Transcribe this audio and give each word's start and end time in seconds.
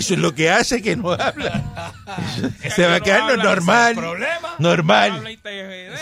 Eso 0.00 0.14
es 0.14 0.20
lo 0.20 0.34
que 0.34 0.48
hace 0.48 0.80
que 0.80 0.96
no 0.96 1.10
habla. 1.12 1.92
Se 2.74 2.86
va 2.86 2.94
a 2.96 3.00
quedar 3.00 3.36
lo 3.36 3.42
normal. 3.42 3.96
Normal. 4.58 5.38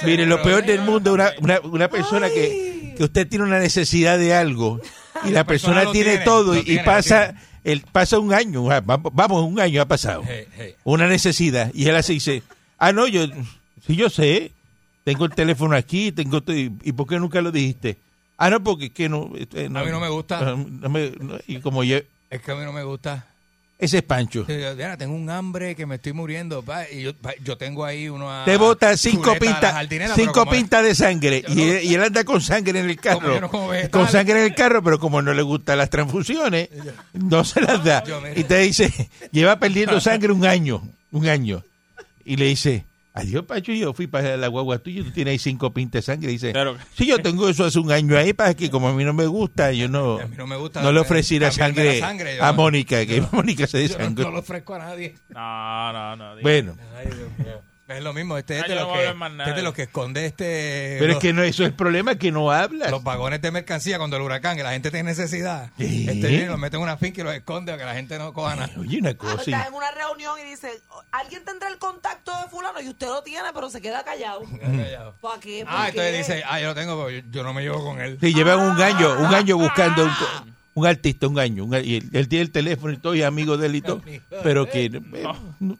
Mire, 0.05 0.25
lo 0.25 0.41
peor 0.41 0.65
del 0.65 0.83
mundo, 0.83 1.13
una, 1.13 1.33
una, 1.41 1.61
una 1.61 1.89
persona 1.89 2.29
que, 2.29 2.95
que 2.97 3.03
usted 3.05 3.27
tiene 3.29 3.45
una 3.45 3.59
necesidad 3.59 4.17
de 4.17 4.35
algo 4.35 4.81
y 5.25 5.31
la 5.31 5.43
persona 5.45 5.91
tiene, 5.91 6.11
tiene, 6.11 6.25
todo 6.25 6.57
y 6.57 6.63
tiene, 6.63 6.85
pasa 6.85 7.35
el 7.65 7.81
pasa 7.81 8.21
un 8.21 8.33
año, 8.33 8.71
ah, 8.71 8.81
vamos, 8.81 9.43
un 9.43 9.59
año 9.59 9.83
ha 9.83 9.89
pasado. 9.89 10.23
Hey, 10.25 10.47
hey. 10.57 10.75
Una 10.85 11.09
necesidad 11.09 11.73
y 11.75 11.89
él 11.89 11.97
así 11.97 12.15
dice, 12.15 12.45
ah, 12.79 12.93
no, 12.93 13.09
yo, 13.09 13.27
sí, 13.85 13.97
yo 13.97 14.11
sé, 14.11 14.53
tengo 15.03 15.25
el 15.25 15.33
teléfono 15.35 15.75
aquí, 15.75 16.13
tengo 16.13 16.41
y, 16.47 16.71
¿y 16.85 16.93
por 16.93 17.09
qué 17.09 17.19
nunca 17.19 17.41
lo 17.41 17.51
dijiste? 17.51 17.99
Ah, 18.37 18.49
no, 18.49 18.63
porque 18.63 18.87
es 18.87 18.93
que 18.93 19.09
no, 19.09 19.33
eh, 19.35 19.67
A 19.75 19.83
mí 19.85 19.91
no 19.91 19.99
me 19.99 20.09
gusta. 20.09 20.41
no 20.41 20.89
me- 20.89 21.11
no, 21.19 21.39
y 21.49 21.59
como 21.59 21.83
yo, 21.83 21.99
Es 22.31 22.41
que 22.41 22.53
a 22.53 22.55
mí 22.55 22.65
no 22.65 22.73
me 22.73 22.85
gusta. 22.85 23.27
Ese 23.79 23.99
es 23.99 24.03
Pancho. 24.03 24.45
Diana, 24.45 24.97
tengo 24.97 25.15
un 25.15 25.31
hambre 25.31 25.77
que 25.77 25.87
me 25.87 25.97
estoy 25.97 26.13
muriendo. 26.13 26.63
pa, 26.63 26.91
y 26.91 27.03
yo, 27.03 27.15
pa, 27.15 27.33
yo 27.45 27.57
tengo 27.57 27.85
ahí 27.85 28.09
uno. 28.09 28.29
Te 28.45 28.57
bota 28.57 28.97
cinco 28.97 29.37
pintas 29.39 29.87
cinco 30.17 30.47
pintas 30.47 30.83
de 30.83 30.95
sangre 30.95 31.45
y, 31.49 31.63
él, 31.63 31.85
y 31.85 31.95
él 31.95 32.03
anda 32.03 32.25
con 32.25 32.41
sangre 32.41 32.81
en 32.81 32.91
el 32.91 33.01
carro 33.01 33.41
no 33.41 33.51
con 33.91 34.09
sangre 34.09 34.41
en 34.41 34.45
el 34.47 34.55
carro 34.55 34.83
pero 34.83 34.99
como 34.99 35.23
no 35.23 35.33
le 35.33 35.43
gustan 35.43 35.79
las 35.79 35.91
transfusiones 35.91 36.69
no 37.13 37.45
se 37.45 37.61
las 37.61 37.85
da 37.85 38.03
Yo, 38.05 38.21
mira. 38.21 38.39
y 38.39 38.45
te 38.45 38.59
dice 38.59 39.11
lleva 39.31 39.59
perdiendo 39.59 40.01
sangre 40.01 40.33
un 40.33 40.45
año 40.45 40.83
un 41.13 41.29
año 41.29 41.63
y 42.25 42.37
le 42.37 42.47
dice 42.47 42.85
adiós 43.21 43.45
Pacho 43.45 43.73
yo 43.73 43.93
fui 43.93 44.07
para 44.07 44.37
la 44.37 44.49
guagua 44.49 44.79
tuya 44.79 45.03
tú 45.05 45.11
tienes 45.11 45.33
ahí 45.33 45.39
cinco 45.39 45.73
pintas 45.73 46.07
de 46.07 46.13
sangre 46.13 46.31
y 46.31 46.33
dice 46.35 46.53
Claro. 46.53 46.77
sí 46.97 47.07
yo 47.07 47.19
tengo 47.21 47.49
eso 47.49 47.65
hace 47.65 47.79
un 47.79 47.91
año 47.93 48.17
ahí 48.17 48.33
para 48.33 48.55
que 48.55 48.71
como 48.71 48.89
a 48.89 48.93
mí 48.93 49.05
no 49.05 49.13
me 49.13 49.27
gusta 49.27 49.73
yo 49.73 49.89
no 49.89 50.19
A 50.21 50.27
mí 50.27 50.37
no 50.37 50.47
me 50.47 50.57
gusta 50.57 50.83
no 50.83 50.93
le 50.93 51.01
ofrecí 51.01 51.39
la 51.39 51.51
sangre, 51.51 52.01
la 52.01 52.07
sangre, 52.07 52.37
yo 52.37 52.45
a 52.45 52.53
Mónica 52.53 53.05
que 53.07 53.17
yo- 53.19 53.29
Mónica 53.33 53.67
se 53.67 53.79
dé 53.79 53.89
Yo 53.89 53.99
no, 53.99 54.05
sangre 54.05 54.25
no 54.25 54.31
lo 54.31 54.39
ofrezco 54.41 54.75
a 54.75 54.79
nadie. 54.79 55.15
No, 55.31 55.93
no, 55.93 56.17
no. 56.17 56.41
bueno 56.43 56.77
Ay, 56.97 57.07
Dios 57.07 57.29
mío. 57.39 57.61
Es 57.89 58.03
lo 58.05 58.13
mismo. 58.13 58.37
Este 58.37 58.59
es 58.59 58.65
Ah, 58.65 58.69
de 58.69 58.75
yo 58.75 58.81
no 58.81 58.87
los 58.87 58.93
que, 58.99 59.39
este 59.43 59.53
de 59.55 59.63
los 59.63 59.73
que 59.75 59.83
esconde 59.85 60.27
este. 60.27 60.97
pero 60.99 61.07
los, 61.15 61.17
es 61.17 61.23
que 61.23 61.33
no 61.33 61.43
eso 61.43 61.63
es 61.63 61.69
el 61.71 61.75
problema 61.75 62.17
que 62.17 62.31
no 62.31 62.51
hablas 62.51 62.91
los 62.91 63.03
vagones 63.03 63.41
de 63.41 63.51
mercancía 63.51 63.97
cuando 63.97 64.17
el 64.17 64.23
huracán, 64.23 64.57
que 64.59 64.63
la 64.63 64.73
gente 64.73 64.91
tiene 64.91 65.09
necesidad. 65.11 65.71
¿Qué? 65.79 66.03
Este 66.03 66.29
viene 66.29 66.45
y 66.45 66.47
los 66.47 66.59
mete 66.59 66.77
en 66.77 66.83
una 66.83 66.99
finca 66.99 67.23
y 67.23 67.25
los 67.25 67.35
esconde 67.35 67.73
para 67.73 67.83
que 67.83 67.87
la 67.87 67.95
gente 67.95 68.19
no 68.19 68.33
coja 68.35 68.57
nada. 68.57 68.71
oye 68.79 68.99
una 68.99 69.11
Ah, 69.11 69.15
cosa 69.15 69.41
Está 69.41 69.67
en 69.69 69.73
una 69.75 69.91
reunión 69.91 70.39
y 70.39 70.51
dice, 70.51 70.71
alguien 71.13 71.43
tendrá 71.47 71.69
el 71.69 71.79
contacto 71.79 72.31
de 72.43 72.49
fulano 72.51 72.79
y 72.83 72.89
usted 72.91 73.07
lo 73.07 73.23
tiene, 73.23 73.49
pero 73.55 73.71
se 73.71 73.81
queda 73.81 74.05
callado. 74.05 74.43
¿Para 75.23 75.41
qué? 75.41 75.65
¿Por 75.65 75.75
Ah, 75.75 75.85
qué? 75.87 75.89
entonces 75.91 76.19
dice, 76.29 76.43
ah, 76.47 76.61
yo 76.61 76.67
lo 76.69 76.75
tengo, 76.75 76.97
pero 77.07 77.11
yo, 77.19 77.27
yo 77.31 77.43
no 77.43 77.55
me 77.55 77.63
llevo 77.63 77.83
con 77.83 78.01
él. 78.03 78.19
Sí, 78.21 78.35
llevan 78.35 78.61
un 78.61 78.81
año, 78.83 79.19
un 79.19 79.35
año 79.35 79.57
buscando 79.57 80.05
un, 80.05 80.11
un 80.75 80.87
artista, 80.87 81.27
un 81.27 81.39
año. 81.39 81.65
un- 81.65 81.75
y 81.83 81.97
él, 81.97 82.11
él 82.13 82.29
tiene 82.29 82.43
el 82.43 82.51
teléfono 82.53 82.93
y 82.93 82.99
todo, 82.99 83.15
y 83.15 83.23
amigo 83.23 83.57
de 83.57 83.67
él 83.67 83.77
y 83.77 83.81
todo. 83.81 84.03
Pero 84.43 84.69
que, 84.69 84.85
eh, 84.87 85.01
no- 85.61 85.79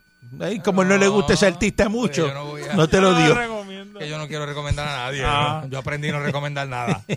como 0.65 0.85
no 0.85 0.97
le 0.97 1.09
gusta 1.09 1.35
ese 1.35 1.47
artista 1.47 1.89
mucho, 1.89 2.33
no 2.33 2.47
voy 2.47 2.63
a- 2.63 2.75
no 2.75 2.89
te 2.89 3.01
lo 3.01 3.15
dio. 3.15 3.35
recomiendo. 3.35 3.99
Que 3.99 4.09
yo 4.09 4.19
no 4.19 4.29
quiero 4.29 4.47
recomendar 4.47 4.87
a 4.89 4.97
nadie. 5.07 5.23
Ah. 5.25 5.61
¿no? 5.65 5.69
Yo 5.71 5.79
aprendí 5.79 6.09
a 6.09 6.13
no 6.13 6.21
recomendar 6.21 6.69
nada. 6.69 7.03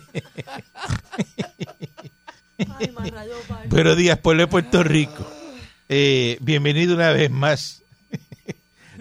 Ay, 2.58 3.10
rayo. 3.10 3.36
Pero 3.70 3.96
Díaz, 3.96 4.20
pueblo 4.20 4.44
de 4.44 4.48
Puerto 4.48 4.84
Rico. 4.84 5.26
Eh, 5.90 6.38
bienvenido 6.42 6.96
una 6.96 7.12
vez 7.12 7.30
más 7.32 7.82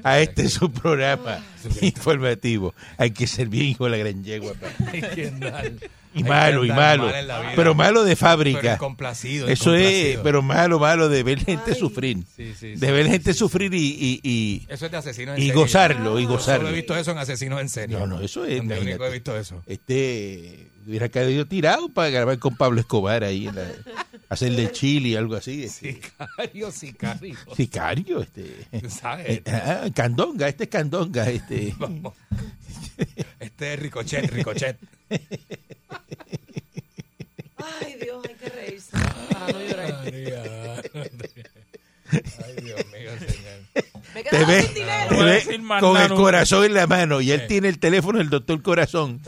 a 0.03 0.19
este 0.21 0.49
su 0.49 0.73
programa 0.73 1.39
informativo. 1.83 2.75
Hay 2.97 3.11
que 3.13 3.27
ser 3.27 3.49
bien 3.49 3.67
hijo 3.67 3.85
de 3.85 3.91
la 3.91 3.97
gran 3.99 4.25
yegua. 4.25 4.53
Hay 4.93 5.03
que 5.03 5.29
andar- 5.29 5.73
Y 6.15 6.25
malo, 6.25 6.65
y 6.65 6.69
malo. 6.69 7.05
mal 7.05 7.25
vida. 7.25 7.53
Pero 7.55 7.75
malo 7.75 8.03
de 8.03 8.17
Pero 8.17 8.17
fábrica. 8.17 8.75
incomplacido. 8.75 9.47
Eso 9.49 9.75
es, 9.77 10.19
pero 10.25 10.43
malo, 10.43 10.81
malo 10.81 11.09
de 11.09 11.23
ver 11.23 11.39
gente 11.45 11.71
Ay. 11.73 11.79
sufrir. 11.79 12.17
Sí, 12.37 12.53
sí, 12.53 12.75
sí, 12.75 12.75
De 12.77 12.91
ver 12.91 13.07
sí, 13.07 13.13
gente 13.13 13.33
sí, 13.33 13.39
sufrir 13.39 13.73
y, 13.75 13.79
y, 13.79 14.21
y- 14.29 14.67
Eso 14.69 14.87
es 14.87 14.91
de 14.93 14.97
asesinos 14.99 15.37
en 15.37 15.43
y 15.43 15.47
serie. 15.47 15.61
gozarlo, 15.63 16.19
y 16.19 16.25
Yo 16.25 16.29
gozarlo. 16.31 16.67
solo 16.67 16.75
he 16.75 16.77
visto 16.79 16.97
eso 16.97 17.11
en 17.13 17.19
asesinos 17.19 17.61
en 17.61 17.69
serie. 17.69 17.97
No, 17.97 18.07
no, 18.09 18.21
eso 18.21 18.45
es. 18.45 18.61
Único 18.61 19.05
he 19.07 19.13
visto 19.13 19.37
eso. 19.39 19.63
Este 19.67 20.67
hubiera 20.87 21.09
caído 21.09 21.47
tirado 21.47 21.89
para 21.91 22.11
grabar 22.11 22.39
con 22.41 22.57
Pablo 22.57 22.81
Escobar 22.81 23.23
ahí, 23.23 23.47
en 23.47 23.55
la, 23.55 23.67
hacerle 24.29 24.73
chile, 24.73 25.17
algo 25.17 25.37
así. 25.37 25.63
Este, 25.65 25.93
Sicario, 25.95 26.73
sicario. 26.73 27.37
Sicario, 27.57 28.21
este. 28.23 28.67
¿Sabes? 28.89 29.27
eh, 29.29 29.43
ah, 29.47 29.87
candonga, 29.95 30.49
este 30.49 30.65
es 30.65 30.71
Candonga, 30.71 31.31
este. 31.31 31.73
Vamos. 31.79 32.15
Este 33.39 33.75
es 33.75 33.81
Ricochet, 33.81 34.29
Ricochet. 34.31 34.77
Ay, 38.43 38.51
Dios, 38.51 38.51
hay 38.51 38.51
que 38.51 38.57
reírse. 38.57 38.91
Para 39.33 39.53
no 39.53 39.61
llorar. 39.61 40.83
Ay, 42.13 42.65
Dios 42.65 42.81
mío, 42.87 43.11
señor. 43.19 43.85
Me 44.15 44.23
Te 44.25 44.45
ve, 44.45 44.63
sin 44.63 44.75
dinero. 44.75 45.09
te 45.17 45.23
ve 45.25 45.61
con 45.81 45.95
nada 45.95 46.07
el 46.07 46.15
corazón 46.15 46.65
en 46.65 46.75
la 46.75 46.87
mano 46.89 47.21
y 47.21 47.31
él 47.31 47.47
tiene 47.47 47.69
el 47.69 47.79
teléfono 47.79 48.19
del 48.19 48.29
doctor 48.29 48.61
Corazón. 48.63 49.21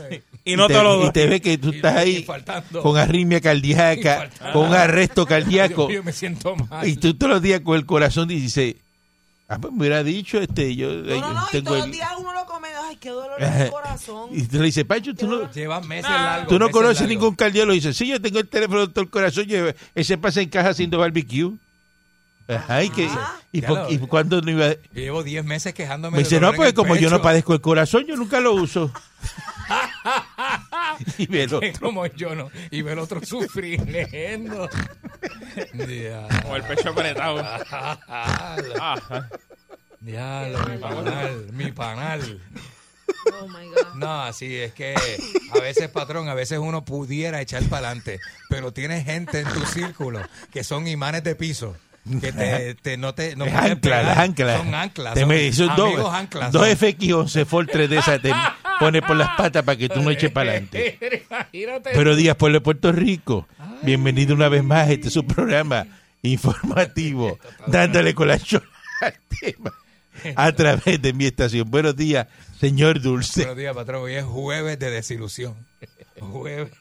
Y 0.43 0.57
no 0.57 0.67
te, 0.67 0.73
lo 0.73 0.97
doy. 0.97 1.07
y 1.07 1.11
te 1.11 1.25
ve 1.27 1.39
que 1.39 1.57
tú 1.57 1.71
Y- 1.71 1.77
estás 1.77 1.95
ahí 1.95 2.25
con 2.81 2.97
arritmia 2.97 3.39
cardíaca, 3.39 4.29
con 4.51 4.67
un 4.67 4.73
arresto 4.73 5.25
cardíaco. 5.25 5.87
Mío, 5.87 6.03
me 6.03 6.11
siento 6.11 6.57
mal. 6.57 6.85
Y 6.85 6.97
tú 6.97 7.13
todos 7.13 7.33
los 7.35 7.41
días 7.41 7.61
con 7.61 7.77
el 7.77 7.85
corazón 7.85 8.27
dices, 8.27 8.75
ah, 9.47 9.57
pues 9.59 9.71
me 9.71 9.79
hubiera 9.79 10.03
dicho, 10.03 10.37
este, 10.41 10.75
yo, 10.75 10.89
No, 10.89 11.21
no, 11.21 11.33
no, 11.33 11.47
y 11.53 11.61
todos 11.61 11.77
el- 11.77 11.83
los 11.83 11.91
días 11.91 12.09
uno 12.19 12.33
lo 12.33 12.45
come. 12.45 12.67
Ay, 12.93 12.97
qué 12.99 13.09
dolor 13.09 13.41
en 13.41 13.53
el 13.53 13.71
corazón. 13.71 14.29
Y 14.31 14.43
tú 14.43 14.57
le 14.59 14.65
dices, 14.65 14.83
Pancho, 14.85 15.13
tú 15.15 15.27
no, 15.27 15.51
Lleva 15.51 15.81
meses 15.81 16.09
largos. 16.09 16.47
tú 16.47 16.53
no 16.59 16.65
meses 16.65 16.73
conoces 16.73 16.99
largos. 17.01 17.09
ningún 17.09 17.35
cardiólogo. 17.35 17.73
Y 17.73 17.77
dice, 17.79 17.93
sí, 17.93 18.07
yo 18.07 18.21
tengo 18.21 18.39
el 18.39 18.47
teléfono 18.47 18.79
del 18.79 18.87
doctor 18.87 19.09
Corazón, 19.09 19.45
yo, 19.45 19.67
ese 19.95 20.17
pasa 20.17 20.41
en 20.41 20.49
caja 20.49 20.69
haciendo 20.69 20.97
barbecue. 20.99 21.51
Ajá, 22.47 22.83
y, 22.83 22.89
que, 22.89 23.07
y, 23.53 23.61
Ya 23.61 23.67
por- 23.69 23.77
lo- 23.79 23.89
y 23.91 23.97
cuando 23.99 24.41
no 24.41 24.51
iba... 24.51 24.73
Yo 24.73 24.77
llevo 24.93 25.23
10 25.23 25.45
meses 25.45 25.73
quejándome 25.73 26.17
Me 26.17 26.23
dice, 26.23 26.35
no, 26.35 26.47
dolor 26.47 26.55
en 26.55 26.57
porque 26.57 26.69
el 26.69 26.75
como 26.75 26.95
yo 26.97 27.09
no 27.09 27.15
pecho. 27.17 27.23
padezco 27.23 27.53
el 27.53 27.61
corazón, 27.61 28.05
yo 28.05 28.15
nunca 28.17 28.41
lo 28.41 28.53
uso. 28.53 28.91
y 31.17 31.27
me 31.27 31.47
lo- 31.47 31.61
como 31.79 32.05
yo 32.07 32.35
no. 32.35 32.51
Y 32.69 32.81
ve 32.81 32.91
el 32.91 32.99
otro 32.99 33.21
sufriendo. 33.25 33.87
Diablo. 35.73 36.27
Con 36.43 36.55
el 36.57 36.63
pecho 36.63 36.89
apretado. 36.89 37.41
Diablo, 40.01 40.59
mi 40.67 40.77
panal, 40.77 41.45
mi 41.53 41.71
panal. 41.71 42.41
Oh, 43.41 43.47
my 43.47 43.67
God. 43.67 43.95
No, 43.95 44.23
así 44.23 44.55
es 44.57 44.73
que 44.73 44.95
a 45.53 45.59
veces, 45.59 45.89
patrón, 45.89 46.27
a 46.29 46.33
veces 46.33 46.59
uno 46.59 46.83
pudiera 46.85 47.41
echar 47.41 47.63
para 47.63 47.87
adelante, 47.87 48.19
pero 48.49 48.71
tienes 48.73 49.05
gente 49.05 49.39
en 49.41 49.47
tu 49.47 49.65
círculo 49.65 50.21
que 50.51 50.63
son 50.63 50.87
imanes 50.87 51.23
de 51.23 51.35
piso. 51.35 51.75
Que 52.19 52.33
te, 52.33 52.75
te- 52.75 52.97
no 52.97 53.15
te 53.15 53.37
no 53.37 53.45
Es 53.45 53.53
pueden 53.53 53.71
ancla, 53.71 53.79
pegar. 53.81 54.03
las 54.05 54.17
anclas. 54.17 54.57
Son 54.57 54.75
anclas. 54.75 55.13
Te 55.13 55.19
son 55.21 55.29
me 55.29 55.53
son 55.53 55.75
dos, 55.77 56.13
anclas. 56.13 56.51
dos 56.51 56.67
son. 56.67 56.77
FX11 56.77 57.45
Ford 57.45 57.69
3 57.71 57.89
de 57.89 57.97
esas 57.97 58.21
te 58.21 58.33
pone 58.77 59.01
por 59.01 59.15
las 59.15 59.29
patas 59.37 59.63
para 59.63 59.77
que 59.77 59.87
tú 59.87 60.01
no 60.01 60.09
eches 60.11 60.29
para 60.33 60.51
adelante. 60.51 60.99
Pero 61.93 62.15
Díaz 62.17 62.35
Pueblo 62.35 62.57
de 62.59 62.61
Puerto 62.61 62.91
Rico, 62.91 63.47
bienvenido 63.83 64.35
una 64.35 64.49
vez 64.49 64.65
más 64.65 64.89
a 64.89 64.91
este 64.91 65.09
su 65.09 65.25
programa 65.25 65.85
informativo, 66.23 67.39
dándole 67.67 68.13
con 68.13 68.27
la 68.27 68.37
chola 68.37 68.65
al 69.01 69.13
tema 69.39 69.73
a 70.35 70.51
través 70.53 71.01
de 71.01 71.13
mi 71.13 71.25
estación. 71.25 71.69
Buenos 71.69 71.95
días, 71.95 72.27
señor 72.59 73.01
Dulce. 73.01 73.41
Buenos 73.41 73.57
días, 73.57 73.75
patrón. 73.75 74.03
Hoy 74.03 74.13
es 74.15 74.23
jueves 74.25 74.79
de 74.79 74.89
desilusión. 74.91 75.55
Jueves. 76.19 76.71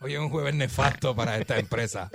Hoy 0.00 0.14
es 0.14 0.18
un 0.20 0.28
jueves 0.30 0.54
nefasto 0.54 1.14
para 1.16 1.36
esta 1.38 1.58
empresa. 1.58 2.10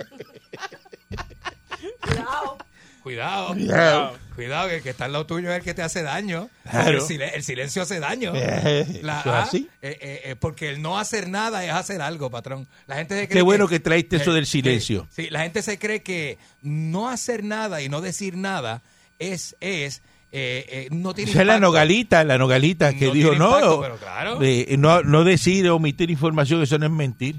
Cuidado. 2.00 2.58
Cuidado. 3.02 3.48
Cuidado. 3.54 4.18
Cuidado, 4.36 4.68
que 4.68 4.76
el 4.76 4.82
que 4.82 4.90
está 4.90 5.06
al 5.06 5.12
lado 5.12 5.26
tuyo 5.26 5.50
es 5.50 5.58
el 5.58 5.64
que 5.64 5.74
te 5.74 5.82
hace 5.82 6.02
daño. 6.02 6.48
Claro. 6.70 6.98
El, 6.98 7.00
silen- 7.04 7.32
el 7.34 7.42
silencio 7.42 7.82
hace 7.82 7.98
daño. 7.98 8.32
Eh, 8.34 9.00
La- 9.02 9.20
¿eso 9.20 9.28
es 9.30 9.34
así? 9.48 9.68
eh, 9.82 10.20
eh, 10.24 10.36
porque 10.38 10.70
el 10.70 10.80
no 10.80 10.98
hacer 10.98 11.28
nada 11.28 11.64
es 11.64 11.72
hacer 11.72 12.00
algo, 12.00 12.30
patrón. 12.30 12.68
La 12.86 12.94
gente 12.96 13.14
se 13.18 13.26
cree 13.26 13.38
Qué 13.38 13.42
bueno 13.42 13.66
que 13.68 13.80
traíste 13.80 14.16
eso 14.16 14.32
del 14.32 14.46
silencio. 14.46 15.06
Sí, 15.10 15.28
la 15.30 15.40
gente 15.42 15.62
se 15.62 15.78
cree 15.78 16.02
que 16.02 16.38
no 16.62 17.08
hacer 17.08 17.42
nada 17.42 17.82
y 17.82 17.88
no 17.88 18.00
decir 18.00 18.36
nada 18.36 18.82
es, 19.18 19.56
es 19.60 20.00
eh, 20.32 20.64
eh, 20.68 20.88
no 20.90 21.12
tiene 21.14 21.30
Esa 21.30 21.42
es 21.42 21.46
la 21.46 21.60
nogalita, 21.60 22.24
la 22.24 22.38
nogalita 22.38 22.94
que 22.96 23.06
No 23.08 23.12
dijo, 23.12 23.34
no, 23.34 23.46
impacto, 23.48 23.80
pero 23.82 23.96
claro. 23.98 24.38
eh, 24.42 24.76
no, 24.78 25.02
no 25.02 25.24
decir, 25.24 25.68
omitir 25.68 26.10
información, 26.10 26.62
eso 26.62 26.78
no 26.78 26.86
es 26.86 26.92
mentir. 26.92 27.36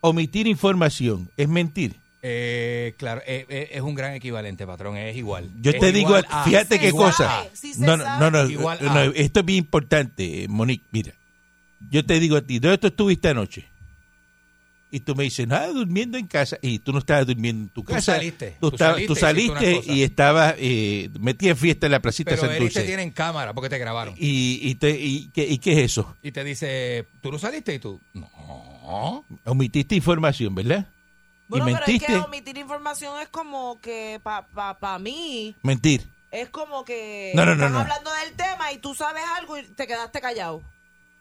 Omitir 0.00 0.46
información 0.46 1.30
es 1.36 1.48
mentir. 1.48 1.94
Eh, 2.22 2.94
claro, 2.98 3.22
eh, 3.26 3.46
eh, 3.48 3.68
es 3.72 3.80
un 3.80 3.94
gran 3.94 4.12
equivalente, 4.14 4.66
patrón, 4.66 4.96
es 4.96 5.16
igual. 5.16 5.48
Yo 5.62 5.70
Es 5.70 5.78
te 5.78 5.92
digo, 5.92 6.14
a- 6.16 6.44
fíjate 6.44 6.78
qué 6.78 6.88
igual 6.88 7.12
cosa. 7.12 7.44
No, 7.78 7.96
no, 7.96 8.18
no, 8.18 8.30
no, 8.30 8.50
Igual 8.50 8.78
no, 8.82 8.90
a- 8.92 9.04
esto 9.06 9.40
es 9.40 9.46
bien 9.46 9.58
importante, 9.58 10.46
Monique. 10.48 10.84
Mira, 10.90 11.12
yo 11.90 12.04
te 12.04 12.18
digo 12.20 12.36
a 12.36 12.42
ti, 12.42 12.58
¿dónde 12.58 12.76
tú 12.78 12.88
estuviste 12.88 13.28
anoche? 13.28 13.66
Y 14.92 15.00
tú 15.00 15.14
me 15.14 15.22
dices, 15.24 15.46
nada, 15.46 15.68
durmiendo 15.68 16.18
en 16.18 16.26
casa. 16.26 16.58
Y 16.62 16.80
tú 16.80 16.92
no 16.92 16.98
estabas 16.98 17.24
durmiendo 17.26 17.62
en 17.64 17.68
tu 17.68 17.82
Tú 17.82 17.92
casa. 17.92 18.14
saliste, 18.16 18.56
Tú, 18.60 18.72
saliste, 18.76 19.06
tú 19.06 19.14
saliste 19.14 19.82
y 19.86 20.02
estabas 20.02 20.56
eh, 20.58 21.08
metida 21.20 21.50
en 21.50 21.56
fiesta 21.56 21.86
en 21.86 21.92
la 21.92 22.00
placita 22.00 22.30
Pero 22.30 22.40
San 22.42 22.50
Eric 22.50 22.58
te 22.58 22.64
Dulce. 22.64 22.82
tiene 22.82 23.02
en 23.04 23.12
cámara 23.12 23.54
porque 23.54 23.68
te 23.68 23.78
grabaron. 23.78 24.14
Y, 24.18 24.58
y, 24.62 24.74
te- 24.74 24.98
y, 25.00 25.28
¿qué, 25.32 25.46
¿Y 25.46 25.58
qué 25.58 25.72
es 25.74 25.78
eso? 25.92 26.16
Y 26.22 26.32
te 26.32 26.42
dice, 26.42 27.06
¿tú 27.20 27.30
no 27.30 27.38
saliste? 27.38 27.72
Y 27.74 27.78
tú, 27.78 28.00
no. 28.14 29.24
Omitiste 29.44 29.94
información, 29.94 30.54
¿verdad? 30.56 30.86
Bueno, 31.46 31.68
y 31.68 31.72
pero 31.74 31.86
es 31.86 32.02
que 32.02 32.16
omitir 32.16 32.58
información 32.58 33.20
es 33.20 33.28
como 33.28 33.80
que 33.80 34.20
para 34.22 34.46
pa, 34.48 34.78
pa 34.78 34.98
mí 34.98 35.54
Mentir. 35.62 36.08
es 36.32 36.48
como 36.50 36.84
que 36.84 37.32
No, 37.34 37.44
no, 37.44 37.54
no, 37.54 37.64
están 37.66 37.72
no. 37.72 37.78
hablando 37.80 38.10
del 38.24 38.34
tema 38.34 38.72
y 38.72 38.78
tú 38.78 38.94
sabes 38.94 39.22
algo 39.38 39.56
y 39.58 39.62
te 39.64 39.86
quedaste 39.86 40.20
callado. 40.20 40.62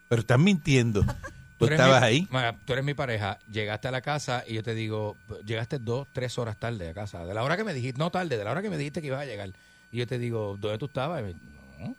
Pero 0.08 0.22
estás 0.22 0.40
mintiendo. 0.40 1.04
Tú 1.60 1.66
estabas 1.68 2.02
mi- 2.02 2.08
ahí. 2.08 2.28
Tú 2.66 2.74
eres 2.74 2.86
mi 2.86 2.94
pareja, 2.94 3.38
llegaste 3.52 3.88
a 3.88 3.92
la 3.92 4.02
casa 4.02 4.44
y 4.48 4.54
yo 4.56 4.64
te 4.64 4.74
digo, 4.74 5.18
llegaste 5.46 5.78
dos, 5.78 6.08
tres 6.14 6.38
horas 6.38 6.58
tarde 6.58 6.90
a 6.90 6.94
casa. 6.94 7.26
De 7.26 7.34
la 7.34 7.44
hora 7.44 7.58
que 7.58 7.64
me 7.64 7.74
dijiste, 7.74 8.00
no 8.00 8.10
tarde, 8.10 8.38
de 8.38 8.44
la 8.44 8.52
hora 8.52 8.62
que 8.62 8.70
me 8.70 8.78
dijiste 8.78 9.02
que 9.02 9.08
ibas 9.08 9.22
a 9.22 9.26
llegar. 9.26 9.52
Y 9.92 9.98
yo 9.98 10.08
te 10.08 10.18
digo, 10.18 10.58
¿dónde 10.60 10.78
tú 10.78 10.86
estabas? 10.86 11.20
Y 11.22 11.24
me, 11.26 11.34
no, 11.80 11.96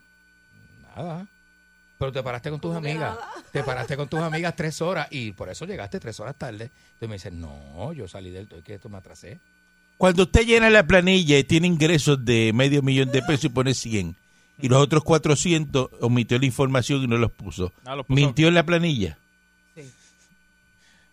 nada. 0.95 1.27
Pero 1.97 2.11
te 2.11 2.23
paraste 2.23 2.49
con 2.49 2.59
tus 2.59 2.69
¿Cómo 2.73 2.81
que 2.81 2.89
amigas. 2.91 3.15
nada? 3.15 3.29
Te 3.51 3.63
paraste 3.63 3.95
con 3.95 4.07
tus 4.07 4.19
amigas 4.21 4.55
tres 4.55 4.81
horas 4.81 5.07
y 5.11 5.33
por 5.33 5.49
eso 5.49 5.65
llegaste 5.65 5.99
tres 5.99 6.19
horas 6.19 6.35
tarde. 6.35 6.71
Entonces 6.93 7.09
me 7.09 7.15
dices, 7.15 7.33
no, 7.33 7.93
yo 7.93 8.07
salí 8.07 8.31
del 8.31 8.47
es 8.57 8.63
que 8.63 8.73
esto 8.75 8.89
me 8.89 8.97
atrasé. 8.97 9.39
Cuando 9.97 10.23
usted 10.23 10.45
llena 10.47 10.71
la 10.71 10.87
planilla 10.87 11.37
y 11.37 11.43
tiene 11.43 11.67
ingresos 11.67 12.25
de 12.25 12.51
medio 12.55 12.81
millón 12.81 13.11
de 13.11 13.21
pesos 13.21 13.45
y 13.45 13.49
pone 13.49 13.75
100, 13.75 14.15
y 14.59 14.67
los 14.67 14.81
otros 14.81 15.03
400 15.03 15.89
omitió 16.01 16.39
la 16.39 16.45
información 16.47 17.03
y 17.03 17.07
no 17.07 17.17
los 17.17 17.31
puso, 17.31 17.71
Ah, 17.85 17.95
los 17.95 18.07
puso. 18.07 18.15
mintió 18.15 18.47
en 18.47 18.55
la 18.55 18.63
planilla. 18.65 19.19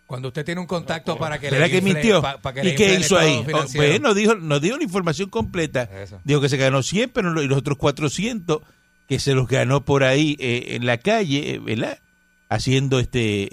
Cuando 0.09 0.29
usted 0.29 0.43
tiene 0.43 0.59
un 0.59 0.65
contacto 0.65 1.19
para 1.19 1.37
que 1.39 1.51
¿Verdad 1.51 1.67
le 1.67 1.71
que 1.71 1.81
infle- 1.83 1.93
mintió? 1.93 2.19
pa- 2.23 2.39
que 2.51 2.67
¿Y 2.69 2.73
qué 2.73 2.95
hizo 2.95 3.15
ahí? 3.15 3.45
Oh. 3.53 3.63
Pues 3.75 4.01
no 4.01 4.15
dijo, 4.15 4.33
no 4.33 4.59
dio 4.59 4.75
la 4.75 4.81
información 4.83 5.29
completa. 5.29 5.83
Eso. 5.83 6.19
Dijo 6.23 6.41
que 6.41 6.49
se 6.49 6.57
ganó 6.57 6.81
100, 6.81 7.11
pero 7.11 7.31
no- 7.31 7.43
y 7.43 7.47
los 7.47 7.59
otros 7.59 7.77
400 7.77 8.63
que 9.07 9.19
se 9.19 9.35
los 9.35 9.47
ganó 9.47 9.85
por 9.85 10.03
ahí 10.03 10.35
eh, 10.39 10.69
en 10.77 10.87
la 10.87 10.97
calle, 10.97 11.51
eh, 11.53 11.59
¿verdad? 11.59 11.99
Haciendo 12.49 12.97
este 12.97 13.43
eh, 13.43 13.49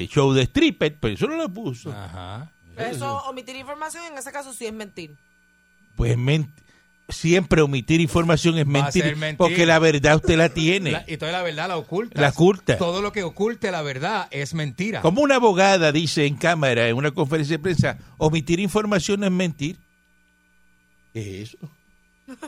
eh, 0.00 0.08
show 0.10 0.32
de 0.32 0.42
stripper, 0.42 0.96
pero 0.98 1.14
eso 1.14 1.28
no 1.28 1.36
lo 1.36 1.48
puso. 1.48 1.92
Ajá. 1.92 2.50
Eso, 2.76 3.18
omitir 3.28 3.54
información 3.54 4.02
en 4.10 4.18
ese 4.18 4.32
caso 4.32 4.52
sí 4.52 4.66
es 4.66 4.72
mentir. 4.72 5.14
Pues 5.94 6.18
men- 6.18 6.52
siempre 7.08 7.62
omitir 7.62 8.00
información 8.00 8.58
es 8.58 8.66
mentir, 8.66 9.16
mentir. 9.16 9.36
porque 9.38 9.64
la 9.66 9.78
verdad 9.78 10.16
usted 10.16 10.36
la 10.36 10.48
tiene. 10.50 10.92
La- 10.92 11.04
y 11.06 11.16
toda 11.16 11.32
la 11.32 11.42
verdad 11.42 11.68
la 11.68 11.76
oculta. 11.76 12.20
La 12.20 12.28
oculta. 12.30 12.76
Todo 12.78 13.00
lo 13.02 13.12
que 13.12 13.22
oculte 13.22 13.70
la 13.70 13.82
verdad 13.82 14.28
es 14.30 14.54
mentira. 14.54 15.00
Como 15.00 15.22
una 15.22 15.36
abogada 15.36 15.90
dice 15.92 16.26
en 16.26 16.36
cámara, 16.36 16.88
en 16.88 16.96
una 16.96 17.10
conferencia 17.12 17.56
de 17.56 17.62
prensa, 17.62 17.98
omitir 18.18 18.60
información 18.60 19.24
es 19.24 19.30
mentir. 19.30 19.76
¿Qué 21.12 21.42
es 21.42 21.48
eso? 21.54 21.58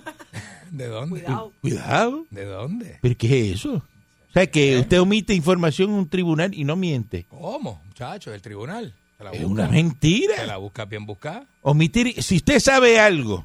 ¿De 0.71 0.87
dónde? 0.87 1.21
Cuidado. 1.23 1.53
Cuidado. 1.61 2.27
¿De 2.31 2.45
dónde? 2.45 2.99
¿Pero 3.01 3.17
qué 3.17 3.51
es 3.51 3.57
eso? 3.57 3.75
O 3.75 4.33
sea, 4.33 4.47
que 4.47 4.79
usted 4.79 5.01
omite 5.01 5.35
información 5.35 5.91
en 5.91 5.97
un 5.97 6.09
tribunal 6.09 6.55
y 6.55 6.63
no 6.65 6.77
miente. 6.77 7.27
¿Cómo, 7.29 7.83
muchacho? 7.87 8.33
El 8.33 8.41
tribunal. 8.43 8.95
¿Te 9.19 9.25
la 9.25 9.31
Es 9.33 9.41
busca? 9.43 9.53
una 9.53 9.67
¿Te 9.67 9.73
mentira. 9.73 10.47
la 10.47 10.57
buscas 10.59 10.89
bien 10.89 11.05
buscada? 11.07 11.45
Omitir, 11.63 12.23
si 12.23 12.37
usted 12.37 12.61
sabe 12.61 13.01
algo 13.01 13.45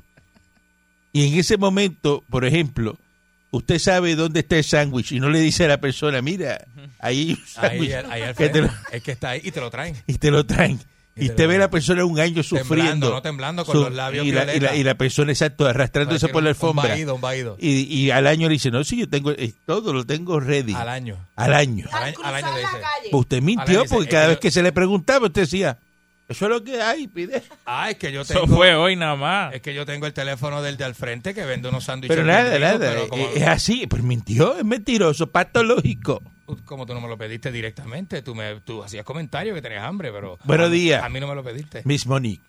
y 1.21 1.27
en 1.33 1.39
ese 1.39 1.57
momento, 1.57 2.23
por 2.29 2.45
ejemplo, 2.45 2.97
usted 3.51 3.79
sabe 3.79 4.15
dónde 4.15 4.41
está 4.41 4.57
el 4.57 4.63
sándwich 4.63 5.13
y 5.13 5.19
no 5.19 5.29
le 5.29 5.39
dice 5.39 5.65
a 5.65 5.67
la 5.69 5.77
persona, 5.79 6.21
mira, 6.21 6.65
ahí 6.99 7.19
hay 7.19 7.31
un 7.31 7.37
Ahí, 7.37 7.45
sándwich 7.47 7.91
ahí 8.11 8.21
al 8.23 8.35
que 8.35 8.49
te 8.49 8.59
frente. 8.59 8.61
lo- 8.61 8.71
Es 8.97 9.03
que 9.03 9.11
está 9.13 9.29
ahí 9.29 9.41
y 9.43 9.51
te 9.51 9.59
lo 9.61 9.69
traen. 9.71 9.95
y 10.07 10.13
te 10.15 10.31
lo 10.31 10.45
traen. 10.45 10.79
Y 11.17 11.23
Y 11.23 11.25
te 11.27 11.31
usted 11.31 11.47
ve 11.47 11.55
a 11.55 11.59
la 11.59 11.69
persona 11.69 12.03
un 12.03 12.19
año 12.19 12.43
Temblando, 12.43 12.65
sufriendo. 12.65 13.09
no 13.11 13.21
temblando, 13.21 13.63
con 13.65 13.79
los 13.79 13.93
labios 13.93 14.25
y 14.25 14.33
la, 14.33 14.53
y, 14.53 14.59
la, 14.59 14.75
y 14.75 14.83
la 14.83 14.95
persona, 14.95 15.31
exacto, 15.31 15.65
arrastrándose 15.65 16.27
por 16.27 16.43
la 16.43 16.49
alfombra. 16.49 16.83
Un 16.83 16.89
vaído, 16.89 17.15
un 17.15 17.21
vaído. 17.21 17.55
Y, 17.57 17.83
y 17.83 18.11
al 18.11 18.27
año 18.27 18.49
le 18.49 18.55
dice, 18.55 18.69
no, 18.69 18.83
sí, 18.83 18.97
yo 18.97 19.07
tengo 19.07 19.31
eh, 19.31 19.53
todo, 19.65 19.93
lo 19.93 20.05
tengo 20.05 20.41
ready. 20.41 20.73
Al 20.73 20.89
año. 20.89 21.25
Al 21.37 21.53
año. 21.53 21.85
Al 21.93 21.97
Al 21.99 22.03
año- 22.09 22.17
al 22.21 22.35
año 22.35 22.53
le 22.55 22.59
dice. 22.59 23.15
usted 23.15 23.41
mintió 23.41 23.83
dice, 23.83 23.95
porque 23.95 24.09
cada 24.09 24.27
vez 24.27 24.39
que 24.39 24.51
se 24.51 24.61
le 24.61 24.73
preguntaba, 24.73 25.27
usted 25.27 25.43
decía, 25.43 25.77
eso 26.27 26.45
es 26.45 26.51
lo 26.51 26.63
que 26.63 26.81
hay, 26.81 27.07
pide. 27.07 27.43
Ah, 27.65 27.91
es 27.91 27.97
que 27.97 28.11
yo 28.11 28.21
Eso 28.21 28.41
tengo... 28.41 28.55
fue 28.55 28.73
hoy 28.75 28.95
nada 28.95 29.15
más. 29.15 29.53
Es 29.53 29.61
que 29.61 29.75
yo 29.75 29.85
tengo 29.85 30.07
el 30.07 30.13
teléfono 30.13 30.61
del 30.63 30.75
de 30.75 30.83
al 30.83 30.95
frente 30.95 31.35
que 31.35 31.45
vende 31.45 31.69
unos 31.69 31.83
sándwiches. 31.83 32.15
Pero 32.15 32.27
nada, 32.27 32.57
nada, 32.57 32.79
pero 32.79 33.07
como, 33.07 33.27
es 33.27 33.43
así, 33.43 33.85
pues 33.85 34.01
mintió, 34.01 34.57
es 34.57 34.63
mentiroso, 34.63 35.27
patológico. 35.27 36.23
como 36.65 36.87
tú 36.87 36.95
no 36.95 37.01
me 37.01 37.07
lo 37.07 37.17
pediste 37.17 37.51
directamente, 37.51 38.23
tú 38.23 38.33
me 38.33 38.59
tú 38.61 38.83
hacías 38.83 39.05
comentarios 39.05 39.55
que 39.55 39.61
tenías 39.61 39.83
hambre, 39.83 40.11
pero... 40.11 40.39
Buenos 40.45 40.71
días. 40.71 41.03
A 41.03 41.09
mí 41.09 41.19
no 41.19 41.27
me 41.27 41.35
lo 41.35 41.43
pediste. 41.43 41.83
Miss 41.85 42.07
Monique. 42.07 42.43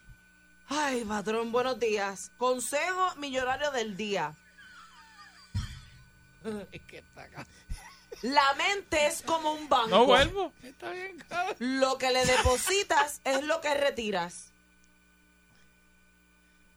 Ay, 0.69 1.05
patrón, 1.05 1.52
buenos 1.52 1.78
días. 1.78 2.32
Consejo 2.38 3.14
millonario 3.19 3.70
del 3.73 3.96
día. 3.96 4.32
La 8.22 8.54
mente 8.54 9.06
es 9.06 9.22
como 9.22 9.52
un 9.52 9.68
banco. 9.68 9.88
No 9.90 10.04
vuelvo. 10.06 10.52
Lo 11.58 11.98
que 11.98 12.10
le 12.10 12.24
depositas 12.24 13.20
es 13.24 13.42
lo 13.44 13.60
que 13.60 13.74
retiras. 13.74 14.52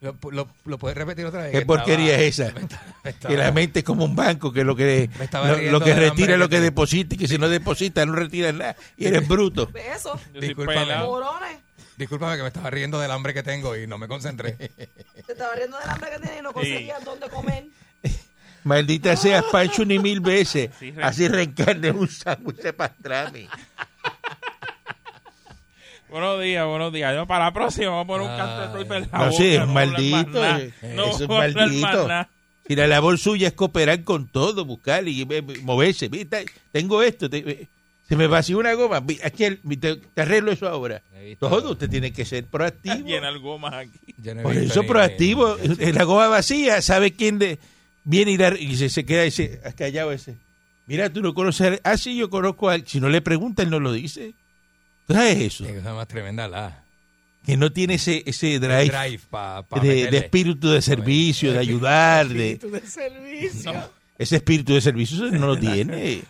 ¿Lo, 0.02 0.16
lo, 0.32 0.48
lo 0.64 0.78
puedes 0.78 0.98
repetir 0.98 1.26
otra 1.26 1.44
vez? 1.44 1.52
¿Qué 1.52 1.60
Que 1.60 1.66
porquería 1.66 2.18
estaba- 2.18 2.24
es 2.24 2.40
esa? 2.40 2.54
me 2.54 2.62
estaba- 2.62 2.84
me 3.04 3.10
estaba- 3.10 3.34
Que 3.34 3.38
la 3.42 3.52
mente 3.52 3.80
es 3.80 3.86
como 3.86 4.06
un 4.06 4.16
banco, 4.16 4.54
que 4.54 4.64
lo 4.64 4.74
que, 4.76 5.10
lo, 5.72 5.82
que 5.82 5.94
retira 5.94 6.34
es 6.34 6.40
lo 6.40 6.48
que 6.48 6.56
que 6.56 6.62
deposita 6.62 7.16
y 7.16 7.18
que 7.18 7.28
si 7.28 7.38
no 7.38 7.50
deposita 7.50 8.06
no 8.06 8.14
retira 8.14 8.52
nada. 8.54 8.78
Y 8.96 9.08
eres 9.08 9.28
bruto. 9.28 9.70
Eso. 9.76 10.18
Soy 10.32 10.40
Discúlpame. 10.40 12.38
que 12.38 12.42
me 12.44 12.48
estaba 12.48 12.70
riendo 12.70 12.98
del 13.00 13.12
hambre 13.12 13.34
que 13.34 13.44
tengo 13.44 13.76
y 13.76 13.88
no 13.88 13.98
me 13.98 14.08
concentré. 14.08 14.54
Te 14.54 15.34
estaba 15.34 15.54
riendo 15.56 15.78
del 15.78 15.90
hambre 15.90 16.12
que 16.12 16.20
tienes 16.20 16.40
y 16.40 16.44
no 16.44 16.54
conseguías 16.54 17.04
dónde 17.04 17.30
comer. 17.30 17.66
Maldita 18.70 19.16
sea 19.16 19.42
Pancho 19.52 19.84
ni 19.84 19.98
mil 19.98 20.20
veces. 20.20 20.70
Re- 20.80 21.04
Así 21.04 21.28
reencarne 21.28 21.90
un 21.90 22.08
sándwich 22.08 22.58
de 22.58 22.72
pastrami. 22.72 23.48
Buenos 26.10 26.42
días, 26.42 26.66
buenos 26.68 26.92
días. 26.94 27.14
Yo 27.16 27.26
para 27.28 27.46
la 27.46 27.54
próxima 27.54 27.90
vamos 27.90 28.06
a 28.06 28.08
poner 28.08 28.30
un 28.30 28.38
canto 28.38 28.62
de 28.62 28.68
tripa 28.80 28.98
en 28.98 29.10
la 29.12 29.18
No, 29.18 29.26
boca. 29.26 29.38
sí, 29.38 29.48
es 29.48 29.58
no 29.58 29.60
a 29.60 29.64
hablar 29.64 29.88
maldito, 29.92 30.46
eh, 30.46 30.74
No 30.96 31.06
eso 31.06 31.24
es 31.24 31.30
maldito. 31.30 32.08
Si 32.68 32.76
la 32.76 32.88
labor 32.88 33.18
suya 33.18 33.48
es 33.48 33.54
cooperar 33.54 34.04
con 34.04 34.28
todo, 34.28 34.66
buscar 34.66 35.08
y 35.08 35.22
eh, 35.30 35.42
moverse. 35.64 36.10
Mira, 36.10 36.40
tengo 36.72 37.02
esto, 37.04 37.30
te- 37.30 37.38
eh, 37.38 37.68
se 38.08 38.16
me 38.16 38.28
vació 38.28 38.58
una 38.60 38.74
goma. 38.74 39.04
Aquí 39.24 39.44
el- 39.46 39.60
te, 39.80 39.96
te 39.98 40.22
arreglo 40.22 40.52
eso 40.52 40.68
ahora. 40.68 41.02
Todo 41.40 41.72
usted 41.72 41.90
tiene 41.90 42.12
que 42.12 42.26
ser 42.26 42.46
proactivo. 42.46 42.96
Llenar 43.08 43.38
gomas 43.40 43.74
aquí. 43.74 44.00
No 44.24 44.44
Por 44.44 44.56
eso 44.58 44.82
ni- 44.82 44.88
proactivo. 44.88 45.58
La 45.80 46.04
goma 46.06 46.28
vacía, 46.28 46.82
¿sabe 46.82 47.12
quién 47.14 47.38
de, 47.40 47.60
viene 48.04 48.32
y, 48.32 48.38
la- 48.38 48.58
y 48.58 48.76
se, 48.76 48.90
se 48.90 49.06
queda 49.06 49.24
ese, 49.24 49.60
callado 49.76 50.12
ese? 50.12 50.36
Mira, 50.88 51.10
tú 51.12 51.22
no 51.22 51.34
conoces 51.34 51.80
a 51.84 51.92
Ah, 51.92 51.98
sí, 51.98 52.16
yo 52.18 52.30
conozco 52.30 52.70
a 52.70 52.76
él. 52.76 52.84
Si 52.88 53.00
no 53.00 53.10
le 53.10 53.22
pregunta, 53.22 53.62
él 53.64 53.70
no 53.70 53.80
lo 53.80 53.92
dice. 53.92 54.34
¿Tú 55.08 55.14
sabes 55.14 55.38
eso? 55.38 55.66
Cosa 55.68 55.94
más 55.94 56.08
tremenda 56.08 56.48
la... 56.48 56.84
Que 57.46 57.56
no 57.58 57.72
tiene 57.72 57.96
ese, 57.96 58.22
ese 58.26 58.60
drive, 58.60 58.90
drive 58.90 59.20
pa, 59.30 59.64
pa 59.64 59.80
de, 59.80 60.10
espíritu 60.18 60.70
de 60.72 60.82
servicio, 60.82 61.54
de 61.54 61.60
ayudar, 61.60 62.28
de 62.28 62.52
Espíritu 62.52 62.70
de 62.76 62.88
servicio. 62.88 63.92
ese 64.18 64.36
espíritu 64.36 64.74
de 64.74 64.82
servicio 64.82 65.32
no 65.32 65.48
lo 65.48 65.58
tiene. 65.60 66.22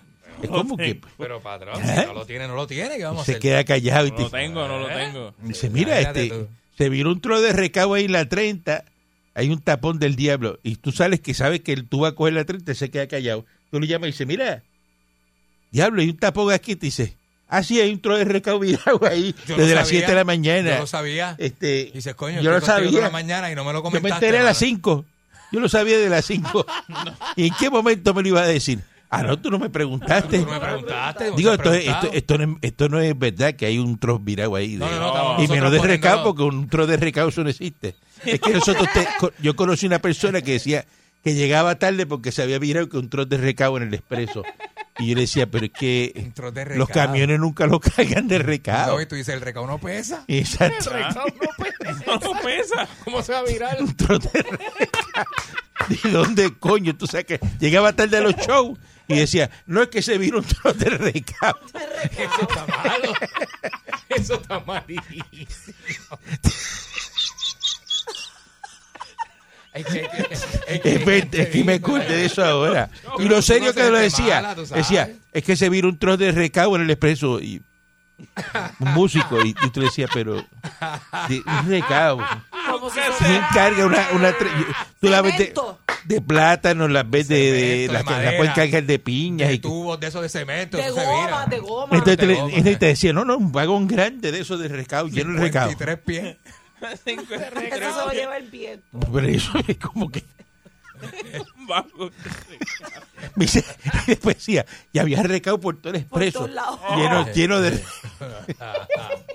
Es 0.41 0.49
como 0.49 0.77
que 0.77 1.01
Pero 1.17 1.41
patrón, 1.41 1.81
¿Eh? 1.83 1.95
si 2.01 2.05
no 2.07 2.13
lo 2.13 2.25
tiene, 2.25 2.47
no 2.47 2.55
lo 2.55 2.67
tiene. 2.67 2.95
¿Qué 2.97 3.03
vamos 3.03 3.23
a 3.23 3.25
se 3.25 3.31
hacer? 3.31 3.41
queda 3.41 3.63
callado 3.65 4.07
y 4.07 4.11
No 4.11 4.15
te 4.17 4.23
lo 4.23 4.29
tengo, 4.29 4.67
no 4.67 4.79
lo 4.79 4.87
tengo. 4.87 5.33
dice, 5.41 5.69
mira, 5.69 5.99
Imagínate 5.99 6.23
este, 6.23 6.35
tú. 6.37 6.47
se 6.77 6.89
vino 6.89 7.09
un 7.11 7.19
tro 7.21 7.41
de 7.41 7.51
recabo 7.53 7.95
ahí 7.95 8.05
en 8.05 8.11
la 8.13 8.29
30, 8.29 8.85
hay 9.39 9.49
un 9.49 9.61
tapón 9.61 9.99
del 9.99 10.17
diablo, 10.17 10.59
y 10.63 10.75
tú 10.75 10.91
sales 10.91 11.21
que 11.21 11.33
sabes 11.33 11.61
que 11.61 11.77
tú 11.77 12.01
vas 12.01 12.11
a 12.11 12.15
coger 12.15 12.33
la 12.33 12.43
30 12.43 12.73
y 12.73 12.75
se 12.75 12.91
queda 12.91 13.07
callado. 13.07 13.45
Tú 13.71 13.79
le 13.79 13.87
llamas 13.87 14.09
y 14.09 14.11
dices, 14.11 14.27
mira, 14.27 14.63
diablo, 15.71 16.01
hay 16.01 16.09
un 16.09 16.17
tapón 16.17 16.51
aquí, 16.51 16.75
te 16.75 16.87
dice, 16.87 17.15
ah, 17.47 17.63
sí, 17.63 17.79
hay 17.79 17.93
un 17.93 18.01
tro 18.01 18.17
de 18.17 18.25
recabo 18.25 18.59
virado 18.59 18.99
ahí, 19.09 19.33
Yo 19.47 19.55
desde 19.55 19.75
las 19.75 19.87
sabía, 19.87 20.01
7 20.01 20.11
de 20.11 20.15
la 20.17 20.23
mañana. 20.25 20.71
Yo 20.71 20.79
lo 20.79 20.87
sabía. 20.87 21.35
Este, 21.37 21.89
dices, 21.93 22.15
coño, 22.15 22.41
yo 22.41 22.51
lo 22.51 22.59
sabía. 22.59 22.99
la 22.99 23.09
mañana 23.09 23.49
y 23.49 23.55
no 23.55 23.63
me 23.63 23.71
lo 23.71 23.79
Yo 23.79 23.83
me 23.91 23.99
comentaste. 23.99 24.25
enteré 24.25 24.39
a 24.39 24.43
las 24.43 24.61
hermano. 24.61 24.77
5. 24.81 25.05
Yo 25.53 25.59
lo 25.61 25.69
sabía 25.69 25.97
de 25.97 26.09
las 26.09 26.25
5. 26.25 26.65
¿Y 27.37 27.47
en 27.47 27.53
qué 27.57 27.69
momento 27.69 28.13
me 28.13 28.21
lo 28.21 28.27
iba 28.27 28.41
a 28.41 28.47
decir? 28.47 28.81
Ah, 29.11 29.23
no, 29.23 29.39
tú 29.39 29.49
no 29.49 29.57
me 29.57 29.69
preguntaste. 29.71 30.39
Tú 30.39 30.45
no 30.45 30.51
me 30.51 30.59
preguntaste. 30.59 31.31
Digo, 31.31 31.51
esto, 31.53 31.73
es- 31.73 31.87
esto, 31.87 32.09
esto, 32.13 32.37
no 32.37 32.43
es, 32.43 32.57
esto 32.61 32.89
no 32.89 32.99
es 32.99 33.17
verdad 33.17 33.55
que 33.55 33.65
hay 33.65 33.79
un 33.79 33.97
troz 33.97 34.23
virado 34.23 34.55
ahí. 34.55 34.73
de- 34.73 34.79
No, 34.85 35.35
no, 35.37 35.43
y 35.43 35.47
menos 35.47 35.71
de 35.71 35.79
recao, 35.79 36.23
porque 36.23 36.43
un 36.43 36.67
troz 36.69 36.87
de 36.87 36.97
recao 36.97 37.29
eso 37.29 37.43
no 37.43 37.49
existe. 37.49 37.95
Es 38.23 38.39
que 38.39 38.53
nosotros, 38.53 38.87
te- 38.93 39.07
yo 39.41 39.55
conocí 39.55 39.87
una 39.87 39.99
persona 39.99 40.41
que 40.41 40.51
decía 40.53 40.85
que 41.23 41.33
llegaba 41.33 41.75
tarde 41.79 42.05
porque 42.05 42.31
se 42.31 42.43
había 42.43 42.59
virado 42.59 42.87
que 42.87 42.97
un 42.97 43.09
troz 43.09 43.27
de 43.27 43.37
recao 43.37 43.77
en 43.77 43.83
el 43.83 43.93
expreso. 43.95 44.43
Y 44.99 45.07
yo 45.07 45.15
le 45.15 45.21
decía, 45.21 45.47
pero 45.49 45.65
es 45.65 45.71
que 45.71 46.11
Un 46.15 46.31
trote 46.33 46.65
de 46.65 46.75
los 46.77 46.87
recado. 46.89 47.07
camiones 47.07 47.39
nunca 47.39 47.65
lo 47.65 47.79
cargan 47.95 48.27
de 48.27 48.37
recado. 48.39 48.95
No, 48.95 49.01
y 49.01 49.05
tú 49.07 49.15
dices, 49.15 49.33
el 49.33 49.41
recado 49.41 49.65
no 49.65 49.79
pesa. 49.79 50.23
Exacto. 50.27 50.91
No 52.05 52.17
no 52.19 52.39
pesa. 52.41 52.87
¿Cómo 53.03 53.21
se 53.23 53.31
va 53.31 53.39
a 53.39 53.43
virar? 53.43 53.77
Un 53.81 53.95
trote 53.95 54.29
de 54.33 54.43
recado. 54.43 55.25
¿De 56.03 56.09
dónde 56.11 56.53
coño? 56.59 56.95
Tú 56.95 57.07
sabes 57.07 57.25
que 57.25 57.39
llegaba 57.59 57.93
tarde 57.93 58.17
a 58.17 58.21
los 58.21 58.35
shows 58.35 58.77
y 59.09 59.15
decía, 59.17 59.49
no 59.65 59.81
es 59.83 59.89
que 59.89 60.01
se 60.01 60.17
vino 60.17 60.37
un 60.37 60.43
trote 60.45 60.85
de 60.89 60.97
recado. 60.97 61.59
Eso 62.11 62.41
está 62.41 62.65
malo. 62.67 63.13
Eso 64.09 64.33
está 64.35 64.59
malísimo. 64.61 65.25
Es 69.73 69.85
que, 69.85 69.99
es 70.01 70.09
que- 70.09 70.35
es 70.75 70.81
que- 70.81 70.95
Es, 70.95 71.05
ver- 71.05 71.27
es 71.31 71.47
que 71.49 71.63
me 71.63 71.73
acordé 71.73 72.07
de 72.17 72.25
eso 72.25 72.43
ahora. 72.43 72.89
Y 73.19 73.23
lo 73.25 73.41
serio 73.41 73.73
que 73.73 73.89
lo 73.89 73.97
decía, 73.99 74.41
Mala, 74.41 74.55
decía, 74.55 75.13
es 75.31 75.43
que 75.43 75.55
se 75.55 75.69
vino 75.69 75.87
un 75.87 75.97
trote 75.99 76.25
de 76.25 76.31
recado 76.31 76.75
en 76.75 76.81
el 76.83 76.89
expreso 76.89 77.39
y 77.39 77.61
un 78.79 78.93
músico 78.93 79.41
y, 79.45 79.49
y 79.49 79.69
tú 79.71 79.79
le 79.81 79.87
decías, 79.87 80.09
pero 80.13 80.35
de, 80.35 81.41
un 81.45 81.69
recado. 81.69 82.19
¿Quién 83.19 83.41
carga 83.53 83.85
una, 83.85 84.07
una 84.13 84.29
tre- 84.31 84.49
tú 85.01 85.07
la 85.09 85.21
ves 85.21 85.37
de, 85.37 85.53
de 86.05 86.21
plátano, 86.21 86.87
las 86.87 87.09
ves 87.09 87.27
de, 87.27 87.35
de, 87.51 87.87
Cemento, 87.87 88.11
la, 88.11 88.43
la 88.45 88.53
cargar 88.53 88.83
de 88.83 88.99
piñas 88.99 89.49
de 89.49 89.55
y 89.55 89.59
tubos 89.59 89.99
de 89.99 90.07
esos 90.07 90.21
de 90.21 90.29
cemento. 90.29 90.77
De 90.77 90.89
goma, 90.91 91.45
de 91.47 91.59
goma. 91.59 91.95
entonces 91.97 92.17
te, 92.17 92.27
de 92.27 92.33
le- 92.33 92.39
goma, 92.39 92.49
entonces 92.53 92.79
te 92.79 92.85
decía, 92.85 93.13
no, 93.13 93.25
no, 93.25 93.37
un 93.37 93.51
vagón 93.51 93.87
grande 93.87 94.31
de 94.31 94.39
eso 94.39 94.57
de 94.57 94.67
recado, 94.67 95.07
lleno 95.07 95.33
de 95.33 95.39
recado. 95.41 95.69
53 95.69 95.99
pies. 96.05 96.37
Cinco 97.03 97.23
de 97.37 97.67
Eso 97.67 97.99
se 97.99 98.05
lo 98.05 98.11
lleva 98.11 98.37
el 98.37 98.49
viento. 98.49 98.85
Pero 99.13 99.27
eso 99.27 99.51
es 99.67 99.77
como 99.77 100.09
que 100.09 100.23
Bajo. 101.69 102.09
me 103.35 103.45
dice, 103.45 103.63
y 104.03 104.07
después 104.07 104.35
decía, 104.37 104.65
y 104.91 104.99
había 104.99 105.21
recado 105.23 105.59
por 105.59 105.77
todo 105.77 105.93
el 105.93 106.03
Por 106.05 106.23
expreso, 106.23 106.39
todos 106.39 106.51
lados. 106.51 106.79
lleno, 106.97 107.31
lleno 107.33 107.61
de 107.61 107.71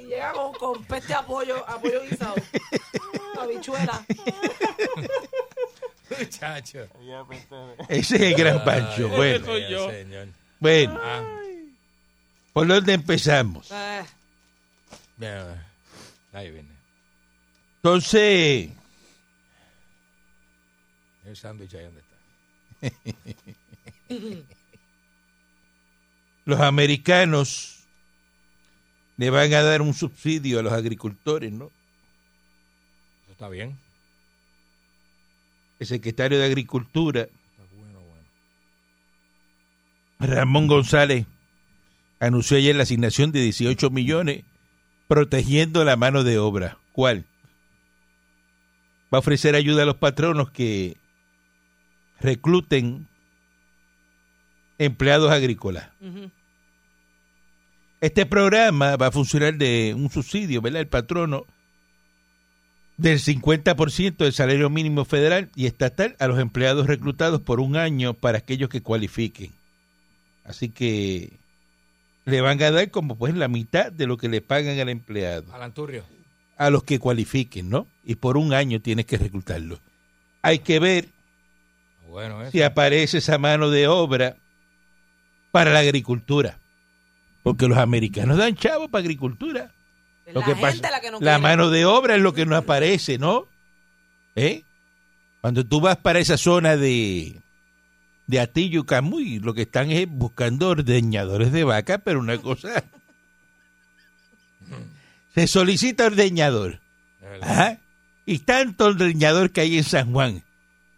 Y 0.01 0.05
llega 0.07 0.33
con, 0.33 0.53
con 0.55 0.85
peste 0.85 1.09
de 1.09 1.15
apoyo, 1.15 1.69
apoyo 1.69 2.03
guisado. 2.03 2.35
Habichuela. 3.41 4.05
Muchacho. 6.19 6.87
ese 7.89 8.17
es 8.17 8.23
el 8.23 8.35
gran 8.35 8.65
pancho. 8.65 9.09
Bueno, 9.09 9.45
soy 9.47 9.71
yo. 9.71 9.91
Señor. 9.91 10.29
bueno, 10.61 11.01
Ah, 11.03 11.23
¿por 12.53 12.67
dónde 12.67 12.93
empezamos? 12.95 13.71
Eh, 13.71 14.05
bien, 15.17 15.45
ahí 16.33 16.51
viene. 16.51 16.69
Entonces, 17.77 18.71
El 21.27 21.37
sándwich 21.37 21.75
ahí 21.75 21.85
donde 21.85 22.01
está. 22.01 22.14
los 26.45 26.61
americanos 26.61 27.85
le 29.17 29.31
van 29.31 29.53
a 29.55 29.63
dar 29.63 29.83
un 29.83 29.95
subsidio 29.95 30.59
a 30.59 30.63
los 30.63 30.73
agricultores, 30.73 31.53
¿no? 31.53 31.67
Eso 33.25 33.33
está 33.33 33.49
bien. 33.49 33.79
El 35.79 35.87
secretario 35.87 36.39
de 36.39 36.45
Agricultura, 36.45 37.23
Está 37.23 37.65
bueno, 37.77 38.01
bueno. 40.19 40.35
Ramón 40.35 40.67
González, 40.67 41.27
anunció 42.21 42.57
ayer 42.57 42.75
la 42.77 42.85
asignación 42.85 43.33
de 43.33 43.41
18 43.41 43.91
millones 43.91 44.45
protegiendo 45.09 45.85
la 45.85 45.97
mano 45.97 46.25
de 46.25 46.39
obra. 46.39 46.79
¿Cuál? 46.93 47.27
Va 49.13 49.19
a 49.19 49.21
ofrecer 49.21 49.55
ayuda 49.55 49.83
a 49.83 49.87
los 49.87 49.97
patronos 49.97 50.51
que 50.51 50.97
recluten 52.21 53.07
empleados 54.79 55.31
agrícolas. 55.31 55.89
Este 58.01 58.27
programa 58.27 58.97
va 58.97 59.07
a 59.07 59.13
funcionar 59.13 59.55
de 59.55 59.95
un 59.97 60.11
subsidio, 60.11 60.61
¿verdad? 60.61 60.83
El 60.83 60.89
patrono 60.89 61.47
del 62.97 63.19
50% 63.19 64.17
del 64.17 64.33
salario 64.33 64.71
mínimo 64.71 65.05
federal 65.05 65.51
y 65.57 65.67
estatal 65.67 66.15
a 66.19 66.27
los 66.29 66.39
empleados 66.39 66.87
reclutados 66.87 67.41
por 67.41 67.61
un 67.61 67.77
año 67.77 68.15
para 68.15 68.39
aquellos 68.39 68.69
que 68.69 68.83
cualifiquen. 68.83 69.53
Así 70.45 70.69
que 70.69 71.33
le 72.27 72.41
van 72.41 72.63
a 72.63 72.71
dar 72.71 72.91
como 72.91 73.17
pues 73.17 73.35
la 73.35 73.49
mitad 73.49 73.91
de 73.91 74.07
lo 74.07 74.17
que 74.17 74.29
le 74.29 74.43
pagan 74.43 74.79
al 74.79 74.91
empleado, 74.91 75.53
Alan 75.55 75.73
Turrio. 75.73 76.05
a 76.57 76.71
los 76.71 76.85
que 76.85 76.99
cualifiquen, 76.99 77.71
¿no? 77.71 77.87
Y 78.05 78.17
por 78.17 78.37
un 78.37 78.53
año 78.53 78.81
tienes 78.81 79.07
que 79.07 79.17
reclutarlo. 79.17 79.81
Hay 80.43 80.59
que 80.59 80.79
ver 80.79 81.09
Bueno, 82.15 82.43
eso. 82.43 82.53
si 82.53 82.63
aparece 82.63 83.19
esa 83.19 83.39
mano 83.39 83.71
de 83.71 83.89
obra 83.89 84.37
para 85.51 85.73
la 85.73 85.81
agricultura. 85.81 86.61
Porque 87.43 87.67
los 87.67 87.77
americanos 87.77 88.39
dan 88.39 88.55
chavo 88.55 88.89
para 88.89 89.03
agricultura. 89.03 89.73
Lo 90.27 90.39
la 90.39 90.47
que 90.47 90.55
gente 90.55 90.79
pasa, 90.79 90.91
la 90.93 91.01
que 91.01 91.11
no 91.11 91.19
la 91.21 91.41
mano 91.41 91.71
de 91.71 91.85
obra 91.85 92.15
es 92.15 92.23
lo 92.23 92.33
que 92.33 92.47
no 92.47 92.55
aparece, 92.55 93.19
¿no? 93.19 93.49
¿Eh? 94.37 94.63
Cuando 95.41 95.67
tú 95.67 95.81
vas 95.81 95.97
para 95.97 96.21
esa 96.21 96.37
zona 96.37 96.77
de, 96.77 97.41
de 98.29 98.39
Atillo 98.39 98.83
y 98.83 98.87
Camuy, 98.87 99.41
lo 99.41 99.53
que 99.53 99.63
están 99.63 99.91
es 99.91 100.07
buscando 100.09 100.69
ordeñadores 100.69 101.51
de 101.51 101.65
vaca, 101.65 101.99
pero 101.99 102.21
una 102.21 102.39
cosa... 102.39 102.85
Se 105.35 105.49
solicita 105.49 106.07
ordeñador. 106.07 106.79
Ajá. 107.43 107.81
Y 108.25 108.39
tanto 108.39 108.85
ordeñador 108.85 109.51
que 109.51 109.63
hay 109.63 109.79
en 109.79 109.83
San 109.83 110.13
Juan. 110.13 110.44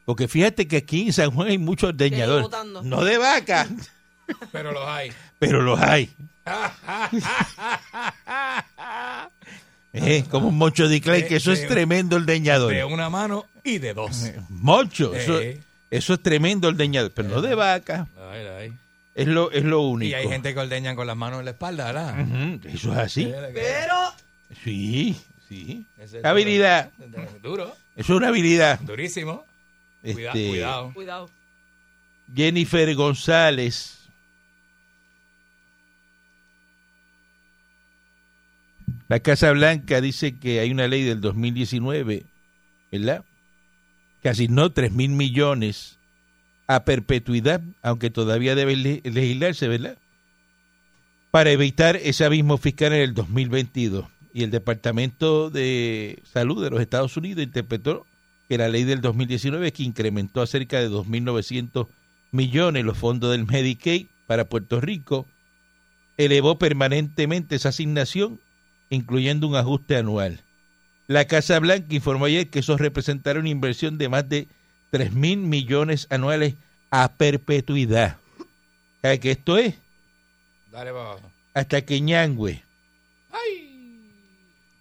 Porque 0.06 0.28
fíjate 0.28 0.66
que 0.66 0.78
aquí 0.78 1.08
en 1.08 1.12
San 1.12 1.30
Juan 1.32 1.48
hay 1.48 1.58
muchos 1.58 1.90
ordeñadores. 1.90 2.48
No 2.84 3.04
de 3.04 3.18
vaca, 3.18 3.68
Pero 4.52 4.72
los 4.72 4.88
hay. 4.88 5.12
pero 5.38 5.60
los 5.60 5.78
hay. 5.80 6.08
Eh, 9.98 10.24
como 10.30 10.48
un 10.48 10.58
mocho 10.58 10.88
de 10.90 11.00
Clay, 11.00 11.26
que 11.26 11.36
eso 11.36 11.52
es 11.52 11.66
tremendo 11.66 12.16
ordeñador. 12.16 12.70
De 12.72 12.84
una 12.84 13.08
mano 13.08 13.46
y 13.64 13.78
de 13.78 13.94
dos. 13.94 14.30
Mocho, 14.50 15.14
eso, 15.14 15.40
Eh. 15.40 15.58
eso 15.90 16.12
es 16.14 16.22
tremendo 16.22 16.68
ordeñador, 16.68 17.12
pero 17.12 17.28
no 17.30 17.40
de 17.40 17.54
vaca. 17.54 18.06
Ay, 18.30 18.46
ay. 18.46 18.72
Es 19.14 19.26
lo, 19.26 19.50
es 19.50 19.64
lo 19.64 19.80
único. 19.80 20.10
Y 20.10 20.14
hay 20.14 20.28
gente 20.28 20.52
que 20.52 20.60
ordeñan 20.60 20.96
con 20.96 21.06
las 21.06 21.16
manos 21.16 21.38
en 21.38 21.46
la 21.46 21.52
espalda, 21.52 21.86
¿verdad? 21.86 22.14
Eso 22.66 22.92
es 22.92 22.98
así. 22.98 23.32
Pero 23.54 23.94
Sí, 24.62 25.16
sí. 25.48 25.86
Es 25.98 26.14
Habilidad. 26.22 26.90
Duro, 27.42 27.74
Eso 27.96 28.12
es 28.12 28.16
una 28.18 28.28
habilidad. 28.28 28.78
durísimo. 28.80 29.46
Este, 30.02 30.48
cuidado. 30.48 30.92
cuidado. 30.94 31.30
Jennifer 32.34 32.94
González. 32.94 34.08
La 39.08 39.20
Casa 39.20 39.52
Blanca 39.52 40.00
dice 40.00 40.36
que 40.38 40.60
hay 40.60 40.70
una 40.70 40.88
ley 40.88 41.02
del 41.04 41.20
2019, 41.20 42.24
¿verdad? 42.90 43.24
Que 44.22 44.28
asignó 44.28 44.70
3 44.70 44.92
mil 44.92 45.10
millones 45.10 45.98
a 46.66 46.84
perpetuidad, 46.84 47.60
aunque 47.82 48.10
todavía 48.10 48.56
debe 48.56 48.74
le- 48.74 49.02
legislarse, 49.04 49.68
¿verdad? 49.68 49.96
Para 51.30 51.50
evitar 51.52 51.96
ese 51.96 52.24
abismo 52.24 52.58
fiscal 52.58 52.92
en 52.92 53.02
el 53.02 53.14
2022. 53.14 54.06
Y 54.34 54.42
el 54.42 54.50
Departamento 54.50 55.50
de 55.50 56.20
Salud 56.24 56.62
de 56.62 56.70
los 56.70 56.80
Estados 56.80 57.16
Unidos 57.16 57.44
interpretó 57.44 58.06
que 58.48 58.58
la 58.58 58.68
ley 58.68 58.84
del 58.84 59.00
2019 59.00 59.72
que 59.72 59.82
incrementó 59.82 60.40
a 60.40 60.46
cerca 60.46 60.80
de 60.80 60.88
2.900 60.90 61.88
millones 62.32 62.84
los 62.84 62.98
fondos 62.98 63.30
del 63.32 63.46
Medicaid 63.46 64.06
para 64.26 64.44
Puerto 64.44 64.80
Rico, 64.80 65.26
elevó 66.16 66.58
permanentemente 66.58 67.56
esa 67.56 67.70
asignación, 67.70 68.40
incluyendo 68.90 69.46
un 69.48 69.56
ajuste 69.56 69.96
anual. 69.96 70.40
La 71.06 71.26
Casa 71.26 71.58
Blanca 71.60 71.94
informó 71.94 72.24
ayer 72.24 72.48
que 72.48 72.60
eso 72.60 72.76
representará 72.76 73.38
una 73.38 73.48
inversión 73.48 73.98
de 73.98 74.08
más 74.08 74.28
de 74.28 74.48
3 74.90 75.12
mil 75.12 75.38
millones 75.38 76.06
anuales 76.10 76.54
a 76.90 77.12
perpetuidad. 77.12 78.18
¿Sabe 79.02 79.20
qué 79.20 79.32
esto 79.32 79.58
es? 79.58 79.74
Dale. 80.72 80.90
Hasta 81.54 81.82
que 81.82 82.00
ñangüe. 82.00 82.62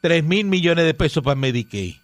3 0.02 0.24
mil 0.24 0.46
millones 0.46 0.86
de 0.86 0.94
pesos 0.94 1.24
para 1.24 1.36
Medicaid. 1.36 1.96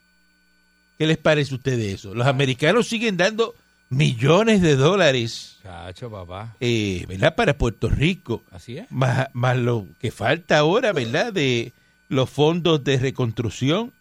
¿Qué 1.01 1.07
les 1.07 1.17
parece 1.17 1.55
a 1.55 1.57
ustedes 1.57 1.95
eso? 1.95 2.13
Los 2.13 2.27
americanos 2.27 2.87
siguen 2.87 3.17
dando 3.17 3.55
millones 3.89 4.61
de 4.61 4.75
dólares 4.75 5.57
Chacho, 5.63 6.11
papá. 6.11 6.55
eh, 6.59 7.05
¿verdad? 7.07 7.33
Para 7.33 7.57
Puerto 7.57 7.89
Rico, 7.89 8.43
Así 8.51 8.77
es. 8.77 8.91
más, 8.91 9.27
más 9.33 9.57
lo 9.57 9.87
que 9.99 10.11
falta 10.11 10.59
ahora, 10.59 10.93
¿verdad? 10.93 11.33
De 11.33 11.73
los 12.07 12.29
fondos 12.29 12.83
de 12.83 12.99
reconstrucción. 12.99 13.91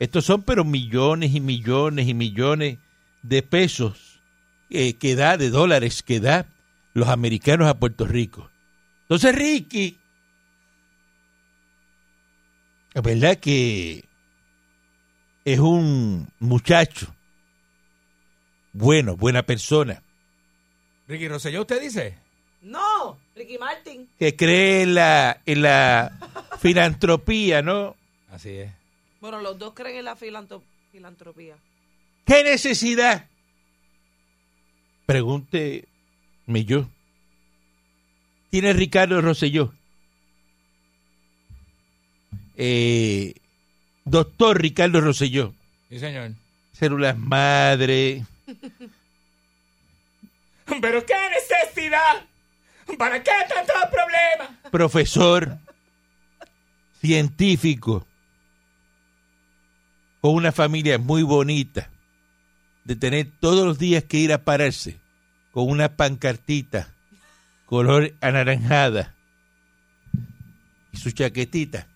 Estos 0.00 0.24
son 0.24 0.42
pero 0.42 0.64
millones 0.64 1.32
y 1.32 1.40
millones 1.40 2.08
y 2.08 2.14
millones 2.14 2.78
de 3.22 3.42
pesos 3.44 4.18
eh, 4.68 4.94
que 4.94 5.14
da, 5.14 5.36
de 5.36 5.50
dólares 5.50 6.02
que 6.02 6.18
da 6.18 6.44
los 6.92 7.06
americanos 7.06 7.68
a 7.68 7.78
Puerto 7.78 8.04
Rico. 8.04 8.50
Entonces, 9.02 9.32
Ricky, 9.32 9.96
verdad 13.00 13.36
que 13.36 14.07
es 15.52 15.58
un 15.58 16.28
muchacho 16.40 17.14
bueno, 18.78 19.16
buena 19.16 19.42
persona. 19.42 20.02
Ricky 21.08 21.26
Rosselló, 21.26 21.62
¿usted 21.62 21.80
dice? 21.80 22.16
No, 22.62 23.18
Ricky 23.34 23.58
Martin. 23.58 24.08
que 24.18 24.36
cree 24.36 24.82
en 24.82 24.94
la, 24.94 25.40
en 25.46 25.62
la 25.62 26.12
filantropía, 26.60 27.62
¿no? 27.62 27.96
Así 28.30 28.50
es. 28.50 28.72
Bueno, 29.20 29.40
los 29.40 29.58
dos 29.58 29.74
creen 29.74 29.96
en 29.96 30.04
la 30.04 30.16
filantropía. 30.16 31.56
¿Qué 32.24 32.44
necesidad? 32.44 33.26
Pregúnteme 35.06 35.86
yo. 36.64 36.86
Tiene 38.50 38.72
Ricardo 38.74 39.20
Rosselló. 39.20 39.72
Eh, 42.56 43.34
doctor 44.10 44.60
Ricardo 44.60 45.00
Rosselló. 45.00 45.54
Sí, 45.88 45.98
señor. 45.98 46.32
Células 46.72 47.16
madre. 47.16 48.24
Pero 50.80 51.04
qué 51.06 51.14
necesidad. 51.30 52.24
¿Para 52.98 53.22
qué 53.22 53.30
tantos 53.48 53.76
problemas? 53.90 54.58
profesor, 54.70 55.58
científico, 57.00 58.06
con 60.20 60.34
una 60.34 60.52
familia 60.52 60.98
muy 60.98 61.22
bonita, 61.22 61.90
de 62.84 62.96
tener 62.96 63.28
todos 63.40 63.66
los 63.66 63.78
días 63.78 64.04
que 64.04 64.18
ir 64.18 64.32
a 64.32 64.44
pararse 64.44 64.98
con 65.52 65.68
una 65.68 65.96
pancartita 65.96 66.94
color 67.66 68.14
anaranjada 68.20 69.14
y 70.92 70.96
su 70.96 71.10
chaquetita. 71.10 71.86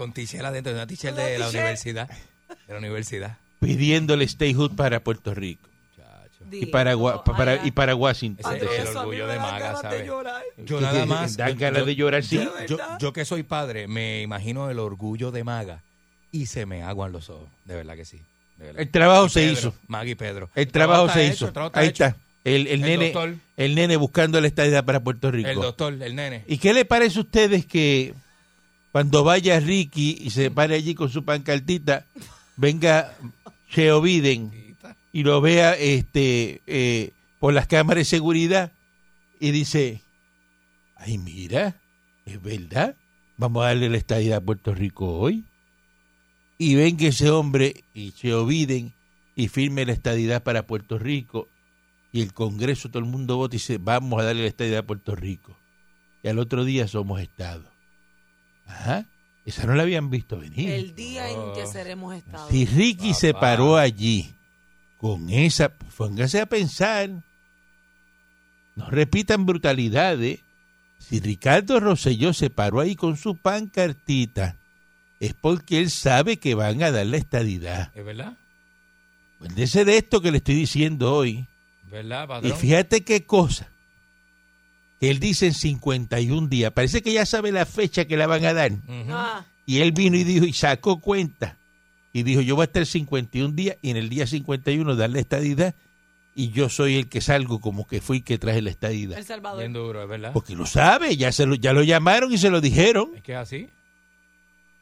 Con 0.00 0.14
tichel 0.14 0.42
adentro, 0.46 0.72
una 0.72 0.86
tichel 0.86 1.14
de 1.14 1.38
la 1.38 1.50
universidad. 1.50 2.08
De 2.08 2.72
la 2.72 2.78
universidad. 2.78 3.36
pidiéndole 3.60 4.26
statehood 4.26 4.74
para 4.74 5.00
Puerto 5.00 5.34
Rico 5.34 5.68
y 6.50 6.64
para, 6.66 6.94
Gua- 6.94 7.22
pa- 7.22 7.36
para- 7.36 7.66
y 7.66 7.70
para 7.70 7.92
Ese 7.92 8.00
Washington. 8.00 8.56
es 8.56 8.62
el 8.88 8.96
orgullo 8.96 9.26
de 9.26 9.38
Maga, 9.38 9.76
¿sabes? 9.82 10.06
llorar. 10.06 10.42
Yo 10.56 10.80
nada 10.80 11.04
más. 11.04 11.36
Dan 11.36 11.50
yo- 11.52 11.58
ganas 11.58 11.80
yo- 11.80 11.84
de 11.86 11.94
llorar, 11.96 12.24
sí. 12.24 12.38
De 12.38 12.78
Yo, 12.98 13.12
que 13.12 13.26
soy 13.26 13.42
padre, 13.42 13.88
me 13.88 14.22
imagino 14.22 14.70
el 14.70 14.78
orgullo 14.78 15.30
de 15.32 15.44
Maga 15.44 15.82
y 16.32 16.46
se 16.46 16.64
me 16.64 16.82
aguan 16.82 17.12
los 17.12 17.28
ojos. 17.28 17.50
De 17.66 17.74
verdad 17.76 17.94
que 17.94 18.06
sí. 18.06 18.22
de 18.56 18.64
verdad. 18.68 18.80
El 18.80 18.88
trabajo 18.90 19.28
se 19.28 19.44
hizo. 19.44 19.74
Maga 19.86 20.08
y 20.08 20.14
Pedro. 20.14 20.48
El 20.54 20.68
trabajo 20.72 21.10
se 21.10 21.26
hecho, 21.26 21.34
hizo. 21.34 21.46
el 21.48 21.52
trabajo 21.52 21.78
Ahí 21.78 21.88
hecho. 21.88 22.04
está. 22.06 22.16
El, 22.44 22.66
el 22.66 22.66
El 22.68 22.80
nene, 22.80 23.04
doctor. 23.12 23.34
el 23.58 23.74
nene 23.74 23.96
buscando 23.98 24.40
la 24.40 24.46
estadía 24.46 24.82
para 24.82 25.00
Puerto 25.00 25.30
Rico. 25.30 25.46
El 25.50 25.56
doctor, 25.60 25.92
el 26.02 26.16
nene. 26.16 26.42
¿Y 26.48 26.56
qué 26.56 26.72
le 26.72 26.86
parece 26.86 27.18
a 27.18 27.22
ustedes 27.22 27.66
que 27.66 28.14
cuando 28.92 29.24
vaya 29.24 29.60
Ricky 29.60 30.18
y 30.20 30.30
se 30.30 30.50
pare 30.50 30.74
allí 30.74 30.94
con 30.94 31.10
su 31.10 31.24
pancartita, 31.24 32.06
venga 32.56 33.16
Cheo 33.70 34.00
Biden 34.00 34.76
y 35.12 35.22
lo 35.22 35.40
vea 35.40 35.74
este 35.74 36.62
eh, 36.66 37.12
por 37.38 37.54
las 37.54 37.66
cámaras 37.66 38.00
de 38.02 38.16
seguridad 38.16 38.72
y 39.38 39.52
dice, 39.52 40.02
ay 40.96 41.18
mira, 41.18 41.76
es 42.26 42.42
verdad, 42.42 42.96
vamos 43.36 43.62
a 43.62 43.68
darle 43.68 43.88
la 43.88 43.96
estadía 43.96 44.36
a 44.36 44.40
Puerto 44.40 44.74
Rico 44.74 45.18
hoy? 45.18 45.44
Y 46.58 46.74
venga 46.74 47.06
ese 47.06 47.30
hombre 47.30 47.84
y 47.94 48.12
Cheo 48.12 48.44
Biden 48.44 48.92
y 49.34 49.48
firme 49.48 49.86
la 49.86 49.92
estadidad 49.92 50.42
para 50.42 50.66
Puerto 50.66 50.98
Rico 50.98 51.48
y 52.12 52.22
el 52.22 52.32
Congreso, 52.32 52.88
todo 52.88 53.02
el 53.02 53.08
mundo 53.08 53.36
vota 53.36 53.54
y 53.54 53.58
dice, 53.58 53.78
vamos 53.78 54.20
a 54.20 54.24
darle 54.24 54.42
la 54.42 54.48
estadidad 54.48 54.80
a 54.80 54.86
Puerto 54.86 55.14
Rico. 55.14 55.56
Y 56.22 56.28
al 56.28 56.38
otro 56.38 56.64
día 56.64 56.88
somos 56.88 57.20
Estado. 57.20 57.69
Esa 59.44 59.66
no 59.66 59.74
la 59.74 59.82
habían 59.82 60.10
visto 60.10 60.38
venir. 60.38 60.70
El 60.70 60.94
día 60.94 61.28
en 61.30 61.52
que 61.54 61.66
seremos 61.66 62.14
Estado. 62.14 62.48
Si 62.50 62.66
Ricky 62.66 63.14
se 63.14 63.34
paró 63.34 63.76
allí 63.76 64.34
con 64.98 65.30
esa, 65.30 65.70
póngase 65.96 66.40
a 66.40 66.46
pensar, 66.46 67.10
no 68.76 68.90
repitan 68.90 69.46
brutalidades. 69.46 70.40
Si 70.98 71.18
Ricardo 71.20 71.80
Rosselló 71.80 72.32
se 72.32 72.50
paró 72.50 72.80
ahí 72.80 72.94
con 72.94 73.16
su 73.16 73.36
pancartita, 73.36 74.56
es 75.18 75.34
porque 75.34 75.78
él 75.78 75.90
sabe 75.90 76.38
que 76.38 76.54
van 76.54 76.82
a 76.82 76.90
dar 76.90 77.06
la 77.06 77.16
estadidad. 77.16 77.90
¿Es 77.94 78.04
verdad? 78.04 78.36
Acuérdese 79.36 79.84
de 79.84 79.96
esto 79.96 80.20
que 80.20 80.30
le 80.30 80.36
estoy 80.38 80.54
diciendo 80.54 81.14
hoy. 81.14 81.46
¿Verdad, 81.90 82.44
Y 82.44 82.52
fíjate 82.52 83.02
qué 83.02 83.24
cosa. 83.24 83.70
Él 85.00 85.18
dice 85.18 85.46
en 85.46 85.54
51 85.54 86.48
días. 86.48 86.72
Parece 86.72 87.02
que 87.02 87.12
ya 87.12 87.24
sabe 87.24 87.52
la 87.52 87.64
fecha 87.66 88.04
que 88.04 88.16
la 88.16 88.26
van 88.26 88.44
a 88.44 88.52
dar. 88.52 88.72
Ah, 89.08 89.44
Y 89.66 89.78
él 89.78 89.92
vino 89.92 90.16
y 90.16 90.24
dijo 90.24 90.44
y 90.44 90.52
sacó 90.52 91.00
cuenta. 91.00 91.56
Y 92.12 92.22
dijo, 92.22 92.40
yo 92.40 92.56
voy 92.56 92.64
a 92.64 92.66
estar 92.66 92.84
51 92.84 93.54
días 93.54 93.76
y 93.82 93.90
en 93.90 93.96
el 93.96 94.08
día 94.08 94.26
51 94.26 94.96
dar 94.96 95.10
la 95.10 95.20
estadidad. 95.20 95.74
Y 96.34 96.50
yo 96.50 96.68
soy 96.68 96.96
el 96.96 97.08
que 97.08 97.20
salgo 97.20 97.60
como 97.60 97.86
que 97.86 98.00
fui 98.00 98.20
que 98.20 98.38
traje 98.38 98.62
la 98.62 98.70
estadidad. 98.70 99.18
El 99.18 99.24
Salvador. 99.24 99.60
Bien 99.60 99.72
duro, 99.72 100.02
¿es 100.02 100.08
verdad? 100.08 100.32
Porque 100.32 100.54
lo 100.54 100.66
sabe, 100.66 101.16
ya, 101.16 101.32
se 101.32 101.46
lo, 101.46 101.54
ya 101.54 101.72
lo 101.72 101.82
llamaron 101.82 102.32
y 102.32 102.38
se 102.38 102.50
lo 102.50 102.60
dijeron. 102.60 103.10
Es 103.16 103.22
que 103.22 103.32
es 103.32 103.38
así. 103.38 103.68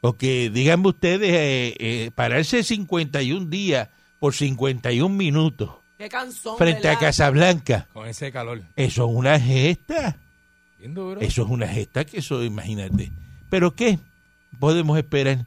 Porque 0.00 0.50
díganme 0.50 0.88
ustedes, 0.88 1.30
eh, 1.30 1.74
eh, 1.78 2.10
pararse 2.14 2.62
51 2.62 3.46
días 3.46 3.88
por 4.18 4.34
51 4.34 5.08
minutos 5.14 5.70
Qué 5.98 6.08
frente 6.56 6.86
a 6.88 6.92
¿verdad? 6.92 7.00
Casablanca, 7.00 7.88
Con 7.92 8.06
ese 8.08 8.30
calor. 8.30 8.62
eso 8.76 9.08
es 9.10 9.14
una 9.16 9.38
gesta. 9.40 10.16
Bien 10.78 10.94
duro. 10.94 11.20
Eso 11.20 11.42
es 11.42 11.48
una 11.50 11.66
gesta 11.66 12.04
que 12.04 12.18
eso, 12.18 12.42
imagínate. 12.44 13.10
Pero 13.50 13.74
¿qué 13.74 13.98
podemos 14.60 14.96
esperar? 14.96 15.44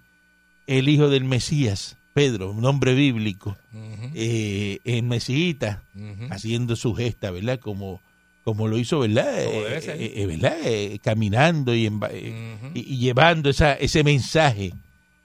El 0.68 0.90
hijo 0.90 1.08
del 1.10 1.24
Mesías, 1.24 1.96
Pedro, 2.14 2.52
un 2.52 2.62
nombre 2.62 2.94
bíblico, 2.94 3.58
Ujú, 3.74 4.12
eh, 4.14 4.80
en 4.84 5.08
Mesíita, 5.08 5.84
haciendo 6.30 6.76
su 6.76 6.94
gesta, 6.96 7.32
¿verdad? 7.32 7.60
Como, 7.60 8.02
como 8.44 8.68
lo 8.68 8.78
hizo, 8.78 9.00
¿verdad? 9.00 9.46
Como 9.46 9.62
debe 9.64 9.78
Eh, 9.78 9.82
ser. 9.82 9.96
eh, 10.02 10.26
¿verdad? 10.28 10.58
Eh, 10.66 11.00
caminando 11.02 11.74
y, 11.74 11.86
en- 11.86 12.00
eh, 12.10 12.58
Ujú. 12.60 12.72
y, 12.74 12.80
y 12.94 12.98
llevando 12.98 13.50
esa, 13.50 13.74
ese 13.74 14.04
mensaje 14.04 14.74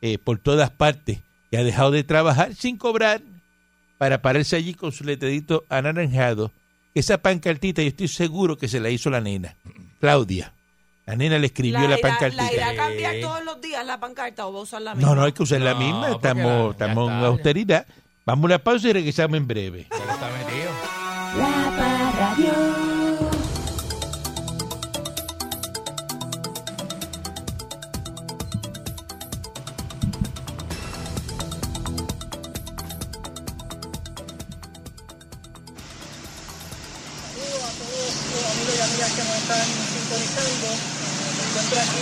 eh, 0.02 0.18
por 0.18 0.38
todas 0.38 0.70
partes. 0.70 1.18
Que 1.50 1.58
ha 1.58 1.64
dejado 1.64 1.90
de 1.92 2.02
trabajar 2.04 2.54
sin 2.54 2.76
cobrar 2.76 3.22
para 3.98 4.22
pararse 4.22 4.56
allí 4.56 4.74
con 4.74 4.92
su 4.92 5.04
letrerito 5.04 5.64
anaranjado. 5.68 6.52
Esa 6.94 7.18
pancartita, 7.18 7.82
yo 7.82 7.88
estoy 7.88 8.08
seguro 8.08 8.56
que 8.56 8.68
se 8.68 8.80
la 8.80 8.88
hizo 8.90 9.10
la 9.10 9.20
nena, 9.20 9.56
Claudia. 10.00 10.52
La 11.04 11.14
nena 11.14 11.38
le 11.38 11.46
escribió 11.46 11.78
la, 11.80 11.88
la, 11.90 11.98
irá, 11.98 12.08
pancartita. 12.08 12.42
la 12.44 12.52
irá 12.52 12.70
a 12.70 12.74
cambiar 12.74 13.14
todos 13.20 13.44
los 13.44 13.60
días 13.60 13.86
la 13.86 14.00
pancarta 14.00 14.46
o 14.46 14.52
va 14.52 14.58
a 14.60 14.62
usar 14.62 14.82
la 14.82 14.94
misma. 14.94 15.08
No, 15.10 15.14
no 15.14 15.24
hay 15.24 15.32
que 15.32 15.42
usar 15.42 15.60
la 15.60 15.74
No, 15.74 15.78
misma. 15.80 16.00
porque 16.08 16.16
Estamos, 16.28 16.64
la- 16.64 16.70
estamos 16.72 17.10
en 17.10 17.16
austeridad. 17.24 17.86
Vamos 18.24 18.42
a 18.42 18.46
una 18.46 18.58
pausa 18.58 18.88
y 18.88 18.92
regresamos 18.92 19.36
en 19.36 19.46
breve. 19.46 19.86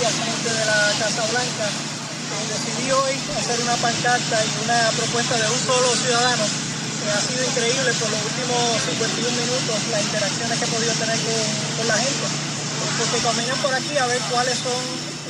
De 0.05 0.65
la 0.69 0.93
Casa 1.01 1.25
Blanca. 1.33 1.65
Eh, 1.65 2.45
decidí 2.53 2.93
hoy 2.93 3.17
hacer 3.41 3.57
una 3.57 3.73
pancarta 3.81 4.37
y 4.37 4.53
una 4.69 4.93
propuesta 5.01 5.33
de 5.33 5.49
un 5.49 5.61
solo 5.65 5.89
ciudadano. 5.97 6.45
que 6.45 7.09
ha 7.09 7.21
sido 7.25 7.41
increíble 7.41 7.89
por 7.97 8.13
los 8.13 8.21
últimos 8.21 8.61
51 8.85 9.33
minutos 9.33 9.77
las 9.89 10.05
interacciones 10.05 10.59
que 10.61 10.65
he 10.69 10.73
podido 10.77 10.93
tener 11.01 11.17
con, 11.25 11.41
con 11.81 11.87
la 11.89 11.97
gente. 11.97 12.27
Eh, 12.29 12.93
Porque 13.01 13.19
caminan 13.25 13.59
por 13.65 13.73
aquí 13.73 13.97
a 13.97 14.05
ver 14.05 14.21
cuáles 14.29 14.59
son 14.61 14.83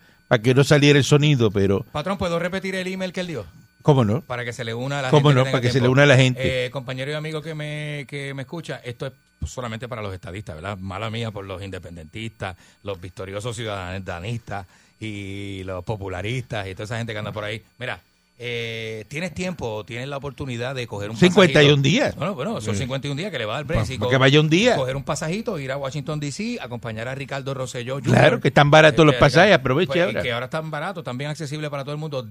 que 0.43 0.55
no 0.55 0.65
saliera 0.65 0.99
el 0.99 1.05
sonido, 1.05 1.53
pero 1.53 1.85
Patrón, 1.93 2.19
¿puedo 2.19 2.39
repetir 2.41 2.75
el 2.75 2.87
email 2.89 3.13
que 3.13 3.21
él 3.21 3.27
dio? 3.29 3.47
¿Cómo 3.89 4.05
no? 4.05 4.21
Para 4.21 4.45
que 4.45 4.53
se 4.53 4.65
le 4.65 4.75
una 4.75 4.99
a 4.99 5.03
la 5.03 5.11
¿Cómo 5.11 5.31
gente. 5.31 5.45
no? 5.45 5.51
Para 5.51 5.61
que 5.63 5.71
se 5.71 5.81
le 5.81 5.89
una 5.89 6.03
a 6.03 6.07
la 6.07 6.17
gente. 6.17 6.67
Eh, 6.67 6.71
compañero 6.71 7.11
y 7.11 7.15
amigo 7.15 7.41
que 7.41 7.55
me, 7.55 8.05
que 8.09 8.35
me 8.35 8.43
escucha, 8.43 8.81
esto 8.85 9.07
es 9.07 9.13
solamente 9.51 9.89
para 9.89 10.03
los 10.03 10.13
estadistas, 10.13 10.57
¿verdad? 10.57 10.77
Mala 10.77 11.09
mía 11.11 11.31
por 11.31 11.45
los 11.47 11.63
independentistas, 11.63 12.57
los 12.83 13.01
victoriosos 13.01 13.57
ciudadanistas 13.57 14.67
y 15.01 15.63
los 15.65 15.85
popularistas 15.85 16.67
y 16.69 16.75
toda 16.75 16.85
esa 16.85 16.99
gente 16.99 17.13
que 17.13 17.19
anda 17.19 17.33
por 17.33 17.45
ahí. 17.45 17.63
Mira, 17.79 18.01
eh, 18.41 19.05
tienes 19.09 19.35
tiempo, 19.35 19.85
tienes 19.85 20.09
la 20.09 20.17
oportunidad 20.17 20.75
de 20.75 20.87
coger 20.87 21.11
un 21.11 21.17
51 21.17 21.53
pasajito. 21.77 21.83
días. 21.83 22.15
Bueno, 22.17 22.35
bueno, 22.35 22.61
son 22.61 22.77
51 22.77 23.17
días 23.19 23.33
que 23.33 23.39
le 23.39 23.47
va 23.47 23.55
a 23.55 23.57
dar 23.65 23.67
Para- 23.67 23.85
que 24.11 24.17
vaya 24.17 24.41
un 24.41 24.49
día. 24.49 24.77
Coger 24.77 24.95
un 24.97 25.03
pasajito, 25.03 25.59
ir 25.59 25.73
a 25.73 25.77
Washington 25.77 26.21
D.C., 26.21 26.59
acompañar 26.61 27.09
a 27.09 27.15
Ricardo 27.15 27.53
Rosselló. 27.55 27.95
Jr. 27.97 28.05
Claro, 28.13 28.41
que 28.41 28.49
están 28.49 28.71
baratos 28.71 29.05
los 29.07 29.15
Este, 29.15 29.21
pasajes, 29.21 29.55
aproveche 29.55 29.87
pues, 29.93 30.03
ahora. 30.05 30.23
Que 30.23 30.33
ahora 30.33 30.45
están 30.47 30.71
baratos, 30.71 31.03
también 31.03 31.31
accesible 31.31 31.69
para 31.71 31.83
todo 31.85 31.95
el 31.95 31.99
mundo. 31.99 32.23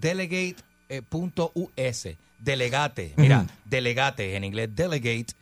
Delegate.us. 0.90 2.08
Delegate, 2.40 3.14
mira, 3.18 3.46
delegate 3.66 4.36
en 4.36 4.44
inglés, 4.44 4.70
delegate.us. 4.76 5.36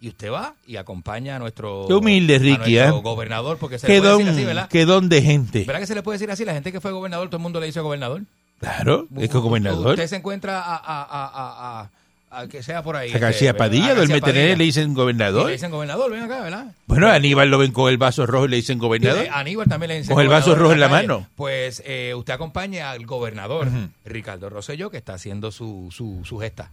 Y 0.00 0.08
usted 0.08 0.32
va 0.32 0.56
y 0.66 0.76
acompaña 0.76 1.36
a 1.36 1.38
nuestro, 1.38 1.84
Qué 1.86 1.94
humilde, 1.94 2.34
a 2.34 2.38
Ricky, 2.40 2.74
nuestro 2.74 2.98
¿eh? 2.98 3.02
gobernador, 3.02 3.58
porque 3.58 3.78
se 3.78 3.86
Qué 3.86 3.94
le 3.94 4.00
puede 4.00 4.10
don, 4.10 4.18
decir 4.18 4.32
así, 4.32 4.44
¿verdad? 4.44 4.68
qué 4.68 4.84
don 4.84 5.08
de 5.08 5.22
gente. 5.22 5.64
¿Verdad 5.64 5.78
que 5.80 5.86
se 5.86 5.94
le 5.94 6.02
puede 6.02 6.18
decir 6.18 6.30
así? 6.32 6.44
La 6.44 6.54
gente 6.54 6.72
que 6.72 6.80
fue 6.80 6.90
gobernador, 6.90 7.28
todo 7.28 7.36
el 7.36 7.42
mundo 7.44 7.60
le 7.60 7.66
dice 7.66 7.78
gobernador. 7.80 8.22
Claro, 8.58 9.06
es 9.16 9.30
que 9.30 9.38
gobernador. 9.38 9.90
Usted 9.90 10.08
se 10.08 10.16
encuentra 10.16 10.60
a, 10.60 10.74
a, 10.76 11.02
a, 11.04 11.80
a, 11.82 11.90
a- 12.32 12.40
a 12.40 12.48
que 12.48 12.62
sea 12.62 12.82
por 12.82 12.96
ahí. 12.96 13.12
A 13.12 13.18
García 13.18 13.50
este, 13.50 13.58
Padilla, 13.58 13.90
a 13.92 13.94
García 13.94 14.20
tener, 14.20 14.34
Padilla. 14.42 14.56
le 14.56 14.64
dicen 14.64 14.90
Y 14.92 14.94
gobernador. 14.94 15.46
le 15.46 15.52
dicen 15.52 15.70
gobernador, 15.70 16.10
ven 16.10 16.22
acá, 16.22 16.40
¿verdad? 16.40 16.74
Bueno, 16.86 17.08
a 17.08 17.14
Aníbal 17.14 17.50
lo 17.50 17.58
ven 17.58 17.72
con 17.72 17.90
el 17.90 17.98
vaso 17.98 18.26
rojo 18.26 18.46
y 18.46 18.48
le 18.48 18.56
dicen 18.56 18.78
gobernador. 18.78 19.26
Aníbal 19.32 19.68
también 19.68 19.88
le 19.90 19.98
dicen 19.98 20.14
Con 20.14 20.22
el 20.22 20.28
vaso 20.28 20.54
rojo 20.54 20.72
en 20.72 20.80
la 20.80 20.88
calle. 20.88 21.08
mano. 21.08 21.28
Pues 21.36 21.82
eh, 21.86 22.14
usted 22.16 22.32
acompaña 22.34 22.90
al 22.90 23.04
gobernador 23.06 23.68
Ricardo 24.04 24.48
Rosselló, 24.50 24.90
que 24.90 24.96
está 24.96 25.14
haciendo 25.14 25.50
su, 25.52 25.88
su, 25.92 26.22
su 26.24 26.38
gesta 26.38 26.70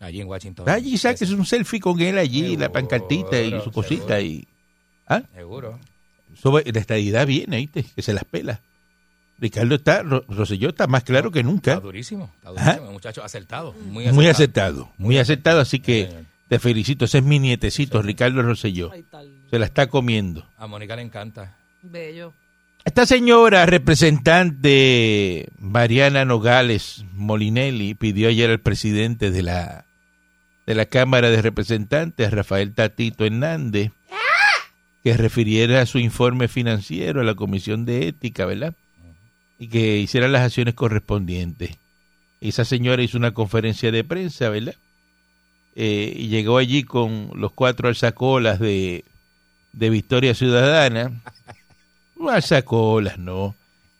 allí 0.00 0.20
en 0.20 0.28
Washington. 0.28 0.68
Allí 0.68 0.98
saques 0.98 1.30
un 1.30 1.46
selfie 1.46 1.80
con 1.80 2.00
él 2.00 2.18
allí, 2.18 2.56
la 2.56 2.66
Seguro, 2.66 2.72
pancartita 2.72 3.40
y 3.40 3.60
su 3.62 3.70
cosita 3.72 4.16
seguro. 4.16 4.20
y... 4.20 4.46
¿Ah? 5.08 5.22
Seguro. 5.34 5.78
Sobre 6.42 6.70
la 6.72 6.80
estadidad 6.80 7.26
viene, 7.26 7.58
¿viste? 7.58 7.84
Que 7.94 8.02
se 8.02 8.12
las 8.12 8.24
pela. 8.24 8.60
Ricardo 9.38 9.74
está, 9.74 10.02
Ro- 10.02 10.24
Rosselló 10.28 10.68
está 10.70 10.86
más 10.86 11.02
claro 11.04 11.30
que 11.30 11.42
nunca. 11.42 11.72
Está 11.72 11.82
durísimo. 11.84 12.30
Está 12.36 12.50
durísimo. 12.50 12.92
Muchacho 12.92 13.24
acertado. 13.24 13.72
Muy 13.72 14.04
acertado. 14.04 14.14
Muy 14.14 14.26
aceptado, 14.28 14.92
muy 14.98 15.18
aceptado, 15.18 15.60
así 15.60 15.80
que 15.80 16.24
te 16.48 16.58
felicito. 16.58 17.04
Ese 17.04 17.18
es 17.18 17.24
mi 17.24 17.38
nietecito, 17.38 18.00
Ricardo 18.02 18.42
tal. 19.10 19.30
Se 19.50 19.58
la 19.58 19.66
está 19.66 19.88
comiendo. 19.88 20.46
A 20.56 20.66
Mónica 20.66 20.94
le 20.96 21.02
encanta. 21.02 21.56
Bello. 21.82 22.32
Esta 22.84 23.06
señora 23.06 23.64
representante 23.64 25.48
Mariana 25.58 26.24
Nogales 26.24 27.04
Molinelli 27.14 27.94
pidió 27.94 28.28
ayer 28.28 28.50
al 28.50 28.60
presidente 28.60 29.30
de 29.30 29.42
la 29.42 29.86
de 30.66 30.74
la 30.74 30.86
Cámara 30.86 31.28
de 31.30 31.42
Representantes, 31.42 32.30
Rafael 32.30 32.72
Tatito 32.74 33.24
Hernández, 33.26 33.90
que 35.02 35.14
refiriera 35.16 35.84
su 35.84 35.98
informe 35.98 36.48
financiero 36.48 37.20
a 37.20 37.24
la 37.24 37.34
Comisión 37.34 37.84
de 37.84 38.08
Ética, 38.08 38.46
¿verdad? 38.46 38.74
Y 39.58 39.68
que 39.68 39.98
hiciera 39.98 40.28
las 40.28 40.42
acciones 40.42 40.74
correspondientes. 40.74 41.76
Esa 42.40 42.64
señora 42.64 43.02
hizo 43.02 43.16
una 43.16 43.32
conferencia 43.32 43.90
de 43.92 44.04
prensa, 44.04 44.48
¿verdad? 44.48 44.74
Eh, 45.76 46.12
y 46.16 46.28
llegó 46.28 46.58
allí 46.58 46.82
con 46.84 47.30
los 47.34 47.52
cuatro 47.52 47.88
alzacolas 47.88 48.58
de, 48.60 49.04
de 49.72 49.90
Victoria 49.90 50.34
Ciudadana. 50.34 51.12
No 52.16 52.30
alzacolas, 52.30 53.18
no. 53.18 53.54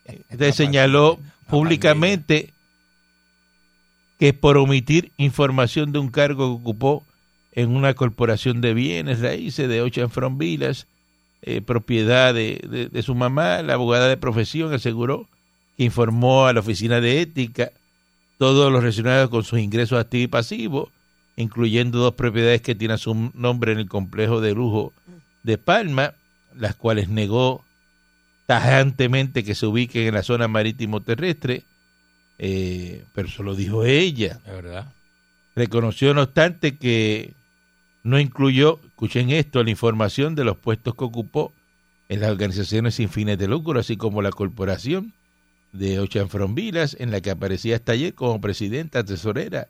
Entonces 0.05 0.55
señaló 0.55 1.19
públicamente 1.47 2.53
que 4.19 4.33
por 4.33 4.57
omitir 4.57 5.11
información 5.17 5.91
de 5.91 5.99
un 5.99 6.09
cargo 6.09 6.47
que 6.47 6.61
ocupó 6.61 7.03
en 7.51 7.75
una 7.75 7.93
corporación 7.93 8.61
de 8.61 8.73
bienes 8.73 9.19
raíces 9.19 9.67
de 9.67 9.81
Ocean 9.81 10.37
Villas, 10.37 10.87
eh, 11.41 11.61
propiedad 11.61 12.33
de, 12.33 12.61
de- 12.67 12.87
de 12.87 13.01
su 13.03 13.13
mamá, 13.15 13.61
la 13.61 13.73
abogada 13.73 14.07
de 14.07 14.17
profesión 14.17 14.73
aseguró 14.73 15.27
que 15.77 15.83
informó 15.83 16.47
a 16.47 16.53
la 16.53 16.59
oficina 16.59 17.01
de 17.01 17.21
ética 17.21 17.71
todo 18.37 18.69
lo 18.69 18.79
relacionado 18.79 19.29
con 19.29 19.43
sus 19.43 19.59
ingresos 19.59 19.99
activos 19.99 20.25
y 20.25 20.27
pasivos, 20.27 20.89
incluyendo 21.35 21.99
dos 21.99 22.13
propiedades 22.13 22.61
que 22.61 22.75
tienen 22.75 22.97
su 22.97 23.31
nombre 23.33 23.71
en 23.71 23.79
el 23.79 23.87
complejo 23.87 24.41
de 24.41 24.53
lujo 24.53 24.93
de 25.43 25.57
Palma, 25.57 26.13
las 26.55 26.75
cuales 26.75 27.09
negó 27.09 27.63
tajantemente 28.45 29.43
que 29.43 29.55
se 29.55 29.65
ubiquen 29.65 30.07
en 30.07 30.13
la 30.13 30.23
zona 30.23 30.47
marítimo 30.47 31.01
terrestre, 31.01 31.63
eh, 32.37 33.03
pero 33.13 33.27
eso 33.27 33.43
lo 33.43 33.55
dijo 33.55 33.85
ella. 33.85 34.39
Es 34.45 34.53
verdad. 34.53 34.93
Reconoció, 35.55 36.13
no 36.13 36.23
obstante, 36.23 36.77
que 36.77 37.33
no 38.03 38.19
incluyó, 38.19 38.79
escuchen 38.85 39.29
esto, 39.29 39.63
la 39.63 39.69
información 39.69 40.35
de 40.35 40.43
los 40.43 40.57
puestos 40.57 40.95
que 40.95 41.05
ocupó 41.05 41.53
en 42.09 42.19
las 42.19 42.31
organizaciones 42.31 42.95
sin 42.95 43.09
fines 43.09 43.37
de 43.37 43.47
lucro, 43.47 43.79
así 43.79 43.97
como 43.97 44.21
la 44.21 44.31
corporación 44.31 45.13
de 45.77 45.99
Ocean 45.99 46.29
Front 46.29 46.55
Villas, 46.55 46.95
en 46.99 47.11
la 47.11 47.21
que 47.21 47.31
aparecía 47.31 47.75
hasta 47.75 47.91
ayer 47.93 48.13
como 48.13 48.39
presidenta 48.41 49.03
tesorera, 49.03 49.67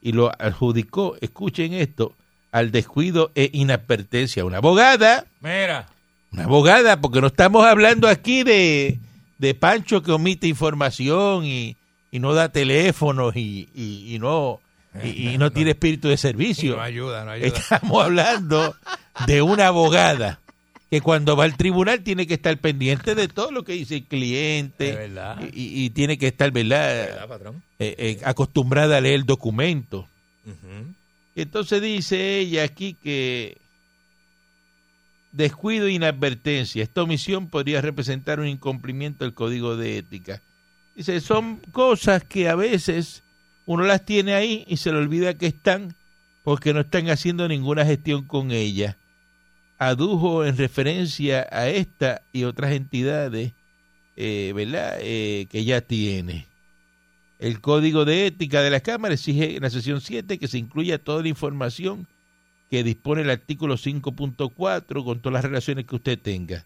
y 0.00 0.12
lo 0.12 0.30
adjudicó, 0.40 1.16
escuchen 1.20 1.72
esto, 1.74 2.14
al 2.52 2.70
descuido 2.70 3.30
e 3.34 3.50
inadvertencia. 3.52 4.44
Una 4.44 4.58
abogada 4.58 5.26
Mira. 5.40 5.88
una 6.32 6.44
abogada, 6.44 7.00
porque 7.00 7.20
no 7.20 7.26
estamos 7.26 7.66
hablando 7.66 8.08
aquí 8.08 8.42
de, 8.42 8.98
de 9.38 9.54
Pancho 9.54 10.02
que 10.02 10.12
omite 10.12 10.46
información 10.46 11.44
y, 11.44 11.76
y 12.10 12.18
no 12.20 12.32
da 12.34 12.48
teléfonos 12.50 13.36
y, 13.36 13.68
y- 13.74 14.14
y 14.14 14.18
no 14.18 14.60
y, 15.04 15.30
y 15.34 15.38
no 15.38 15.52
tiene 15.52 15.70
espíritu 15.72 16.08
de 16.08 16.16
servicio. 16.16 16.76
No 16.76 16.82
ayuda, 16.82 17.24
no 17.24 17.32
ayuda. 17.32 17.48
Estamos 17.48 18.02
hablando 18.04 18.74
de 19.26 19.42
una 19.42 19.66
abogada 19.66 20.40
que 20.90 21.00
cuando 21.00 21.36
va 21.36 21.44
al 21.44 21.56
tribunal 21.56 22.02
tiene 22.02 22.26
que 22.26 22.34
estar 22.34 22.56
pendiente 22.58 23.14
de 23.14 23.28
todo 23.28 23.50
lo 23.50 23.62
que 23.62 23.74
dice 23.74 23.96
el 23.96 24.04
cliente 24.04 25.10
y, 25.52 25.90
tiene 25.90 26.16
que 26.16 26.28
estar, 26.28 26.50
¿verdad? 26.50 27.28
Eh, 27.78 27.94
eh, 27.98 28.20
acostumbrada 28.24 28.96
a 28.96 29.00
leer 29.00 29.24
documentos. 29.24 30.06
Ujú. 30.46 30.94
Entonces 31.36 31.82
dice 31.82 32.38
ella 32.38 32.64
aquí 32.64 32.94
que 32.94 33.58
descuido 35.32 35.86
e 35.86 35.92
inadvertencia. 35.92 36.82
Esta 36.82 37.02
omisión 37.02 37.48
podría 37.48 37.80
representar 37.80 38.40
un 38.40 38.46
incumplimiento 38.46 39.24
del 39.24 39.34
código 39.34 39.76
de 39.76 39.98
ética. 39.98 40.42
Dice, 40.96 41.20
son 41.20 41.56
cosas 41.70 42.24
que 42.24 42.48
a 42.48 42.54
veces 42.54 43.22
uno 43.66 43.84
las 43.84 44.04
tiene 44.04 44.34
ahí 44.34 44.64
y 44.66 44.78
se 44.78 44.90
le 44.90 44.98
olvida 44.98 45.34
que 45.34 45.46
están 45.46 45.94
porque 46.42 46.72
no 46.72 46.80
están 46.80 47.10
haciendo 47.10 47.46
ninguna 47.46 47.84
gestión 47.84 48.24
con 48.24 48.50
ella. 48.50 48.96
Adujo 49.78 50.44
en 50.44 50.56
referencia 50.56 51.46
a 51.50 51.68
esta 51.68 52.22
y 52.32 52.44
otras 52.44 52.72
entidades, 52.72 53.52
eh, 54.16 54.52
¿verdad?, 54.54 54.98
eh, 55.00 55.46
que 55.50 55.64
ya 55.64 55.80
tiene. 55.80 56.46
El 57.38 57.60
código 57.60 58.04
de 58.04 58.26
ética 58.26 58.62
de 58.62 58.70
la 58.70 58.80
Cámara 58.80 59.14
exige 59.14 59.56
en 59.56 59.62
la 59.62 59.70
sesión 59.70 60.00
7 60.00 60.38
que 60.38 60.48
se 60.48 60.58
incluya 60.58 60.98
toda 60.98 61.22
la 61.22 61.28
información 61.28 62.08
que 62.70 62.82
dispone 62.82 63.22
el 63.22 63.30
artículo 63.30 63.76
5.4 63.76 65.04
con 65.04 65.20
todas 65.20 65.34
las 65.34 65.44
relaciones 65.44 65.86
que 65.86 65.96
usted 65.96 66.18
tenga. 66.18 66.64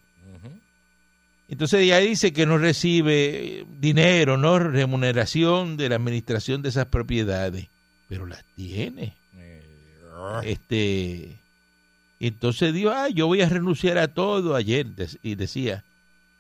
Entonces 1.49 1.81
ella 1.81 1.99
dice 1.99 2.33
que 2.33 2.47
no 2.47 2.57
recibe 2.57 3.67
dinero, 3.79 4.39
no 4.39 4.59
remuneración 4.59 5.77
de 5.77 5.91
la 5.91 5.97
administración 5.97 6.63
de 6.63 6.71
esas 6.71 6.87
propiedades, 6.87 7.67
pero 8.09 8.25
las 8.25 8.43
tiene. 8.57 9.17
Eh, 9.37 9.63
Este, 10.45 11.37
entonces 12.29 12.73
dijo, 12.73 12.91
ah, 12.91 13.09
yo 13.09 13.27
voy 13.27 13.41
a 13.41 13.49
renunciar 13.49 13.99
a 13.99 14.09
todo 14.09 14.55
ayer, 14.55 14.87
y 15.23 15.35
decía, 15.35 15.85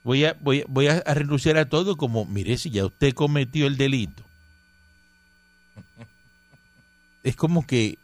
voy 0.04 0.24
a, 0.24 0.36
voy, 0.40 0.64
voy 0.68 0.86
a 0.88 1.00
renunciar 1.02 1.56
a 1.56 1.68
todo 1.68 1.96
como, 1.96 2.24
mire, 2.24 2.56
si 2.56 2.70
ya 2.70 2.86
usted 2.86 3.12
cometió 3.14 3.66
el 3.66 3.76
delito. 3.76 4.22
Es 7.22 7.36
como 7.36 7.66
que, 7.66 7.98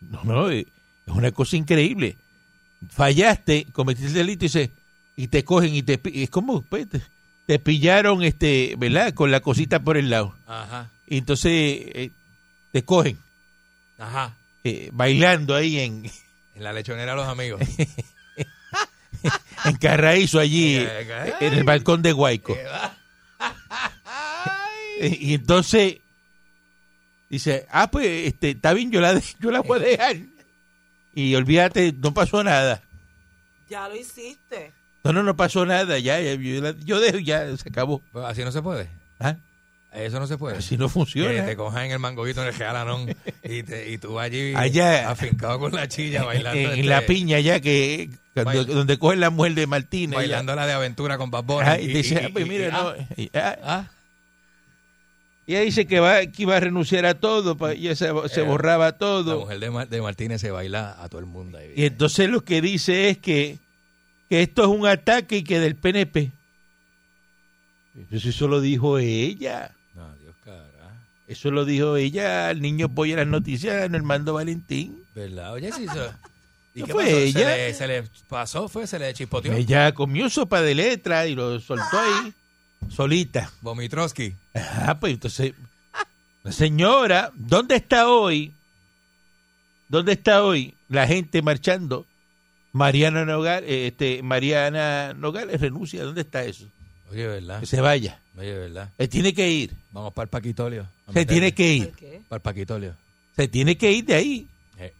no, 0.00 0.22
no, 0.24 0.50
eh, 0.50 0.66
es 1.06 1.12
una 1.14 1.32
cosa 1.32 1.56
increíble. 1.56 2.16
Fallaste, 2.90 3.66
cometiste 3.72 4.08
el 4.08 4.14
delito 4.26 4.44
y, 4.44 4.48
se, 4.48 4.70
y 5.16 5.26
te 5.28 5.42
cogen 5.44 5.74
y 5.74 5.82
te... 5.82 6.00
Es 6.22 6.30
como, 6.30 6.62
pues, 6.62 6.88
te, 6.88 7.00
te 7.46 7.58
pillaron, 7.58 8.22
este, 8.22 8.74
¿verdad? 8.78 9.14
Con 9.14 9.30
la 9.30 9.40
cosita 9.40 9.82
por 9.82 9.96
el 9.96 10.10
lado. 10.10 10.34
Ajá, 10.46 10.90
Y 11.08 11.18
entonces 11.18 11.50
eh, 11.52 12.10
te 12.72 12.84
cogen 12.84 13.18
ajá. 13.98 14.36
eh, 14.62 14.90
bailando 14.92 15.54
ahí 15.54 15.78
en, 15.78 16.04
En 16.56 16.64
la 16.64 16.72
lechonera 16.72 17.12
de 17.12 17.16
los 17.16 17.28
amigos. 17.28 17.60
en 19.66 19.76
Carraízo, 19.76 20.40
allí, 20.40 20.76
en 21.40 21.54
el 21.54 21.64
balcón 21.64 22.02
de 22.02 22.12
Guayco. 22.12 22.56
Y 24.98 25.34
entonces 25.34 25.98
dice, 27.28 27.66
ah, 27.70 27.90
pues 27.90 28.06
este, 28.28 28.52
está 28.52 28.72
bien, 28.72 28.90
yo 28.90 29.02
la, 29.02 29.20
yo 29.38 29.50
la 29.50 29.60
voy 29.60 29.78
a 29.78 29.82
dejar. 29.82 30.16
Y 31.14 31.34
olvídate, 31.34 31.92
no 31.92 32.14
pasó 32.14 32.42
nada. 32.42 32.80
Ya 33.68 33.90
lo 33.90 33.94
hiciste. 33.96 34.72
No, 35.04 35.12
no, 35.12 35.22
no 35.22 35.36
pasó 35.36 35.66
nada, 35.66 35.98
ya, 35.98 36.18
ya, 36.18 36.32
yo, 36.34 36.62
la- 36.62 36.74
yo 36.78 36.98
dejo, 36.98 37.18
ya 37.18 37.54
se 37.58 37.68
acabó. 37.68 38.00
Pues 38.10 38.24
así 38.24 38.42
no 38.42 38.50
se 38.52 38.62
puede. 38.62 38.88
¿Ah? 39.20 39.36
Eso 39.96 40.20
no 40.20 40.26
se 40.26 40.36
puede. 40.36 40.58
Así 40.58 40.76
no 40.76 40.86
Que 40.86 40.92
funciona. 40.92 41.44
te 41.46 41.56
cojan 41.56 41.86
en 41.86 41.92
el 41.92 41.98
mangoguito 41.98 42.42
en 42.42 42.48
el 42.48 42.54
jalanón 42.54 43.14
y, 43.42 43.62
te, 43.62 43.90
y 43.90 43.98
tú 43.98 44.18
allí 44.20 44.52
Allá. 44.56 45.10
afincado 45.10 45.58
con 45.58 45.72
la 45.72 45.88
chilla 45.88 46.22
bailando. 46.24 46.58
en, 46.60 46.66
en 46.66 46.70
este, 46.72 46.82
la 46.84 47.00
piña 47.06 47.40
ya 47.40 47.60
que 47.60 48.10
cuando- 48.34 48.64
donde 48.66 48.98
cogen 48.98 49.20
la 49.20 49.30
mujer 49.30 49.54
de 49.54 49.66
Martínez. 49.66 50.16
Bailando 50.16 50.54
la 50.54 50.66
de 50.66 50.72
aventura 50.74 51.16
con 51.16 51.30
Bad 51.30 51.44
Bunny. 51.44 51.66
Ah, 51.68 51.80
y 51.80 51.86
te 51.86 51.92
dice, 51.94 52.22
ah, 52.24 52.28
pues 52.32 52.46
mire, 52.46 52.70
no. 52.70 52.88
ah, 52.88 52.94
Y, 53.16 53.30
ah, 53.34 53.56
ah, 53.62 53.90
y 55.46 55.52
ella 55.54 55.60
dice 55.64 55.86
que, 55.86 56.00
va, 56.00 56.26
que 56.26 56.42
iba 56.42 56.56
a 56.56 56.60
renunciar 56.60 57.06
a 57.06 57.14
todo, 57.14 57.56
y 57.72 57.86
se, 57.94 58.10
se 58.28 58.40
Eh, 58.40 58.42
borraba 58.42 58.86
la 58.86 58.98
todo. 58.98 59.38
mujer 59.40 59.60
de, 59.60 59.70
Ma- 59.70 59.86
de 59.86 60.02
Martínez 60.02 60.40
se 60.40 60.50
baila 60.50 60.96
a 61.00 61.08
todo 61.08 61.20
el 61.20 61.26
mundo. 61.26 61.56
ahí. 61.58 61.72
Y 61.76 61.84
entonces 61.86 62.28
lo 62.28 62.42
que 62.44 62.60
dice 62.60 63.08
es 63.10 63.18
que, 63.18 63.58
que 64.28 64.42
esto 64.42 64.62
es 64.62 64.68
un 64.68 64.86
ataque 64.86 65.36
y 65.38 65.42
que 65.44 65.60
del 65.60 65.76
PNP. 65.76 66.32
Pues 68.10 68.24
eso 68.26 68.48
lo 68.48 68.60
dijo 68.60 68.98
ella. 68.98 69.70
Eso 71.28 71.50
lo 71.50 71.64
dijo 71.64 71.96
ella 71.96 72.48
al 72.48 72.60
niño 72.62 72.88
pollo 72.88 73.16
las 73.16 73.26
noticias, 73.26 73.90
Normando 73.90 74.34
Valentín. 74.34 75.02
¿Verdad? 75.14 75.52
Oye, 75.54 75.72
sí. 75.72 75.86
se- 75.88 76.10
¿Y 76.74 76.80
¿No 76.80 76.86
qué 76.86 76.92
fue 76.92 77.04
pasó? 77.04 77.16
ella? 77.16 77.32
¿Se 77.32 77.56
le, 77.56 77.74
se 77.74 77.86
le 77.88 78.02
pasó? 78.28 78.68
¿Fue? 78.68 78.86
¿Se 78.86 78.98
le 78.98 79.12
chispoteó? 79.14 79.52
Ella 79.54 79.92
comió 79.92 80.28
sopa 80.28 80.60
de 80.60 80.74
letra 80.74 81.26
y 81.26 81.34
lo 81.34 81.58
soltó 81.58 81.98
ahí, 81.98 82.32
solita. 82.90 83.50
Vomitroski. 83.62 84.34
Ah, 84.54 84.98
pues 85.00 85.14
entonces, 85.14 85.54
la 86.42 86.52
señora, 86.52 87.32
¿dónde 87.34 87.76
está 87.76 88.08
hoy? 88.08 88.52
¿Dónde 89.88 90.12
está 90.12 90.42
hoy 90.44 90.74
la 90.88 91.06
gente 91.06 91.40
marchando? 91.42 92.06
Mariana 92.72 93.24
Nogales, 93.24 93.70
eh, 93.70 93.86
este, 93.86 94.22
Mariana 94.22 95.14
Nogales 95.14 95.60
renuncia, 95.60 96.04
¿dónde 96.04 96.20
está 96.20 96.44
eso? 96.44 96.66
Oye, 97.10 97.26
¿verdad? 97.26 97.60
Que 97.60 97.66
se 97.66 97.80
vaya. 97.80 98.20
Oye, 98.38 98.52
¿verdad? 98.54 98.90
Se 98.98 99.08
tiene 99.08 99.32
que 99.32 99.50
ir, 99.50 99.74
Vamos 99.92 100.12
para 100.12 100.24
el 100.24 100.28
Paquitolio. 100.30 100.86
se 101.12 101.24
tiene 101.24 101.52
que 101.52 101.72
ir. 101.72 101.92
Para 102.28 102.36
el 102.36 102.42
Paquitolio. 102.42 102.94
se 103.34 103.48
tiene 103.48 103.76
que 103.78 103.92
ir 103.92 104.04
de 104.04 104.14
ahí. 104.14 104.48
Eh. 104.78 104.92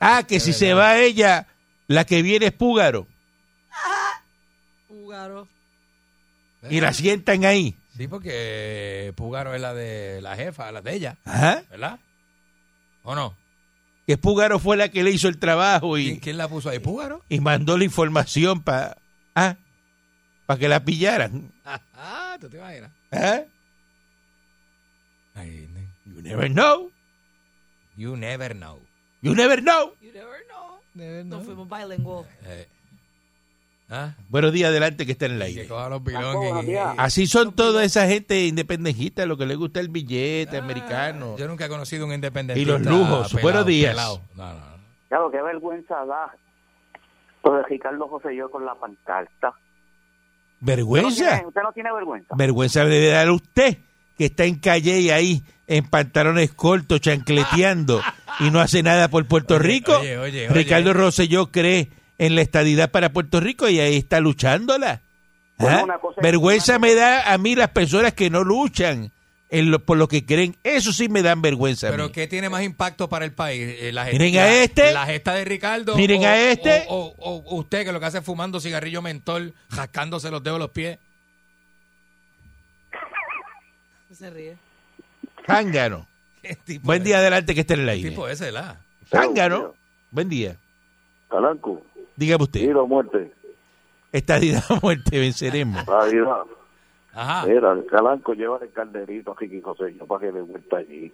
Ah, 0.00 0.22
que 0.26 0.40
si 0.40 0.52
se 0.52 0.74
va 0.74 0.98
ella, 0.98 1.46
la 1.88 2.04
que 2.04 2.22
viene 2.22 2.46
es 2.46 2.52
Púgaro 2.52 3.06
Púgaro. 4.88 5.46
y 6.70 6.80
la 6.80 6.92
sientan 6.92 7.44
ahí. 7.44 7.76
Sí, 7.96 8.08
porque 8.08 9.12
Púgaro 9.16 9.54
es 9.54 9.60
la 9.60 9.72
de 9.74 10.20
la 10.22 10.34
jefa, 10.36 10.72
la 10.72 10.80
de 10.82 10.94
ella, 10.94 11.16
Ajá. 11.24 11.62
¿verdad? 11.70 11.98
¿O 13.04 13.14
no? 13.14 13.36
Que 14.06 14.16
Púgaro 14.18 14.58
fue 14.58 14.76
la 14.76 14.88
que 14.88 15.02
le 15.02 15.10
hizo 15.10 15.28
el 15.28 15.38
trabajo 15.38 15.94
¿Quién, 15.94 16.16
y, 16.16 16.18
quién 16.20 16.36
la 16.38 16.48
puso 16.48 16.68
ahí? 16.70 16.78
¿Púgaro? 16.78 17.22
y 17.28 17.40
mandó 17.40 17.78
la 17.78 17.84
información 17.84 18.62
para 18.62 18.96
ah, 19.34 19.56
pa 20.46 20.58
que 20.58 20.68
la 20.68 20.84
pillaran. 20.84 21.50
Ah, 21.96 22.36
¿tú 22.40 22.48
te 22.48 22.56
imaginas? 22.58 22.90
¿Ah? 23.12 23.40
Ay, 25.34 25.68
ne- 25.72 25.88
You 26.14 26.22
never 26.22 26.48
know. 26.50 26.90
You 27.96 28.16
never 28.16 28.54
know. 28.54 28.78
You 29.22 29.34
never 29.34 29.60
know. 29.62 29.94
You 30.00 30.12
never 30.12 30.44
know. 30.48 30.78
Never 30.94 31.24
Nos 31.24 31.44
fuimos 31.44 31.68
bilingual. 31.68 32.24
Eh. 32.44 32.68
¿Ah? 33.90 34.14
Buenos 34.28 34.52
días 34.52 34.70
adelante 34.70 35.04
que 35.06 35.12
está 35.12 35.26
en 35.26 35.40
el 35.42 35.54
Que 35.54 35.66
coja 35.68 35.88
los 35.88 36.02
y- 36.66 36.70
y- 36.72 36.76
Así 36.96 37.26
son 37.26 37.52
toda 37.54 37.84
esa 37.84 38.06
gente 38.06 38.46
independentista, 38.46 39.26
lo 39.26 39.36
que 39.36 39.46
le 39.46 39.56
gusta 39.56 39.80
el 39.80 39.88
billete 39.88 40.56
americano. 40.56 41.36
Yo 41.36 41.46
nunca 41.48 41.66
he 41.66 41.68
conocido 41.68 42.06
un 42.06 42.12
independiente. 42.12 42.60
Y 42.60 42.64
los 42.64 42.80
lujos. 42.82 43.32
Buenos 43.40 43.66
días. 43.66 43.94
No, 43.96 44.20
no, 44.36 44.54
no. 44.54 44.74
Claro, 45.08 45.30
qué 45.30 45.42
vergüenza 45.42 46.04
da 46.06 46.34
lo 47.44 47.54
de 47.56 47.62
Ricardo 47.64 48.08
José 48.08 48.34
yo 48.34 48.50
con 48.50 48.64
la 48.64 48.74
pancarta. 48.74 49.52
¿Usted 50.64 50.72
no, 50.72 50.76
Vergüenza. 50.76 51.28
tiene, 51.30 51.46
usted 51.46 51.62
no 51.62 51.72
tiene 51.72 51.92
vergüenza? 51.92 52.34
Vergüenza 52.36 52.84
debe 52.84 53.08
dar 53.08 53.28
a 53.28 53.32
usted 53.32 53.78
que 54.16 54.26
está 54.26 54.44
en 54.44 54.56
calle 54.56 55.00
y 55.00 55.10
ahí 55.10 55.42
en 55.66 55.84
pantalones 55.86 56.52
cortos, 56.52 57.00
chancleteando 57.00 58.00
y 58.40 58.50
no 58.50 58.60
hace 58.60 58.82
nada 58.82 59.08
por 59.08 59.26
Puerto 59.26 59.54
Oye, 59.56 59.62
Rico. 59.62 59.98
oye, 59.98 60.18
oye, 60.18 60.48
Ricardo 60.48 60.90
oye. 60.90 60.98
Rosselló 61.00 61.50
cree 61.50 61.90
en 62.18 62.34
la 62.34 62.42
estadidad 62.42 62.90
para 62.90 63.12
Puerto 63.12 63.40
Rico 63.40 63.68
y 63.68 63.80
ahí 63.80 63.96
está 63.96 64.20
luchándola. 64.20 65.00
Bueno, 65.58 65.78
¿Ah? 65.78 65.84
una 65.84 65.98
cosa 65.98 66.14
es- 66.20 66.22
vergüenza 66.22 66.78
me 66.78 66.94
da 66.94 67.32
a 67.32 67.38
mí 67.38 67.54
las 67.56 67.70
personas 67.70 68.12
que 68.12 68.30
no 68.30 68.42
luchan 68.44 69.10
en 69.58 69.70
lo- 69.70 69.78
por 69.84 69.96
lo 69.98 70.08
que 70.08 70.24
creen. 70.26 70.56
Eso 70.64 70.92
sí 70.92 71.08
me 71.08 71.22
dan 71.22 71.40
vergüenza. 71.42 71.88
a 71.88 71.90
Pero 71.90 72.06
mí. 72.06 72.12
¿qué 72.12 72.26
tiene 72.26 72.48
más 72.48 72.62
impacto 72.62 73.08
para 73.08 73.24
el 73.24 73.32
país? 73.32 73.76
Eh, 73.80 73.92
La 73.92 74.04
Miren 74.06 74.34
la- 74.34 74.42
a 74.44 74.54
este. 74.62 74.92
La 74.92 75.06
gesta 75.06 75.34
de 75.34 75.44
Ricardo. 75.44 75.96
Miren 75.96 76.22
o- 76.22 76.26
a 76.26 76.36
este. 76.38 76.84
O, 76.88 77.14
o- 77.18 77.36
o 77.46 77.54
usted 77.56 77.84
que 77.84 77.92
lo 77.92 78.00
que 78.00 78.06
hace 78.06 78.18
es 78.18 78.24
fumando 78.24 78.60
cigarrillo 78.60 79.02
mentol, 79.02 79.54
jascándose 79.70 80.30
los 80.30 80.42
dedos 80.42 80.56
de 80.58 80.64
los 80.64 80.70
pies. 80.70 80.98
Se 84.12 84.30
ríe. 84.30 84.56
Zángano. 85.46 86.06
¿Qué 86.42 86.54
tipo 86.56 86.86
Buen 86.86 87.02
día 87.02 87.18
adelante 87.18 87.54
que 87.54 87.62
esté 87.62 87.74
en 87.74 87.80
el 87.80 87.86
¿Qué 87.86 87.92
aire. 87.92 88.10
tipo 88.10 88.28
ese, 88.28 88.52
la? 88.52 88.80
Zángano. 89.10 89.74
Buen 90.10 90.28
día. 90.28 90.56
Calanco, 91.28 91.82
Dígame 92.16 92.44
usted. 92.44 92.60
vida 92.60 92.80
o 92.80 92.86
muerte. 92.86 93.32
Estadidad 94.12 94.62
o 94.70 94.78
muerte 94.80 95.18
venceremos. 95.18 95.84
La 95.88 96.04
vida. 96.04 96.44
Ajá. 97.14 97.46
Mira, 97.46 97.76
Calanco 97.90 98.34
lleva 98.34 98.58
el 98.62 98.70
calderito 98.72 99.32
a 99.32 99.34
Ricky 99.38 99.60
José 99.60 99.94
yo 99.98 100.06
para 100.06 100.20
que 100.26 100.32
le 100.32 100.40
vuelta 100.42 100.76
allí. 100.78 101.12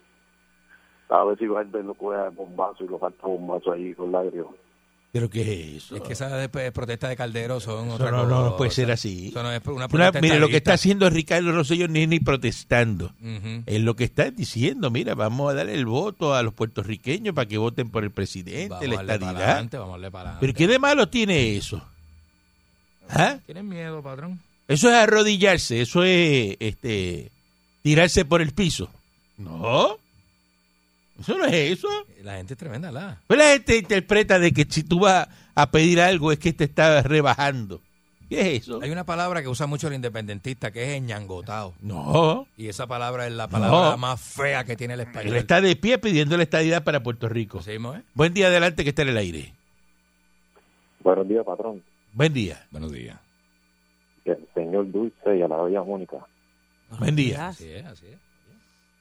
A 1.09 1.25
ver 1.25 1.39
si 1.39 1.47
va 1.47 1.61
a 1.61 1.65
lo 1.65 1.95
coge 1.95 2.17
a 2.19 2.29
bombazo 2.31 2.85
y 2.85 2.89
lo 2.89 2.99
falta 2.99 3.27
bombazo 3.27 3.73
allí 3.73 3.95
con 3.95 4.13
lágrimas. 4.13 4.55
¿Pero 5.13 5.29
qué 5.29 5.41
es 5.43 5.83
eso? 5.83 5.97
Es 5.97 6.03
que 6.03 6.13
esas 6.13 6.31
de- 6.53 6.71
protestas 6.71 7.11
de 7.11 7.17
Caldero 7.17 7.59
son 7.59 7.87
Eso 7.89 7.97
otra 7.97 8.13
no, 8.13 8.27
no, 8.27 8.29
no 8.29 8.45
cosa. 8.45 8.57
puede 8.59 8.71
ser 8.71 8.93
así. 8.93 9.27
Eso 9.31 9.43
no 9.43 9.51
es 9.51 9.61
una 9.67 9.75
Una- 9.75 9.89
protesta 9.89 10.21
mire, 10.21 10.39
lo 10.39 10.49
que 10.49 10.59
está 10.59 10.75
haciendo 10.75 11.11
Ricardo 11.11 11.51
Rosselló 11.51 11.89
ni 11.89 12.07
ni 12.07 12.21
protestando. 12.21 13.07
Ujú. 13.21 13.65
Es 13.67 13.81
lo 13.83 13.97
que 13.97 14.05
está 14.05 14.31
diciendo, 14.31 14.89
mira, 14.93 15.17
vamos 15.17 15.51
a 15.51 15.55
darle 15.55 15.75
el 15.75 15.85
voto 15.85 16.33
a 16.37 16.45
los 16.45 16.55
puertorriqueños 16.55 17.35
para 17.35 17.49
que 17.49 17.59
voten 17.59 17.91
por 17.91 18.05
el 18.05 18.13
presidente, 18.13 18.69
Vamos 18.69 18.87
la 18.89 18.95
darle 18.99 19.07
para 19.09 19.15
estadidad. 19.17 19.43
adelante, 19.51 19.79
vamos 19.79 19.91
a 19.91 19.97
darle 19.97 20.11
para 20.13 20.25
¿Pero 20.25 20.37
adelante. 20.37 20.59
qué 20.59 20.67
de 20.69 20.79
malo 20.79 21.09
tiene 21.09 21.57
eso? 21.57 21.83
¿Ah? 23.09 23.37
¿Tienen 23.45 23.69
miedo, 23.69 24.01
patrón? 24.03 24.39
Eso 24.71 24.89
es 24.89 24.95
arrodillarse, 24.95 25.81
eso 25.81 26.05
es 26.05 26.57
este 26.61 27.33
tirarse 27.83 28.25
por 28.25 28.41
el 28.41 28.53
piso. 28.53 28.89
No, 29.37 29.99
eso 31.19 31.37
no 31.37 31.45
es 31.47 31.55
eso. 31.79 31.89
La 32.23 32.37
gente 32.37 32.55
es 32.55 32.59
tremenda, 32.59 32.93
la. 32.93 33.21
Pues 33.27 33.37
la 33.37 33.47
gente 33.47 33.77
interpreta 33.79 34.39
de 34.39 34.53
que 34.53 34.65
si 34.71 34.85
tú 34.85 35.01
vas 35.01 35.27
a 35.57 35.71
pedir 35.73 36.01
algo 36.01 36.31
es 36.31 36.39
que 36.39 36.53
te 36.53 36.65
está 36.65 37.03
rebajando. 37.03 37.81
¿Qué 38.29 38.55
es 38.55 38.63
eso? 38.63 38.79
Hay 38.81 38.91
una 38.93 39.03
palabra 39.03 39.43
que 39.43 39.49
usa 39.49 39.67
mucho 39.67 39.89
el 39.89 39.95
independentista 39.95 40.71
que 40.71 40.85
es 40.85 40.91
eñangotado. 40.99 41.75
No, 41.81 42.47
Y 42.57 42.69
esa 42.69 42.87
palabra 42.87 43.27
es 43.27 43.33
la 43.33 43.49
palabra 43.49 43.91
No. 43.91 43.97
más 43.99 44.21
fea 44.21 44.63
que 44.63 44.77
tiene 44.77 44.95
el 44.95 45.01
español. 45.01 45.33
él 45.33 45.37
está 45.37 45.61
de 45.61 45.75
pie 45.75 45.99
pidiendo 45.99 46.37
la 46.37 46.45
estadidad 46.45 46.85
para 46.85 47.03
Puerto 47.03 47.29
Rico. 47.29 47.61
Mismo, 47.67 47.97
¿eh? 47.97 48.03
Buen 48.15 48.33
día 48.33 48.47
adelante 48.47 48.85
que 48.85 48.91
está 48.91 49.03
en 49.03 49.09
el 49.09 49.17
aire. 49.17 49.53
Buenos 51.03 51.27
días, 51.29 51.45
patrón. 51.45 51.83
Buen 52.13 52.33
día. 52.33 52.65
Buenos 52.71 52.93
días. 52.93 53.19
Que 54.25 54.33
el 54.33 54.49
señor 54.55 54.91
Dulce 54.91 55.37
y 55.37 55.43
a 55.43 55.49
la 55.49 55.63
bella 55.63 55.83
Mónica. 55.83 56.17
Buen 56.99 57.17
día. 57.17 57.49
Así 57.49 57.69
es, 57.71 57.85
así 57.87 58.07
es. 58.09 58.19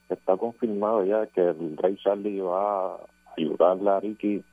Está 0.10 0.38
confirmado 0.38 1.06
ya 1.06 1.28
que 1.28 1.42
el 1.42 1.78
rey 1.78 1.98
Charlie 2.04 2.40
va 2.42 2.94
a 2.94 2.98
ayudarle 3.38 3.90
a 3.90 4.00
Ricky 4.00 4.44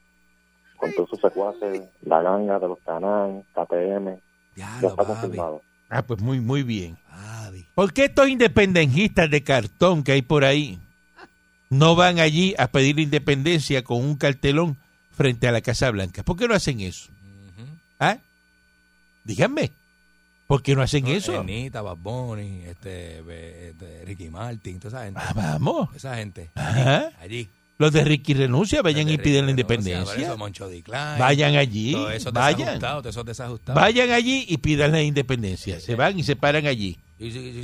con 0.76 0.92
todos 0.92 1.08
sus 1.10 1.20
secuaces, 1.20 1.82
la 2.02 2.20
ganga 2.22 2.58
de 2.58 2.68
los 2.68 2.78
Canán, 2.80 3.42
KTM. 3.54 4.18
Ya, 4.56 4.66
Ya 4.76 4.80
lo 4.82 4.88
está 4.88 5.02
papi. 5.02 5.12
confirmado. 5.20 5.62
Ah, 5.88 6.02
pues 6.02 6.20
muy, 6.20 6.40
muy 6.40 6.62
bien. 6.62 6.96
Papi. 7.08 7.64
¿Por 7.74 7.92
qué 7.92 8.06
estos 8.06 8.28
independentistas 8.28 9.30
de 9.30 9.42
cartón 9.42 10.02
que 10.04 10.12
hay 10.12 10.22
por 10.22 10.44
ahí 10.44 10.78
no 11.70 11.94
van 11.96 12.18
allí 12.18 12.54
a 12.58 12.66
pedir 12.68 12.96
la 12.96 13.02
independencia 13.02 13.82
con 13.84 13.98
un 14.04 14.16
cartelón 14.16 14.76
frente 15.12 15.48
a 15.48 15.52
la 15.52 15.62
Casa 15.62 15.90
Blanca? 15.90 16.22
¿Por 16.22 16.36
qué 16.36 16.46
no 16.48 16.54
hacen 16.54 16.80
eso? 16.80 17.10
¿Ah? 17.98 18.18
Díganme. 19.24 19.70
¿Por 20.46 20.62
qué 20.62 20.74
no 20.76 20.82
hacen 20.82 21.06
eso? 21.08 21.40
Anita, 21.40 21.82
Bad 21.82 21.96
Bunny, 21.96 22.62
este, 22.66 23.18
este, 23.68 24.04
Ricky 24.04 24.30
Martin, 24.30 24.78
toda 24.78 24.98
esa 24.98 25.04
gente. 25.06 25.20
Ah, 25.22 25.32
vamos. 25.34 25.88
Esa 25.94 26.16
gente. 26.16 26.50
Ajá. 26.54 27.10
Allí. 27.20 27.48
Los 27.78 27.92
de 27.92 28.04
Ricky 28.04 28.32
Renuncia, 28.32 28.80
vayan 28.80 29.06
y 29.08 29.18
piden 29.18 29.44
la 29.44 29.50
independencia. 29.50 30.14
eso 30.14 30.38
Moncho 30.38 30.66
Vayan 31.18 31.56
allí. 31.56 31.94
Esos 32.12 32.32
Vayan. 32.32 32.80
esos. 33.04 33.24
Vayan 33.74 34.12
allí 34.12 34.46
y 34.48 34.56
pidan 34.56 34.92
la 34.92 35.02
independencia. 35.02 35.78
Se 35.78 35.94
van 35.94 36.18
y 36.18 36.22
se 36.22 36.36
paran 36.36 36.66
allí. 36.66 36.96
Y- 37.18 37.26
y- 37.26 37.60
y-. 37.60 37.62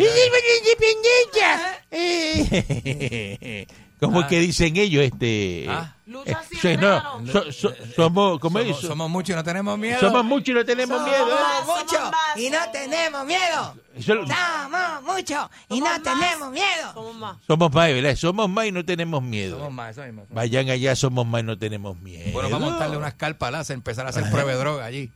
Eh, 4.02 4.06
¿Cómo 4.06 4.18
es 4.20 4.24
Ah. 4.26 4.28
que 4.28 4.40
dicen 4.40 4.76
ellos? 4.76 5.04
Este, 5.04 5.66
Ah. 5.68 5.94
Lucha 6.06 6.32
eh, 6.32 6.36
siempre, 6.60 6.88
no, 6.88 7.26
so- 7.32 7.52
so- 7.52 7.72
somos, 7.94 8.40
¿cómo 8.40 8.58
es 8.58 8.66
somos, 8.66 8.80
somos 8.82 9.10
muchos 9.10 9.30
y 9.30 9.36
no 9.36 9.44
tenemos 9.44 9.78
miedo. 9.78 10.00
Somos 10.00 10.24
muchos 10.24 10.48
y 10.48 10.54
no 10.54 10.64
tenemos 10.64 11.02
miedo. 11.04 11.28
¿eh? 11.28 11.34
Somos 11.64 11.78
muchos 11.78 12.00
y 12.36 12.50
no 12.50 12.58
tenemos 12.72 13.24
miedo. 13.26 13.76
Somos 14.04 15.02
muchos 15.04 15.48
y 15.68 15.80
no 15.80 15.86
Somos 15.86 15.90
más. 15.90 16.02
tenemos 16.02 16.50
miedo. 16.50 16.92
Somos 16.94 17.14
más. 17.16 17.36
somos 17.46 17.72
más, 17.72 17.88
¿verdad? 17.88 18.16
Somos 18.16 18.48
más 18.50 18.66
y 18.66 18.72
no 18.72 18.84
tenemos 18.84 19.22
miedo. 19.22 19.56
Somos 19.58 19.72
más, 19.72 19.90
eso 19.96 20.02
mismo. 20.04 20.26
Vayan 20.30 20.68
allá, 20.70 20.96
somos 20.96 21.24
más 21.24 21.40
y 21.42 21.44
no 21.44 21.56
tenemos 21.56 21.96
miedo. 22.00 22.32
Bueno, 22.32 22.50
vamos 22.50 22.68
a 22.68 22.70
montarle 22.72 22.96
unas 22.96 23.14
carpas 23.14 23.46
al 23.46 23.52
láser, 23.52 23.74
empezar 23.74 24.04
a 24.06 24.08
hacer 24.10 24.28
prueba 24.30 24.50
de 24.50 24.58
droga 24.58 24.84
allí. 24.84 25.10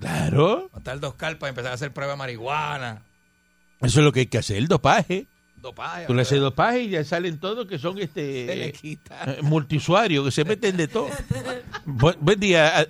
Claro, 0.00 0.68
Montar 0.72 0.98
dos 0.98 1.14
carpas 1.14 1.46
y 1.46 1.50
empezar 1.50 1.70
a 1.70 1.74
hacer 1.74 1.92
prueba 1.92 2.12
de 2.14 2.18
marihuana, 2.18 3.02
eso 3.80 4.00
es 4.00 4.04
lo 4.04 4.10
que 4.12 4.20
hay 4.20 4.26
que 4.26 4.38
hacer, 4.38 4.56
el 4.56 4.66
dopaje. 4.66 5.26
Dopaje. 5.64 6.06
Tú 6.06 6.14
le 6.14 6.22
haces 6.22 6.40
dopaje 6.40 6.82
y 6.82 6.90
ya 6.90 7.02
salen 7.02 7.40
todos 7.40 7.66
que 7.66 7.78
son 7.78 7.98
este 7.98 8.68
eh, 8.68 8.72
multiusuarios, 9.42 10.24
que 10.26 10.30
se 10.30 10.44
meten 10.44 10.76
de 10.76 10.86
todo. 10.86 11.08
buen, 11.84 12.16
buen 12.20 12.38
día, 12.38 12.86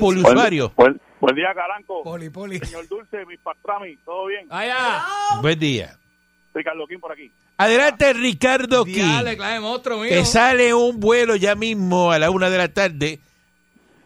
poliusuario. 0.00 0.72
Buen, 0.76 1.00
buen 1.20 1.36
día, 1.36 1.48
Caranco. 1.54 2.02
Poli, 2.02 2.30
poli. 2.30 2.58
Señor 2.60 2.88
Dulce, 2.88 3.24
mis 3.26 3.38
pastrami, 3.40 3.96
¿todo 4.04 4.26
bien? 4.26 4.46
¡Allá! 4.50 5.02
Buen 5.42 5.58
día. 5.58 5.98
Ricardo 6.54 6.86
Quín 6.86 7.00
por 7.00 7.12
aquí. 7.12 7.30
Adelante, 7.58 8.12
Ricardo 8.12 8.84
King. 8.84 8.94
Diale, 8.94 9.60
monstruo 9.60 10.02
que 10.02 10.24
sale 10.24 10.72
un 10.74 11.00
vuelo 11.00 11.36
ya 11.36 11.54
mismo 11.54 12.12
a 12.12 12.18
la 12.18 12.30
una 12.30 12.48
de 12.50 12.58
la 12.58 12.68
tarde 12.68 13.18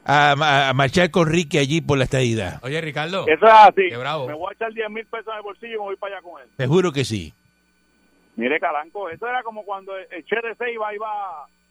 a, 0.05 0.33
a- 0.33 0.69
a 0.69 0.73
marchar 0.73 1.11
con 1.11 1.29
Ricky 1.29 1.59
allí 1.59 1.81
por 1.81 1.99
la 1.99 2.05
estadidad. 2.05 2.59
Oye, 2.63 2.81
Ricardo. 2.81 3.27
Eso 3.27 3.45
es 3.47 3.53
así. 3.53 3.83
Qué 3.89 3.97
bravo. 3.97 4.27
Me 4.29 4.35
voy 4.35 4.51
a 4.51 4.55
echar 4.55 4.73
10 4.73 4.89
mil 4.91 5.05
pesos 5.07 5.29
en 5.33 5.37
el 5.39 5.43
bolsillo 5.43 5.69
y 5.75 5.79
me 5.79 5.85
voy 5.85 5.97
para 5.97 6.17
allá 6.17 6.23
con 6.23 6.41
él. 6.43 6.49
Te 6.57 6.67
juro 6.67 6.93
que 6.93 7.05
sí. 7.05 7.35
Mire, 8.41 8.59
Caranco, 8.59 9.09
eso 9.11 9.27
era 9.29 9.43
como 9.43 9.63
cuando 9.65 9.93
el 9.97 10.25
Che 10.25 10.37
de 10.37 10.55
Seiba 10.57 10.95
iba 10.95 11.09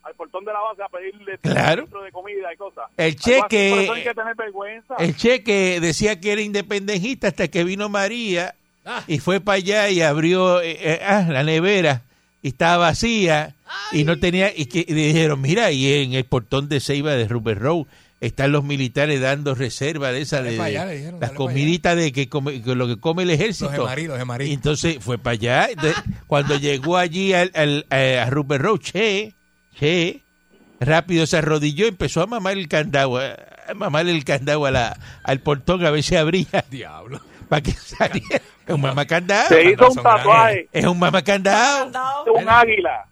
al 0.03 0.13
portón 0.15 0.45
de 0.45 0.53
la 0.53 0.59
base 0.59 0.81
a 0.83 0.87
pedirle 0.87 1.37
Claro. 1.39 1.81
centro 1.83 2.03
de 2.03 2.11
comida 2.11 2.53
y 2.53 2.57
cosas. 2.57 2.85
El 2.95 3.15
así, 3.15 3.17
cheque- 3.31 3.89
hay 3.93 4.03
que 4.03 4.13
tener 4.13 4.35
vergüenza. 4.35 4.95
El 4.99 5.15
cheque 5.15 5.79
decía 5.81 6.19
que 6.19 6.31
era 6.31 6.41
independentista 6.41 7.27
hasta 7.27 7.47
que 7.49 7.63
vino 7.63 7.89
María 7.89 8.55
Ah. 8.85 9.03
y 9.07 9.19
fue 9.19 9.41
para 9.41 9.57
allá 9.57 9.89
y 9.89 10.01
abrió 10.01 10.61
eh, 10.61 10.77
eh, 10.79 10.99
ah, 11.05 11.25
la 11.27 11.43
nevera 11.43 12.03
y 12.41 12.47
estaba 12.49 12.77
vacía 12.87 13.55
y 13.91 14.03
no 14.05 14.17
tenía 14.19 14.51
y 14.55 14.67
que 14.67 14.79
y 14.87 14.93
dijeron 14.93 15.41
mira 15.41 15.71
y 15.71 16.01
en 16.03 16.13
el 16.13 16.23
portón 16.23 16.69
de 16.69 16.79
Ceiba 16.79 17.11
de 17.11 17.27
Rupert 17.27 17.59
Road 17.61 17.85
están 18.21 18.51
los 18.51 18.63
militares 18.63 19.21
dando 19.21 19.55
reserva 19.55 20.11
de 20.11 20.21
esa 20.21 20.41
de, 20.41 20.59
allá, 20.59 20.85
dijeron, 20.87 21.19
las 21.21 21.31
comiditas 21.31 21.95
de 21.95 22.11
que, 22.11 22.27
come- 22.27 22.61
que 22.61 22.75
lo 22.75 22.87
que 22.87 22.97
come 22.99 23.23
el 23.23 23.29
ejército 23.29 23.65
Los 23.71 23.79
gemarí, 23.79 24.07
los 24.07 24.17
gemarí. 24.17 24.45
Y 24.47 24.53
entonces 24.53 24.97
fue 24.99 25.17
para 25.17 25.33
allá 25.35 25.67
Entonces, 25.69 25.95
cuando 26.27 26.57
llegó 26.57 26.97
allí 26.97 27.33
al, 27.33 27.51
al- 27.55 27.85
eh, 27.91 28.19
a 28.19 28.29
Rupert 28.29 28.61
Road 28.61 28.79
che 28.79 29.33
che 29.77 30.21
rápido 30.81 31.25
se 31.25 31.37
arrodilló 31.37 31.85
y 31.85 31.89
empezó 31.89 32.21
a 32.21 32.25
mamar 32.27 32.57
el 32.57 32.67
candado 32.67 33.17
a 33.17 33.35
a 33.69 33.73
mamar 33.75 34.07
el 34.09 34.23
candado 34.25 34.65
a 34.65 34.71
la, 34.71 34.99
al 35.23 35.41
portón 35.41 35.85
a 35.85 35.91
ver 35.91 36.01
si 36.01 36.15
abría 36.15 36.65
Diablo. 36.71 37.21
para 37.47 37.61
que 37.61 37.71
saliera. 37.73 38.41
Es 38.67 38.73
un 38.75 38.81
mamacandado. 38.81 39.47
Se 39.49 39.63
hizo 39.71 39.89
un 39.89 39.95
tatuaje 39.95 40.67
Es 40.73 40.85
un 40.85 40.97
mamacandado. 40.99 41.91
Un 42.33 42.49
águila 42.49 43.05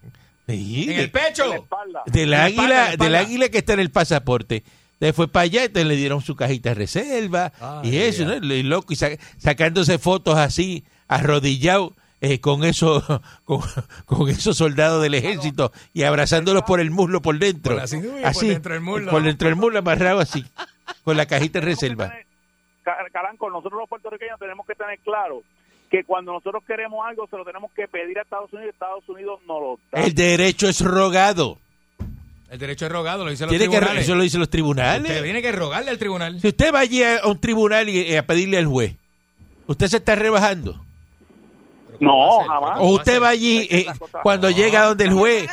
Sí, 0.47 0.83
En 0.89 0.95
de- 0.97 1.03
el 1.03 1.11
pecho. 1.11 1.43
en 1.43 1.49
la 1.51 1.55
espalda. 1.57 2.03
del 2.07 2.23
en 2.23 2.29
la 2.31 2.47
espalda, 2.47 2.73
en 2.75 2.81
águila, 2.81 2.97
la 2.97 3.03
del 3.05 3.15
águila 3.15 3.49
que 3.49 3.57
está 3.59 3.73
en 3.73 3.79
el 3.81 3.91
pasaporte. 3.91 4.63
Entonces 4.99 5.15
fue 5.15 5.27
para 5.27 5.43
allá, 5.43 5.63
entonces 5.65 5.87
le 5.87 5.95
dieron 5.95 6.21
su 6.21 6.35
cajita 6.35 6.69
de 6.69 6.75
reserva 6.75 7.51
y 7.83 7.97
eso. 7.97 8.25
¿no? 8.25 8.35
Y 8.35 8.63
loco, 8.63 8.93
y 8.93 8.95
sa- 8.95 9.09
sacándose 9.37 9.99
fotos 9.99 10.37
así, 10.37 10.83
arrodillado, 11.07 11.93
eh, 12.19 12.39
con 12.39 12.63
eso, 12.63 13.03
con, 13.45 13.61
con 14.05 14.27
esos 14.29 14.57
soldados 14.57 15.03
del 15.03 15.13
ejército 15.13 15.71
y 15.93 16.01
abrazándolos 16.03 16.63
por 16.63 16.79
el 16.79 16.89
muslo 16.89 17.21
por 17.21 17.37
dentro. 17.37 17.73
Por 17.73 17.81
la 17.81 17.87
cintura, 17.87 18.31
por 18.31 18.43
dentro 18.45 18.73
del 18.73 18.81
muslo. 18.81 19.11
Por 19.11 19.23
dentro 19.23 19.47
del 19.49 19.55
muslo 19.55 19.79
amarrado 19.79 20.19
así, 20.19 20.43
con 21.03 21.15
la 21.15 21.25
cajita 21.27 21.59
de 21.59 21.65
reserva. 21.67 22.11
Ca- 22.83 22.97
Caranco, 23.13 23.49
nosotros 23.51 23.79
los 23.81 23.89
puertorriqueños 23.89 24.39
tenemos 24.39 24.65
que 24.65 24.73
tener 24.73 24.97
claro 24.99 25.43
que 25.91 26.03
cuando 26.05 26.33
nosotros 26.33 26.63
queremos 26.65 27.05
algo 27.07 27.27
se 27.27 27.37
lo 27.37 27.45
tenemos 27.45 27.71
que 27.73 27.87
pedir 27.87 28.17
a 28.17 28.23
Estados 28.23 28.51
Unidos 28.51 28.67
y 28.67 28.73
Estados 28.73 29.07
Unidos 29.09 29.39
nos 29.47 29.61
lo 29.61 29.79
da. 29.91 30.01
El 30.03 30.13
derecho 30.15 30.67
es 30.67 30.81
rogado. 30.81 31.59
El 32.49 32.59
derecho 32.59 32.85
es 32.85 32.91
rogado, 32.91 33.25
lo 33.25 33.31
dicen 33.31 33.47
los 33.47 33.51
Tiene 33.51 33.65
que, 33.65 33.71
tribunales. 33.77 34.03
eso 34.05 34.15
lo 34.15 34.23
dicen 34.23 34.39
los 34.39 34.45
Usted 34.47 34.51
tribunales. 34.57 35.21
tiene 35.23 35.41
que 35.41 35.51
rogarle 35.51 35.91
al 35.91 35.97
tribunal. 35.97 36.39
Si 36.39 36.47
usted 36.47 36.73
va 36.73 36.79
allí 36.79 37.03
a 37.03 37.21
un 37.25 37.39
tribunal 37.41 37.89
y 37.89 38.15
a 38.15 38.25
pedirle 38.25 38.57
al 38.57 38.65
juez, 38.67 38.95
¿usted 39.67 39.87
se 39.87 39.97
está 39.97 40.15
rebajando? 40.15 40.81
No, 41.99 42.39
jamás. 42.47 42.77
O 42.79 42.89
usted 42.93 43.21
va 43.21 43.29
allí 43.29 43.67
eh, 43.69 43.85
cuando 44.23 44.49
llega 44.49 44.85
donde 44.85 45.03
el 45.05 45.13
juez. 45.13 45.49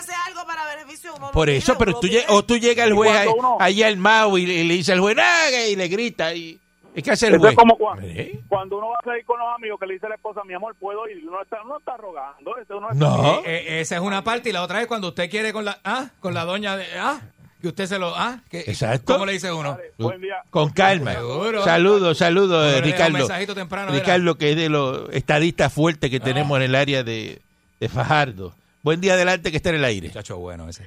Por 1.33 1.49
eso, 1.51 1.77
pero 1.79 1.99
tú, 1.99 2.09
o 2.29 2.45
tú 2.45 2.57
llegas 2.59 2.87
al 2.87 2.93
juez 2.93 3.11
ahí- 3.13 3.29
allí 3.59 3.83
al 3.83 3.97
Mao 3.97 4.37
y 4.39 4.47
le, 4.47 4.55
y 4.55 4.65
le 4.65 4.75
dice 4.75 4.93
al 4.93 5.01
juez, 5.01 5.17
"Naga", 5.17 5.67
y 5.67 5.75
le 5.75 5.89
grita. 5.89 6.35
Y, 6.35 6.59
¿Qué 7.03 7.11
hace 7.11 7.27
el 7.27 7.35
Eso 7.35 7.41
juez? 7.41 7.53
es 7.53 7.57
como 7.59 7.77
cuando, 7.77 8.07
¿Eh? 8.07 8.41
cuando 8.49 8.79
uno 8.79 8.89
va 8.89 8.97
a 9.01 9.05
salir 9.05 9.25
con 9.25 9.39
los 9.39 9.49
amigos 9.55 9.81
que 9.81 9.87
le 9.87 9.95
dice 9.95 10.07
a 10.07 10.11
la 10.11 10.15
esposa, 10.15 10.43
mi 10.45 10.55
amor, 10.55 10.75
puedo 10.79 11.09
ir. 11.09 11.27
Uno 11.27 11.43
está, 11.43 11.63
uno 11.65 11.79
está 11.79 11.97
rogando. 11.97 12.57
eso 12.57 12.79
uno 12.79 12.91
está- 12.93 12.99
No. 13.05 13.39
Eh, 13.41 13.43
eh, 13.47 13.81
esa 13.81 13.97
es 13.97 14.01
una 14.01 14.23
parte 14.23 14.51
y 14.51 14.53
la 14.53 14.63
otra 14.63 14.81
es 14.81 14.87
cuando 14.87 15.09
usted 15.09 15.29
quiere 15.31 15.53
con 15.53 15.65
la 15.65 15.79
ah, 15.85 16.11
con 16.21 16.35
la 16.35 16.45
doña 16.45 16.77
de 16.77 16.87
ah, 16.99 17.21
que 17.61 17.69
usted 17.69 17.87
se 17.87 17.99
lo 17.99 18.15
ah, 18.15 18.41
que, 18.51 18.61
Exacto. 18.61 19.15
¿Cómo 19.15 19.27
le 19.27 19.33
dice 19.33 19.51
uno? 19.53 19.73
Vale, 19.73 19.93
buen 19.99 20.21
día. 20.21 20.37
Con 20.51 20.71
calma. 20.71 21.15
Seguro. 21.15 21.65
Saludos, 21.65 22.19
saludos, 22.19 22.75
eh, 22.75 22.79
un 22.79 22.85
Ricardo. 22.85 23.13
mensajito 23.19 23.55
temprano, 23.55 23.91
era. 23.91 23.99
Ricardo, 24.01 24.37
que 24.37 24.51
es 24.51 24.57
de 24.57 24.69
los 24.69 25.09
estadistas 25.13 25.73
fuertes 25.73 26.11
que 26.11 26.21
tenemos 26.21 26.57
en 26.59 26.63
el 26.65 26.75
área 26.75 27.03
de, 27.03 27.41
de 27.81 27.89
Fajardo. 27.89 28.55
Buen 28.83 29.01
día 29.01 29.15
adelante 29.15 29.51
que 29.51 29.57
está 29.57 29.71
en 29.71 29.77
el 29.77 29.85
aire. 29.85 30.09
Muchacho 30.09 30.37
bueno 30.37 30.69
ese. 30.69 30.87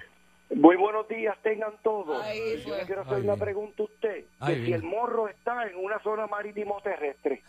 Muy 0.56 0.76
buenos 0.78 1.08
días, 1.08 1.38
tengan 1.44 1.74
todos. 1.84 2.26
Yo 2.66 2.78
le 2.78 2.86
quiero 2.86 3.02
hacer 3.02 3.16
Ay, 3.16 3.22
una 3.22 3.34
bien. 3.34 3.40
pregunta 3.40 3.84
a 3.84 3.86
usted. 3.86 4.26
Ay, 4.40 4.56
que 4.56 4.66
si 4.66 4.74
el 4.74 4.84
morro 4.84 5.28
está 5.28 5.68
en 5.68 5.76
una 5.78 6.00
zona 6.00 6.26
marítimo 6.28 6.80
terrestre. 6.82 7.44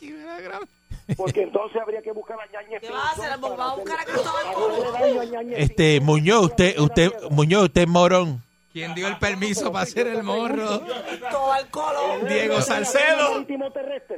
Porque 1.16 1.42
entonces 1.42 1.80
habría 1.80 2.00
que 2.00 2.12
buscar 2.12 2.38
a 2.40 2.46
Ñañez 2.46 2.80
¿Qué 2.80 2.90
va 2.90 3.08
a 3.08 3.10
hacer? 3.10 3.30
¿Va 3.30 3.70
a 3.70 3.74
buscar 3.74 4.00
a 4.00 4.04
Cristóbal 4.04 5.52
Este. 5.56 6.00
Muñoz, 6.00 6.44
usted, 6.44 6.78
usted, 6.78 7.10
Muñoz, 7.30 7.64
usted 7.64 7.82
es 7.82 7.88
morón. 7.88 8.42
¿Quién 8.72 8.94
dio 8.94 9.06
el 9.06 9.18
permiso 9.18 9.70
para 9.70 9.82
hacer 9.82 10.06
el 10.06 10.22
morro? 10.22 10.80
Cristóbal 10.80 11.68
Colón. 11.70 12.26
Diego 12.26 12.54
¿En 12.56 12.62
Salcedo. 12.62 13.44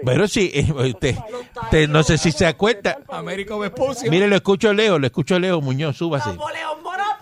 Bueno, 0.03 0.29
sí, 0.29 0.53
eh, 0.55 0.73
usted, 0.73 1.17
usted 1.65 1.89
no 1.89 2.05
sé 2.05 2.19
si 2.19 2.31
se 2.31 2.47
acuerda. 2.47 2.99
Américo 3.09 3.59
Vespucio. 3.59 4.09
Mire, 4.11 4.29
lo 4.29 4.37
escucho 4.37 4.73
Leo, 4.73 4.99
lo 5.01 5.07
escucho 5.07 5.41
Leo, 5.41 5.61
Muñoz, 5.61 5.97
súbase. 5.97 6.31
Napoleón 6.31 6.83
Bonaparte. 6.85 7.13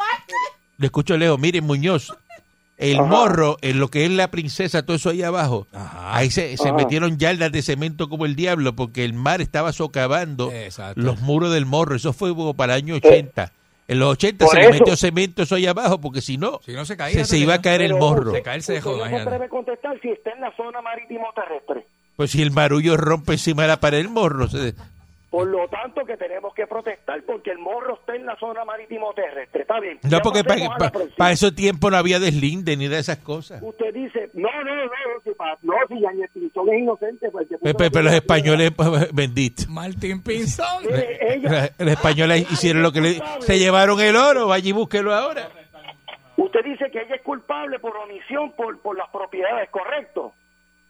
Lo 0.82 0.86
escucho 0.86 1.16
Leo, 1.16 1.38
mire, 1.38 1.60
Muñoz. 1.60 2.12
El 2.76 3.00
morro, 3.00 3.56
en 3.62 3.78
lo 3.78 3.86
que 3.86 4.04
es 4.04 4.10
la 4.10 4.32
princesa, 4.32 4.84
todo 4.84 4.96
eso 4.96 5.10
ahí 5.10 5.22
abajo, 5.22 5.68
Ajá. 5.72 6.16
ahí 6.16 6.28
se, 6.32 6.56
se 6.56 6.68
Ajá. 6.70 6.76
metieron 6.76 7.16
yardas 7.18 7.52
de 7.52 7.62
cemento 7.62 8.08
como 8.08 8.26
el 8.26 8.34
diablo, 8.34 8.74
porque 8.74 9.04
el 9.04 9.14
mar 9.14 9.40
estaba 9.40 9.72
socavando 9.72 10.50
Exacto. 10.50 11.00
los 11.00 11.20
muros 11.20 11.52
del 11.52 11.64
morro. 11.66 11.94
Eso 11.94 12.12
fue 12.12 12.34
como 12.34 12.54
para 12.54 12.74
el 12.74 12.82
año 12.82 12.94
80. 12.96 13.52
En 13.86 13.98
los 14.00 14.08
80 14.14 14.44
Por 14.46 14.54
se 14.56 14.60
le 14.62 14.70
metió 14.72 14.96
cemento 14.96 15.44
eso 15.44 15.54
ahí 15.54 15.66
abajo, 15.68 16.00
porque 16.00 16.20
si 16.20 16.36
no, 16.38 16.60
Si 16.66 16.72
no 16.72 16.84
se 16.84 16.96
caía, 16.96 17.24
se, 17.24 17.24
se 17.26 17.38
iba 17.38 17.54
a 17.54 17.62
caer 17.62 17.82
el 17.82 17.94
morro. 17.94 18.32
Se 18.32 18.42
cae 18.42 18.56
el 18.56 18.62
cejo, 18.64 18.96
no 18.96 19.04
se 19.40 19.48
contestar 19.48 20.00
si 20.00 20.08
está 20.08 20.32
en 20.32 20.40
la 20.40 20.50
zona 20.56 20.82
marítimo 20.82 21.26
terrestre. 21.36 21.86
Pues 22.16 22.32
si 22.32 22.42
el 22.42 22.50
marullo 22.50 22.96
rompe 22.96 23.34
encima 23.34 23.62
de 23.62 23.68
la 23.68 23.78
pared 23.78 23.98
del 23.98 24.08
morro, 24.08 24.48
se- 24.48 24.74
Por 25.32 25.46
lo 25.48 25.66
tanto, 25.68 26.04
que 26.04 26.18
tenemos 26.18 26.52
que 26.54 26.66
protestar 26.66 27.22
porque 27.24 27.50
el 27.52 27.58
morro 27.58 27.94
está 27.94 28.14
en 28.14 28.26
la 28.26 28.36
zona 28.38 28.66
marítimo 28.66 29.14
terrestre. 29.14 29.62
Está 29.62 29.80
bien. 29.80 29.98
no, 30.02 30.20
porque 30.20 30.44
para 30.44 30.68
para 31.16 31.32
ese 31.32 31.50
tiempo 31.52 31.90
no 31.90 31.96
había 31.96 32.20
deslinde 32.20 32.76
ni 32.76 32.86
de 32.86 32.98
esas 32.98 33.16
cosas. 33.16 33.62
Usted 33.62 33.94
dice, 33.94 34.28
no, 34.34 34.50
no, 34.62 34.74
no, 34.84 34.90
si, 35.24 35.30
pa- 35.30 35.58
no, 35.62 35.72
si 35.88 36.00
Yañez 36.00 36.30
Pinzón 36.34 36.68
es 36.68 36.80
inocente. 36.80 37.30
Pues, 37.30 37.46
Pero, 37.62 37.76
pero 37.78 38.02
los 38.02 38.12
españoles, 38.12 38.72
benditos. 39.14 39.66
Martín 39.68 40.22
Pinzón. 40.22 40.84
Los 41.78 41.88
españoles 41.90 42.46
hicieron 42.52 42.82
lo 42.82 42.92
que 42.92 43.00
le... 43.00 43.22
Se 43.40 43.58
llevaron 43.58 43.98
el 44.02 44.14
oro, 44.16 44.48
vaya 44.48 44.68
y 44.68 44.72
búsquelo 44.72 45.14
ahora. 45.14 45.48
usted 46.36 46.60
dice 46.62 46.90
que 46.90 47.00
ella 47.00 47.14
es 47.14 47.22
culpable 47.22 47.78
por 47.78 47.96
omisión 47.96 48.52
por, 48.52 48.78
por 48.82 48.98
las 48.98 49.08
propiedades, 49.08 49.70
¿correcto? 49.70 50.34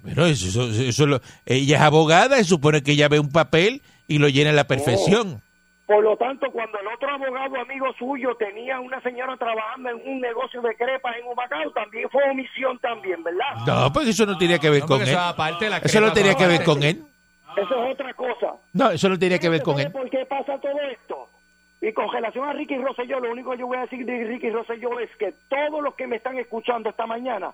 Pero 0.05 0.27
eso, 0.27 0.49
eso, 0.49 0.83
eso 0.83 1.07
lo- 1.07 1.21
ella 1.47 1.77
es 1.77 1.83
abogada, 1.83 2.37
se 2.39 2.45
supone 2.45 2.83
que 2.83 2.91
ella 2.91 3.07
ve 3.09 3.21
un 3.21 3.31
papel 3.31 3.83
y 4.09 4.19
lo 4.19 4.29
llena 4.29 4.51
a 4.51 4.55
la 4.55 4.65
perfección. 4.65 5.41
Por 5.87 6.03
lo 6.05 6.17
tanto, 6.17 6.51
cuando 6.53 6.79
el 6.79 6.87
otro 6.87 7.09
abogado 7.11 7.61
amigo 7.61 7.93
suyo 7.99 8.35
tenía 8.37 8.81
una 8.81 9.01
señora 9.03 9.37
trabajando 9.37 9.91
en 9.91 10.01
un 10.09 10.21
negocio 10.21 10.63
de 10.63 10.75
crepas 10.77 11.17
en 11.17 11.27
Humacao, 11.27 11.71
también 11.73 12.09
fue 12.09 12.23
omisión 12.31 12.79
también, 12.79 13.23
¿verdad? 13.23 13.57
No, 13.67 13.93
porque 13.93 14.11
eso 14.11 14.25
no 14.25 14.39
tenía 14.39 14.59
que 14.59 14.71
ver 14.71 14.83
No, 14.83 14.87
con 14.87 15.03
él. 15.03 15.09
eso 15.09 15.19
aparte 15.19 15.65
de 15.67 15.71
la 15.71 15.79
Eso 15.79 16.01
no 16.01 16.13
tenía 16.13 16.35
que 16.35 16.47
ver 16.47 16.65
con 16.65 16.83
él. 16.83 17.03
Eso 17.57 17.85
es 17.85 17.93
otra 17.93 18.15
cosa. 18.15 18.55
No, 18.73 18.91
eso 18.93 19.09
no 19.09 19.19
tenía 19.19 19.39
que 19.39 19.49
ver 19.51 19.63
con 19.63 19.75
¿Sabe 19.75 19.87
él. 19.87 19.93
por 19.93 20.09
qué 20.09 20.25
pasa 20.25 20.59
todo 20.59 20.81
esto? 20.91 21.29
Y 21.83 21.93
con 21.93 22.11
relación 22.11 22.49
a 22.49 22.53
Ricky 22.53 22.79
Rosselló, 22.79 23.19
lo 23.21 23.33
único 23.33 23.51
que 23.51 23.59
yo 23.59 23.67
voy 23.67 23.77
a 23.77 23.81
decir 23.83 24.07
de 24.07 24.25
Ricky 24.25 24.51
Rosselló 24.51 24.99
es 25.01 25.11
que 25.17 25.35
todos 25.49 25.83
los 25.83 25.95
que 25.97 26.07
me 26.07 26.17
están 26.17 26.39
escuchando 26.39 26.89
esta 26.89 27.07
mañana, 27.07 27.51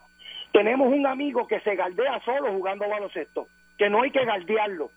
tenemos 0.53 0.93
un 0.93 1.07
amigo 1.07 1.47
que 1.49 1.59
se 1.61 1.75
galdea 1.75 2.21
solo 2.25 2.53
jugando 2.53 2.87
baloncesto, 2.89 3.49
que 3.79 3.89
no 3.89 4.03
hay 4.03 4.11
que 4.11 4.25
galdearlo, 4.25 4.91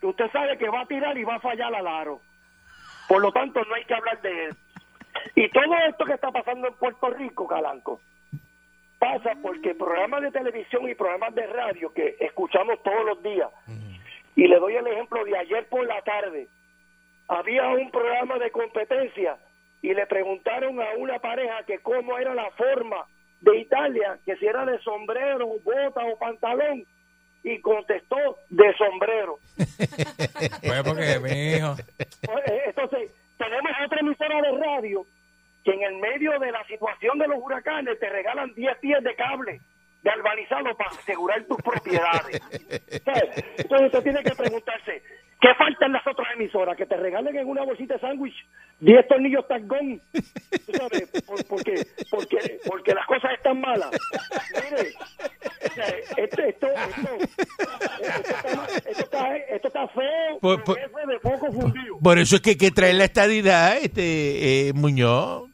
que 0.00 0.06
usted 0.06 0.30
sabe 0.30 0.58
que 0.58 0.68
va 0.68 0.82
a 0.82 0.86
tirar 0.86 1.16
y 1.16 1.24
va 1.24 1.36
a 1.36 1.40
fallar 1.40 1.74
al 1.74 1.86
aro. 1.86 2.20
Por 3.08 3.22
lo 3.22 3.32
tanto, 3.32 3.62
no 3.64 3.74
hay 3.74 3.84
que 3.84 3.94
hablar 3.94 4.20
de 4.20 4.46
él. 4.46 4.56
Y 5.34 5.48
todo 5.50 5.74
esto 5.88 6.04
que 6.04 6.14
está 6.14 6.30
pasando 6.30 6.68
en 6.68 6.74
Puerto 6.74 7.10
Rico, 7.10 7.46
Calanco, 7.46 8.00
pasa 8.98 9.32
porque 9.42 9.74
programas 9.74 10.22
de 10.22 10.30
televisión 10.30 10.88
y 10.88 10.94
programas 10.94 11.34
de 11.34 11.46
radio 11.46 11.92
que 11.92 12.16
escuchamos 12.20 12.82
todos 12.82 13.04
los 13.04 13.22
días, 13.22 13.50
y 14.34 14.46
le 14.46 14.58
doy 14.58 14.76
el 14.76 14.86
ejemplo 14.86 15.24
de 15.24 15.36
ayer 15.36 15.66
por 15.68 15.86
la 15.86 16.00
tarde, 16.02 16.48
había 17.28 17.68
un 17.68 17.90
programa 17.90 18.38
de 18.38 18.50
competencia 18.50 19.38
y 19.82 19.94
le 19.94 20.06
preguntaron 20.06 20.80
a 20.80 20.90
una 20.96 21.18
pareja 21.18 21.64
que 21.64 21.78
cómo 21.78 22.18
era 22.18 22.34
la 22.34 22.50
forma 22.52 23.06
de 23.40 23.58
Italia, 23.58 24.18
que 24.24 24.36
si 24.36 24.46
era 24.46 24.64
de 24.64 24.78
sombrero, 24.80 25.46
bota 25.64 26.04
o 26.04 26.18
pantalón, 26.18 26.84
y 27.48 27.60
contestó 27.60 28.16
de 28.50 28.74
sombrero. 28.76 29.38
Pues 30.62 30.82
porque, 30.82 31.18
mijo. 31.20 31.76
Eh, 31.98 32.62
Entonces, 32.66 33.10
tenemos 33.38 33.72
otra 33.84 34.00
emisora 34.00 34.40
de 34.42 34.58
radio 34.58 35.06
que 35.64 35.70
en 35.72 35.82
el 35.82 35.96
medio 35.96 36.38
de 36.38 36.50
la 36.52 36.64
situación 36.66 37.18
de 37.18 37.28
los 37.28 37.38
huracanes 37.40 37.98
te 37.98 38.08
regalan 38.08 38.52
10 38.54 38.78
pies 38.78 39.02
de 39.02 39.14
cable 39.14 39.60
de 40.02 40.10
albanizado 40.10 40.76
para 40.76 40.90
asegurar 40.90 41.44
tus 41.44 41.56
propiedades. 41.62 42.40
¿Sabes? 43.04 43.44
Entonces 43.58 43.86
usted 43.86 44.02
tiene 44.02 44.22
que 44.22 44.34
preguntarse, 44.36 45.02
¿qué 45.40 45.54
falta 45.58 45.86
en 45.86 45.92
las 45.92 46.06
otras 46.06 46.28
emisoras? 46.34 46.76
Que 46.76 46.86
te 46.86 46.96
regalen 46.96 47.36
en 47.36 47.48
una 47.48 47.64
bolsita 47.64 47.94
de 47.94 48.00
sándwich 48.00 48.36
10 48.80 49.08
tornillos 49.08 49.48
tangón. 49.48 50.00
¿Tú 50.12 50.72
sabes? 50.72 51.10
Por- 51.26 51.44
porque, 51.46 51.74
porque, 52.10 52.58
porque 52.66 52.94
las 52.94 53.06
cosas 53.06 53.32
están 53.32 53.60
malas. 53.60 53.90
Mire, 54.70 54.92
o 55.64 55.74
sea, 55.74 55.86
esto, 56.18 56.42
esto, 56.42 56.66
esto, 56.68 57.16
esto, 57.18 58.30
está, 58.30 58.66
esto, 58.90 59.02
está, 59.02 59.36
esto 59.36 59.68
está 59.68 59.88
feo, 59.88 60.35
Por- 60.54 60.64
por- 60.64 60.78
jefe 60.78 61.06
de 61.12 61.18
poco 61.20 61.52
fundido. 61.52 61.98
Por 62.02 62.18
eso 62.18 62.36
es 62.36 62.42
que 62.42 62.50
hay 62.50 62.56
que 62.56 62.70
traer 62.70 62.94
la 62.96 63.04
estadidad, 63.04 63.76
este 63.78 64.68
eh, 64.68 64.72
Muñoz. 64.72 65.44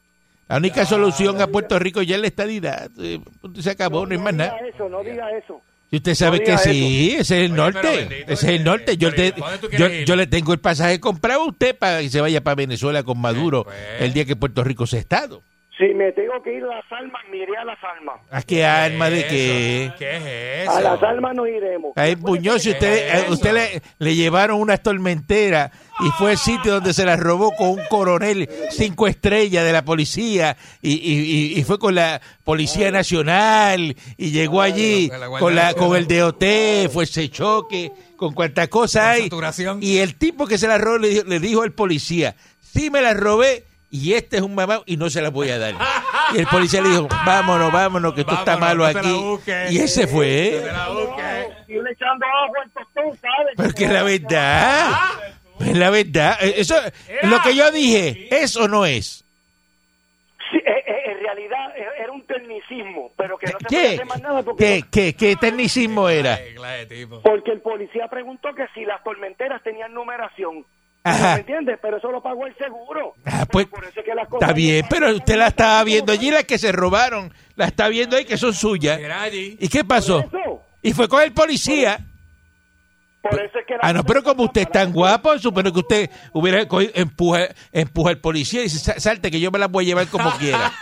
La 0.49 0.59
única 0.59 0.85
solución 0.85 1.41
a 1.41 1.47
Puerto 1.47 1.79
Rico 1.79 2.03
ya 2.03 2.17
es 2.17 2.21
la 2.21 2.27
estadidad. 2.27 2.91
Eh, 2.99 3.21
se 3.61 3.71
acabó, 3.71 4.05
no, 4.07 4.13
hay 4.13 4.19
más 4.19 4.35
nada. 4.35 4.55
diga 4.57 4.69
eso, 4.75 4.89
no 4.89 5.03
diga 5.03 5.31
eso. 5.37 5.61
Y 5.91 5.97
usted 5.97 6.15
sabe 6.15 6.39
No 6.39 6.45
que 6.45 6.59
sí, 6.59 7.11
eso. 7.13 7.21
ese 7.23 7.45
es 7.45 7.51
el 7.51 7.53
Oye, 7.53 7.57
norte. 7.73 7.97
bendito, 7.97 8.33
ese 8.33 8.47
es 8.47 8.53
el 8.59 8.65
norte. 8.65 8.97
Yo, 8.97 9.11
pero 9.11 9.27
¿y 9.27 9.33
te- 9.33 9.77
yo, 9.79 9.89
yo 10.07 10.17
le 10.17 10.27
tengo 10.27 10.53
el 10.55 10.59
pasaje 10.59 10.99
comprado 11.01 11.43
a 11.43 11.47
usted 11.49 11.77
para 11.77 12.01
que 12.01 12.09
se 12.11 12.21
vaya 12.21 12.43
para 12.43 12.55
Venezuela 12.55 13.03
con 13.03 13.19
Maduro 13.21 13.65
pues. 13.65 13.77
el 14.01 14.13
día 14.15 14.25
que 14.25 14.37
Puerto 14.37 14.65
Rico 14.65 14.87
sea 14.87 15.01
Estado. 15.01 15.43
Si 15.85 15.95
me 15.95 16.13
tengo 16.13 16.41
que 16.45 16.55
ir 16.55 16.63
a 16.63 16.77
las 16.77 16.85
almas, 16.93 17.23
me 17.31 17.39
iré 17.39 17.57
a 17.57 17.65
las 17.65 17.79
almas. 17.83 18.21
¿A 18.31 18.43
qué 18.43 18.65
alma 18.65 19.11
de 19.11 19.27
qué? 19.27 19.93
¿Qué 19.99 20.63
es 20.63 20.69
A 20.69 20.79
eso? 20.79 20.81
las 20.81 21.03
almas 21.03 21.35
nos 21.35 21.49
iremos. 21.49 21.93
Ay, 21.97 22.15
Muñoz, 22.15 22.63
si 22.63 22.71
usted, 22.71 22.95
¿Qué 23.11 23.19
es 23.19 23.29
a 23.29 23.33
usted 23.33 23.53
le, 23.53 23.83
le 23.99 24.15
llevaron 24.15 24.61
unas 24.61 24.81
tormenteras 24.83 25.73
y 26.01 26.09
fue 26.19 26.33
el 26.33 26.39
sitio 26.39 26.75
donde 26.75 26.93
se 26.95 27.05
las 27.05 27.19
robó 27.19 27.51
con 27.57 27.71
un 27.71 27.81
coronel 27.91 28.49
cinco 28.71 29.09
estrellas 29.09 29.65
de 29.65 29.73
la 29.73 29.85
policía 29.85 30.57
y, 30.81 30.93
y- 30.93 31.53
y- 31.57 31.59
y 31.59 31.65
fue 31.65 31.79
con 31.81 31.95
la 31.97 32.21
Policía 32.45 32.91
Nacional 32.91 33.97
y 34.17 34.31
llegó 34.31 34.63
allí 34.63 35.11
con 35.41 35.55
la 35.57 35.75
con, 35.75 35.97
el 35.97 36.07
DOT, 36.07 36.45
fue 36.93 37.05
ese 37.05 37.29
choque, 37.29 37.91
con 38.17 38.35
cuánta 38.35 38.69
cosa 38.69 39.11
hay. 39.11 39.29
Y 39.81 39.99
el 39.99 40.15
tipo 40.17 40.47
que 40.47 40.59
se 40.59 40.69
la 40.69 40.79
robó 40.79 40.99
le 40.99 41.09
dijo, 41.09 41.25
le 41.27 41.39
dijo 41.41 41.63
al 41.63 41.73
policía, 41.73 42.35
sí 42.61 42.91
me 42.91 43.01
la 43.01 43.15
robé 43.15 43.65
y 43.93 44.15
este 44.15 44.39
es 44.39 44.43
un 44.43 44.55
mamá 44.55 44.81
y 44.87 44.97
no 44.97 45.11
se 45.11 45.21
la 45.21 45.29
voy 45.29 45.51
a 45.51 45.59
dar. 45.59 45.75
Y 46.33 46.39
el 46.39 46.47
policía 46.47 46.81
le 46.81 46.89
dijo, 46.89 47.09
vámonos, 47.27 47.71
vámonos, 47.71 48.15
que 48.15 48.23
esto 48.23 48.33
está 48.33 48.57
Vámonos, 48.57 48.87
malo 48.87 48.87
no 48.87 49.01
te 49.01 49.07
la 49.07 49.65
aquí. 49.67 49.75
Y 49.75 49.79
ese 49.81 50.07
fue. 50.07 50.63
Y 51.69 51.75
le 51.75 51.91
echando 51.91 52.25
agua 52.27 52.63
al 52.63 52.71
tostón, 52.71 53.17
¿sabes? 53.19 53.55
Porque 53.55 53.87
la 53.87 54.03
verdad, 54.03 54.89
es 55.61 55.77
la 55.77 55.91
verdad. 55.91 56.39
Eh, 56.41 56.55
Eso, 56.57 56.75
lo 57.25 57.43
que 57.43 57.55
yo 57.55 57.71
dije, 57.71 58.29
¿es 58.31 58.57
o 58.57 58.67
no 58.67 58.87
es? 58.87 59.27
Sí, 60.51 60.57
eh, 60.57 60.85
eh, 60.87 61.13
en 61.13 61.21
realidad 61.21 61.75
era 61.99 62.13
un 62.13 62.23
tecnicismo, 62.23 63.13
pero 63.15 63.37
que 63.37 63.47
no 63.47 63.59
se 63.61 63.67
¿Qué? 63.69 64.05
más 64.07 64.23
nada 64.23 64.43
porque, 64.43 64.85
¿Qué, 64.91 65.13
qué, 65.13 65.15
qué 65.15 65.37
tecnicismo 65.37 66.09
era? 66.09 66.39
Porque 67.23 67.53
el 67.53 67.61
policía 67.61 68.09
preguntó 68.09 68.55
que 68.55 68.67
si 68.75 68.87
las 68.87 69.05
tormenteras 69.05 69.63
tenían 69.63 69.93
numeración. 69.93 70.65
Ajá. 71.05 71.35
¿Me 71.35 71.41
entiendes? 71.41 71.79
Pero 71.83 71.97
eso 71.97 72.11
lo 72.13 72.23
pagó 72.23 72.47
el 72.47 72.57
seguro. 72.57 73.15
Ah, 73.25 73.45
pues, 73.51 73.67
Por 73.67 73.85
eso 73.85 74.01
es 74.01 74.07
que 74.07 74.15
las 74.15 74.29
cosas- 74.29 74.43
Está 74.49 74.55
bien, 74.55 74.87
pero 74.89 75.11
usted 75.15 75.37
la 75.37 75.49
estaba 75.49 75.83
viendo 75.85 76.13
allí, 76.13 76.31
las 76.31 76.45
que 76.45 76.59
se 76.59 76.71
robaron, 76.73 77.33
la 77.57 77.67
está 77.67 77.89
viendo 77.89 78.17
ahí 78.17 78.25
que 78.25 78.37
son 78.39 78.55
suyas. 78.55 79.01
¿Y 79.33 79.69
qué 79.69 79.85
pasó? 79.85 80.25
Y 80.81 80.93
fue 80.93 81.09
con 81.09 81.23
el 81.23 81.33
policía. 81.33 81.99
Por 83.23 83.35
eso 83.41 83.57
es 83.59 83.67
que 83.67 83.75
Ah, 83.81 83.93
no, 83.93 84.03
pero 84.03 84.23
como 84.25 84.43
usted 84.45 84.63
es 84.63 84.71
tan 84.73 84.93
guapo, 84.93 85.39
supone 85.39 85.73
que 85.73 85.79
usted 85.79 86.11
hubiera 86.33 86.67
cogido- 86.67 86.91
empuja, 86.97 87.47
empuja 87.71 88.11
al 88.11 88.19
policía 88.19 88.61
y 88.61 88.65
dice, 88.65 88.79
"Sa- 88.81 88.99
salte 88.99 89.31
que 89.31 89.39
yo 89.39 89.53
me 89.53 89.61
las 89.61 89.71
voy 89.71 89.85
a 89.85 89.87
llevar 89.87 90.09
como 90.09 90.29
quiera. 90.39 90.73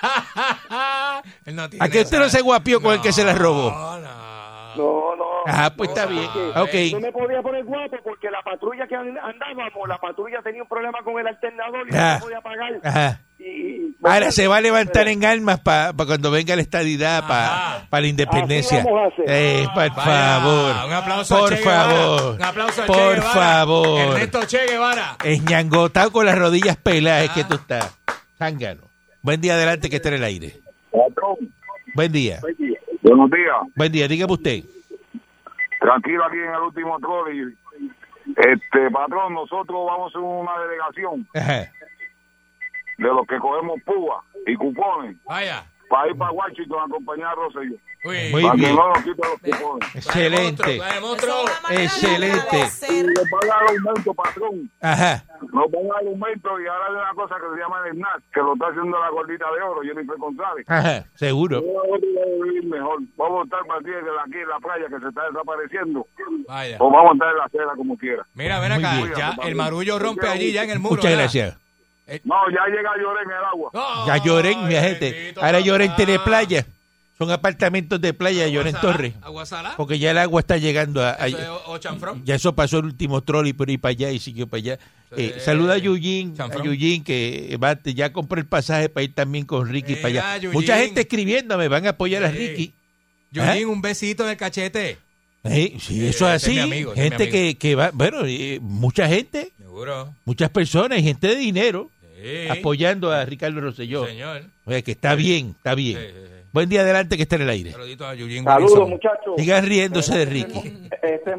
No 1.46 1.68
tiene 1.68 1.84
¿A 1.84 1.88
que 1.90 2.00
usted 2.00 2.18
no 2.18 2.30
se 2.30 2.40
guapió 2.40 2.80
con 2.80 2.94
el 2.94 3.02
que 3.02 3.12
se 3.12 3.24
la 3.24 3.34
robó? 3.34 3.70
No, 3.70 3.98
no. 4.00 4.76
No, 4.76 5.16
no. 5.16 5.29
Ah, 5.46 5.72
pues 5.76 5.88
está 5.90 6.06
bien. 6.06 6.24
Ok. 6.56 6.74
No 6.92 7.00
me 7.00 7.12
podía 7.12 7.42
poner 7.42 7.64
guapo 7.64 7.96
porque 8.04 8.30
la 8.30 8.42
patrulla 8.42 8.86
que 8.86 8.94
and- 8.96 9.18
andábamos, 9.18 9.88
la 9.88 9.98
patrulla 9.98 10.40
tenía 10.42 10.62
un 10.62 10.68
problema 10.68 10.98
con 11.02 11.18
el 11.18 11.26
alternador 11.26 11.86
y 11.90 11.94
Ah. 11.96 12.12
no 12.14 12.18
se 12.18 12.22
podía 12.24 12.40
pagar. 12.40 12.80
Ajá. 12.82 13.20
Y, 13.38 13.96
Ahora 14.02 14.30
se 14.32 14.46
va 14.48 14.58
a 14.58 14.60
levantar 14.60 15.08
en 15.08 15.24
armas 15.24 15.60
para 15.60 15.92
cuando 15.94 16.30
venga 16.30 16.54
la 16.56 16.62
estadidad, 16.62 17.26
para 17.26 18.00
la 18.02 18.06
independencia. 18.06 18.84
Eh, 19.26 19.66
por 19.74 19.90
Vaya, 19.94 19.94
favor. 20.40 20.86
Un 20.86 20.92
aplauso 20.92 21.36
a 21.36 21.40
Por 21.40 21.48
Che 21.50 21.56
Guevara. 21.56 21.84
favor. 21.90 22.34
Un 22.34 22.42
aplauso 22.42 22.82
a 22.82 22.86
Che 22.86 22.92
Por 22.92 23.14
Guevara. 23.14 23.32
favor. 23.32 24.00
Ernesto 24.00 24.40
Che 24.46 24.66
Guevara. 24.66 25.16
Esñangotado 25.24 26.10
con 26.12 26.26
las 26.26 26.38
rodillas 26.38 26.76
peladas 26.76 27.24
es 27.24 27.30
que 27.30 27.40
Ah. 27.42 27.48
tú 27.48 27.54
estás. 27.54 27.96
Zángano. 28.38 28.82
Buen 29.22 29.40
día 29.40 29.54
adelante 29.54 29.88
que 29.90 29.96
esté 29.96 30.08
en 30.08 30.14
el 30.14 30.24
aire. 30.24 30.54
Buen 31.94 32.12
día. 32.12 32.40
buenos 33.02 33.30
días. 33.30 33.56
Buen 33.74 33.92
día, 33.92 34.08
dígame 34.08 34.32
usted. 34.32 34.64
Tranquilo 35.80 36.24
aquí 36.26 36.36
en 36.36 36.50
el 36.54 36.60
último 36.60 36.98
trolley. 37.00 37.56
Este, 38.36 38.90
patrón, 38.90 39.34
nosotros 39.34 39.86
vamos 39.86 40.14
a 40.14 40.18
una 40.18 40.58
delegación 40.60 41.26
Ajá. 41.34 41.72
de 42.98 43.08
los 43.08 43.26
que 43.26 43.38
cogemos 43.38 43.80
púa 43.84 44.22
y 44.46 44.54
cupones 44.56 45.16
Vaya. 45.24 45.64
Para 45.90 46.08
ir 46.08 46.16
para 46.16 46.30
Washington 46.30 46.78
a 46.78 46.84
acompañar 46.84 47.28
a 47.30 47.34
Rosselló. 47.34 47.76
Uy. 48.04 48.16
Muy 48.30 48.42
para 48.42 48.54
que 48.54 48.60
bien. 48.60 48.76
no 48.76 48.88
nos 48.88 48.98
quiten 48.98 49.24
los 49.28 49.58
cupones. 49.58 49.96
Excelente. 49.96 50.80
Monstruo. 51.02 51.44
Excelente. 51.68 52.58
Y 52.58 53.00
a 53.00 53.48
dar 53.48 53.62
aumento, 53.68 54.14
patrón. 54.14 54.70
Ajá. 54.80 55.24
Nos 55.52 55.70
van 55.70 55.84
a 55.84 55.88
dar 55.88 56.06
aumento 56.06 56.60
y 56.60 56.66
ahora 56.66 56.86
hay 56.86 56.94
una 56.94 57.14
cosa 57.14 57.34
que 57.34 57.54
se 57.54 57.60
llama 57.60 57.76
el 57.84 57.96
SNAP, 57.96 58.22
que 58.32 58.40
lo 58.40 58.52
está 58.54 58.66
haciendo 58.68 58.98
la 59.00 59.10
gordita 59.10 59.44
de 59.52 59.62
oro, 59.62 59.80
Jennifer 59.82 60.16
González. 60.16 60.64
Ajá. 60.68 61.04
Seguro. 61.16 61.60
Nosotros 61.60 61.74
vamos 61.82 61.98
a 61.98 62.44
vivir 62.44 62.64
mejor. 62.64 62.98
Vamos 63.16 63.40
a 63.40 63.44
estar 63.44 63.66
más 63.66 63.82
bien 63.82 64.04
de 64.04 64.10
aquí 64.24 64.38
en 64.38 64.48
la 64.48 64.60
playa 64.60 64.86
que 64.88 65.00
se 65.00 65.08
está 65.08 65.22
desapareciendo. 65.26 66.06
Vaya. 66.48 66.76
O 66.78 66.90
vamos 66.90 67.10
a 67.10 67.14
estar 67.14 67.30
en 67.30 67.36
la 67.36 67.44
acera 67.44 67.72
como 67.76 67.98
quiera. 67.98 68.24
Mira, 68.34 68.60
ven 68.60 68.72
acá. 68.72 68.94
Ya 69.18 69.34
el 69.42 69.56
marullo 69.56 69.98
rompe 69.98 70.28
allí 70.28 70.52
ya 70.52 70.62
en 70.62 70.70
el 70.70 70.78
muro. 70.78 70.94
Muchas 70.94 71.16
¿verdad? 71.34 71.58
Gracias. 72.10 72.26
No, 72.26 72.34
ya 72.50 72.66
llega 72.74 72.90
Lloré 73.00 73.22
en 73.24 73.30
el 73.30 73.44
agua. 73.44 73.70
No, 73.72 74.06
Ya 74.06 74.16
Lloren, 74.24 74.66
mi 74.68 74.74
gente. 74.74 75.34
Ahora. 75.36 75.60
Lloren 75.60 75.94
tiene 75.96 76.18
playa. 76.18 76.66
Son 77.18 77.30
apartamentos 77.30 78.00
de 78.00 78.14
playa, 78.14 78.48
Lloren 78.48 78.74
Aguasalá, 78.76 79.62
Torres. 79.62 79.76
Porque 79.76 79.98
ya 79.98 80.12
el 80.12 80.18
agua 80.18 80.40
está 80.40 80.56
llegando 80.56 81.02
a, 81.04 81.10
a- 81.10 81.26
Eso 81.28 81.38
es 81.38 81.48
o- 81.48 81.62
o 81.72 81.78
chanfrón. 81.78 82.22
ya 82.24 82.34
eso 82.34 82.54
pasó 82.54 82.78
el 82.78 82.86
último 82.86 83.20
trolley 83.20 83.52
por 83.52 83.68
ir 83.68 83.78
para 83.78 83.90
allá 83.90 84.10
y 84.10 84.18
siguió 84.18 84.46
para 84.46 84.58
allá. 84.58 84.78
Eh, 85.16 85.32
Sí. 85.34 85.40
saluda 85.44 85.74
a 85.74 85.78
Yujin, 85.78 86.34
a. 86.38 86.62
Yujin 86.62 87.04
que 87.04 87.58
va, 87.62 87.78
ya 87.84 88.10
compró 88.12 88.40
el 88.40 88.46
pasaje 88.46 88.88
para 88.88 89.04
ir 89.04 89.14
también 89.14 89.44
con 89.44 89.68
Ricky 89.68 89.96
para 89.96 90.08
allá. 90.36 90.48
Mucha 90.50 90.78
gente 90.78 91.02
escribiéndome, 91.02 91.68
van 91.68 91.86
a 91.86 91.90
apoyar 91.90 92.24
a. 92.24 92.30
Ricky. 92.30 92.72
Yujin, 93.32 93.68
un 93.68 93.82
besito 93.82 94.24
en 94.24 94.30
el 94.30 94.36
cachete. 94.38 94.96
Eh, 95.44 95.76
sí, 95.78 96.04
Eh, 96.04 96.08
eso 96.10 96.26
es 96.32 96.42
ese 96.42 96.52
es 96.52 96.52
así. 96.52 96.52
mi 96.54 96.58
amigo, 96.60 96.92
ese 96.92 97.02
es 97.06 97.10
mi 97.12 97.16
gente 97.18 97.28
que, 97.30 97.54
que 97.58 97.74
va, 97.74 97.90
bueno, 97.92 98.18
eh, 98.24 98.58
mucha 98.62 99.06
gente, 99.08 99.52
Seguro. 99.58 100.14
muchas 100.24 100.48
personas 100.50 100.98
y 100.98 101.02
gente 101.02 101.28
de 101.28 101.36
dinero 101.36 101.90
Sí. 102.22 102.48
apoyando 102.58 103.10
a 103.12 103.24
Ricardo 103.24 103.60
Rosselló. 103.60 104.06
Señor. 104.06 104.42
Oye, 104.66 104.82
que 104.82 104.92
está 104.92 105.14
bien, 105.14 105.54
está 105.56 105.74
bien. 105.74 105.98
Sí, 105.98 106.06
sí, 106.08 106.14
sí. 106.26 106.34
Buen 106.52 106.68
día 106.68 106.80
adelante 106.80 107.16
que 107.16 107.22
está 107.22 107.36
en 107.36 107.42
el 107.42 107.48
aire. 107.50 107.70
A 107.70 108.44
Saludos, 108.44 108.88
muchachos. 108.88 109.34
Sigan 109.38 109.64
riéndose 109.66 110.18
de 110.18 110.24
Ricky. 110.24 110.88
Ese 111.02 111.36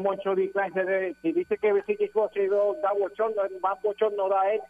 se 0.72 0.84
de- 0.84 1.14
si 1.20 1.32
dice 1.32 1.58
que 1.58 1.72
Ricky 1.86 2.10
Rosselló 2.14 2.74
da 2.82 2.90
bochorno, 2.98 3.42
más 3.62 3.80
bochorno 3.82 4.28
da 4.28 4.52
él. 4.52 4.60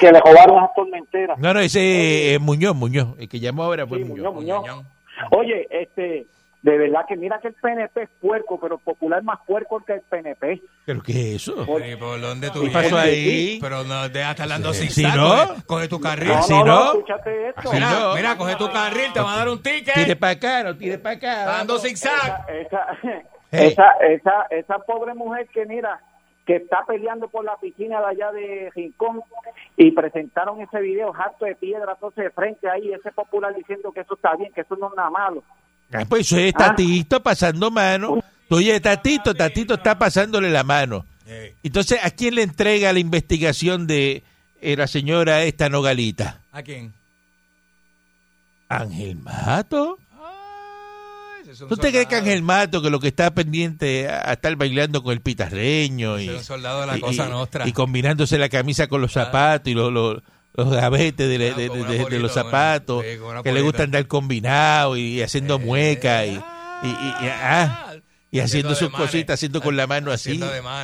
que 0.00 0.12
le 0.12 0.20
robaron 0.20 0.56
las 0.56 0.74
tormenteras. 0.74 1.38
No, 1.38 1.54
no, 1.54 1.60
ese 1.60 2.34
es 2.34 2.40
Muñoz, 2.40 2.76
Muñoz. 2.76 3.08
El 3.18 3.28
que 3.28 3.40
llamó 3.40 3.64
ahora 3.64 3.86
fue 3.86 3.98
Sí, 3.98 4.04
Muñoz. 4.04 4.34
Muñoz, 4.34 4.60
Muñoz. 4.60 4.84
Oye, 5.32 5.66
este, 5.70 6.26
de 6.68 6.78
verdad 6.78 7.04
que 7.08 7.16
mira 7.16 7.38
que 7.40 7.48
el 7.48 7.54
PNP 7.54 8.02
es 8.02 8.08
puerco, 8.20 8.58
pero 8.60 8.78
popular 8.78 9.22
más 9.22 9.38
puerco 9.46 9.80
que 9.84 9.94
el 9.94 10.00
PNP. 10.02 10.60
¿Pero 10.84 11.02
qué 11.02 11.12
es 11.12 11.42
eso? 11.42 11.64
Por- 11.66 11.82
Sí, 11.82 11.96
¿Por 11.96 12.20
dónde 12.20 12.50
tú 12.50 12.62
¿Qué 12.62 12.70
pasó 12.70 12.98
ahí? 12.98 13.58
Pero 13.60 13.84
no, 13.84 14.08
deja 14.08 14.30
estar 14.30 14.48
dando 14.48 14.72
Sí, 14.74 14.88
zigzag. 14.88 15.12
si 15.12 15.18
no. 15.18 15.28
Coge, 15.48 15.62
coge 15.66 15.88
tu 15.88 16.00
carril. 16.00 16.28
No, 16.28 16.42
Si 16.42 16.52
no, 16.54 16.64
no, 16.64 16.74
no, 16.78 16.84
escúchate 16.92 17.48
esto. 17.50 17.72
Mira, 17.72 17.90
no. 18.00 18.14
mira, 18.14 18.36
coge 18.36 18.56
tu 18.56 18.70
carril, 18.70 19.12
te 19.12 19.20
van 19.20 19.34
a 19.34 19.36
dar 19.38 19.48
un 19.48 19.62
ticket. 19.62 19.94
Tire 19.94 20.16
para 20.16 20.32
acá, 20.32 20.62
no 20.64 20.76
tire 20.76 20.98
para 20.98 21.16
acá. 21.16 21.40
Está 21.40 21.52
dando 21.58 21.78
zigzag. 21.78 22.46
Esa, 22.48 22.86
Hey. 23.50 23.68
esa, 23.72 23.92
esa, 24.06 24.46
esa 24.50 24.78
pobre 24.80 25.14
mujer 25.14 25.48
que 25.48 25.64
mira, 25.64 26.00
que 26.44 26.56
está 26.56 26.84
peleando 26.86 27.28
por 27.28 27.44
la 27.44 27.56
piscina 27.56 27.98
de 28.00 28.06
allá 28.06 28.30
de 28.32 28.70
Rincón 28.74 29.22
y 29.76 29.90
presentaron 29.92 30.60
ese 30.60 30.80
video 30.80 31.14
harto 31.14 31.46
de 31.46 31.54
piedra, 31.54 31.92
entonces 31.92 32.24
de 32.24 32.30
frente 32.30 32.68
ahí, 32.68 32.92
ese 32.92 33.10
popular 33.12 33.54
diciendo 33.54 33.90
que 33.92 34.00
eso 34.00 34.14
está 34.14 34.34
bien, 34.36 34.52
que 34.52 34.60
eso 34.62 34.76
no 34.76 34.88
es 34.88 34.94
nada 34.96 35.08
malo. 35.10 35.42
Ah, 35.92 36.04
pues 36.08 36.26
eso 36.26 36.38
es 36.38 36.52
Tatito 36.54 37.22
pasando 37.22 37.70
mano. 37.70 38.22
Tú 38.48 38.56
oye, 38.56 38.78
Tatito, 38.80 39.34
Tatito 39.34 39.74
está 39.74 39.98
pasándole 39.98 40.50
la 40.50 40.64
mano. 40.64 41.04
Ey, 41.26 41.54
Entonces, 41.62 41.98
¿a 42.02 42.10
quién 42.10 42.34
le 42.34 42.42
entrega 42.42 42.92
la 42.92 42.98
investigación 42.98 43.86
de 43.86 44.22
eh, 44.60 44.76
la 44.76 44.86
señora 44.86 45.42
esta 45.44 45.68
Nogalita? 45.68 46.40
¿A 46.52 46.62
quién? 46.62 46.92
¿Ángel 48.68 49.16
Mato? 49.16 49.98
¿Tú 51.68 51.76
te 51.78 51.88
crees 51.90 52.06
que. 52.06 52.16
Ángel 52.16 52.42
Mato, 52.42 52.82
que 52.82 52.90
lo 52.90 53.00
que 53.00 53.08
está 53.08 53.30
pendiente 53.30 54.06
a, 54.08 54.28
a 54.28 54.32
estar 54.34 54.54
bailando 54.56 55.02
con 55.02 55.14
el 55.14 55.22
pitarreño 55.22 56.18
y, 56.20 56.24
Ese 56.24 56.32
es 56.34 56.38
un 56.40 56.44
soldado 56.44 56.82
de 56.82 56.86
la 56.88 56.98
y- 56.98 57.00
cosa 57.00 57.26
y- 57.26 57.30
nostra. 57.30 57.66
y 57.66 57.72
combinándose 57.72 58.36
la 58.36 58.50
camisa 58.50 58.86
con 58.86 59.00
los 59.00 59.12
zapatos 59.12 59.66
y 59.70 59.74
los, 59.74 59.90
los, 59.90 60.22
los 60.54 60.70
gavetes 60.70 61.28
de, 61.28 61.38
de- 61.38 61.54
de- 61.54 62.18
los 62.18 62.32
zapatos, 62.32 63.04
una 63.24 63.42
que 63.42 63.52
le 63.52 63.60
gusta 63.62 63.82
andar 63.84 64.06
combinado 64.06 64.96
y 64.96 65.22
haciendo 65.22 65.58
muecas 65.58 66.26
y, 66.26 66.30
y, 66.30 66.34
y- 66.34 66.90
y- 67.24 67.28
ah, 67.30 67.94
y 68.30 68.40
haciendo 68.40 68.74
sus 68.74 68.90
cositas, 68.90 69.34
haciendo 69.34 69.60
con 69.62 69.76
la 69.76 69.86
mano 69.86 70.10
así. 70.12 70.38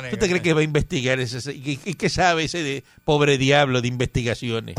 ¿Tú 0.09 0.17
te 0.17 0.27
crees 0.27 0.41
que 0.41 0.53
va 0.53 0.61
a 0.61 0.63
investigar 0.63 1.19
ese? 1.19 1.53
¿Y 1.53 1.77
qué- 1.77 2.09
sabe 2.09 2.45
ese 2.45 2.63
de 2.63 2.83
pobre 3.03 3.37
diablo 3.37 3.81
de 3.81 3.87
investigaciones? 3.87 4.75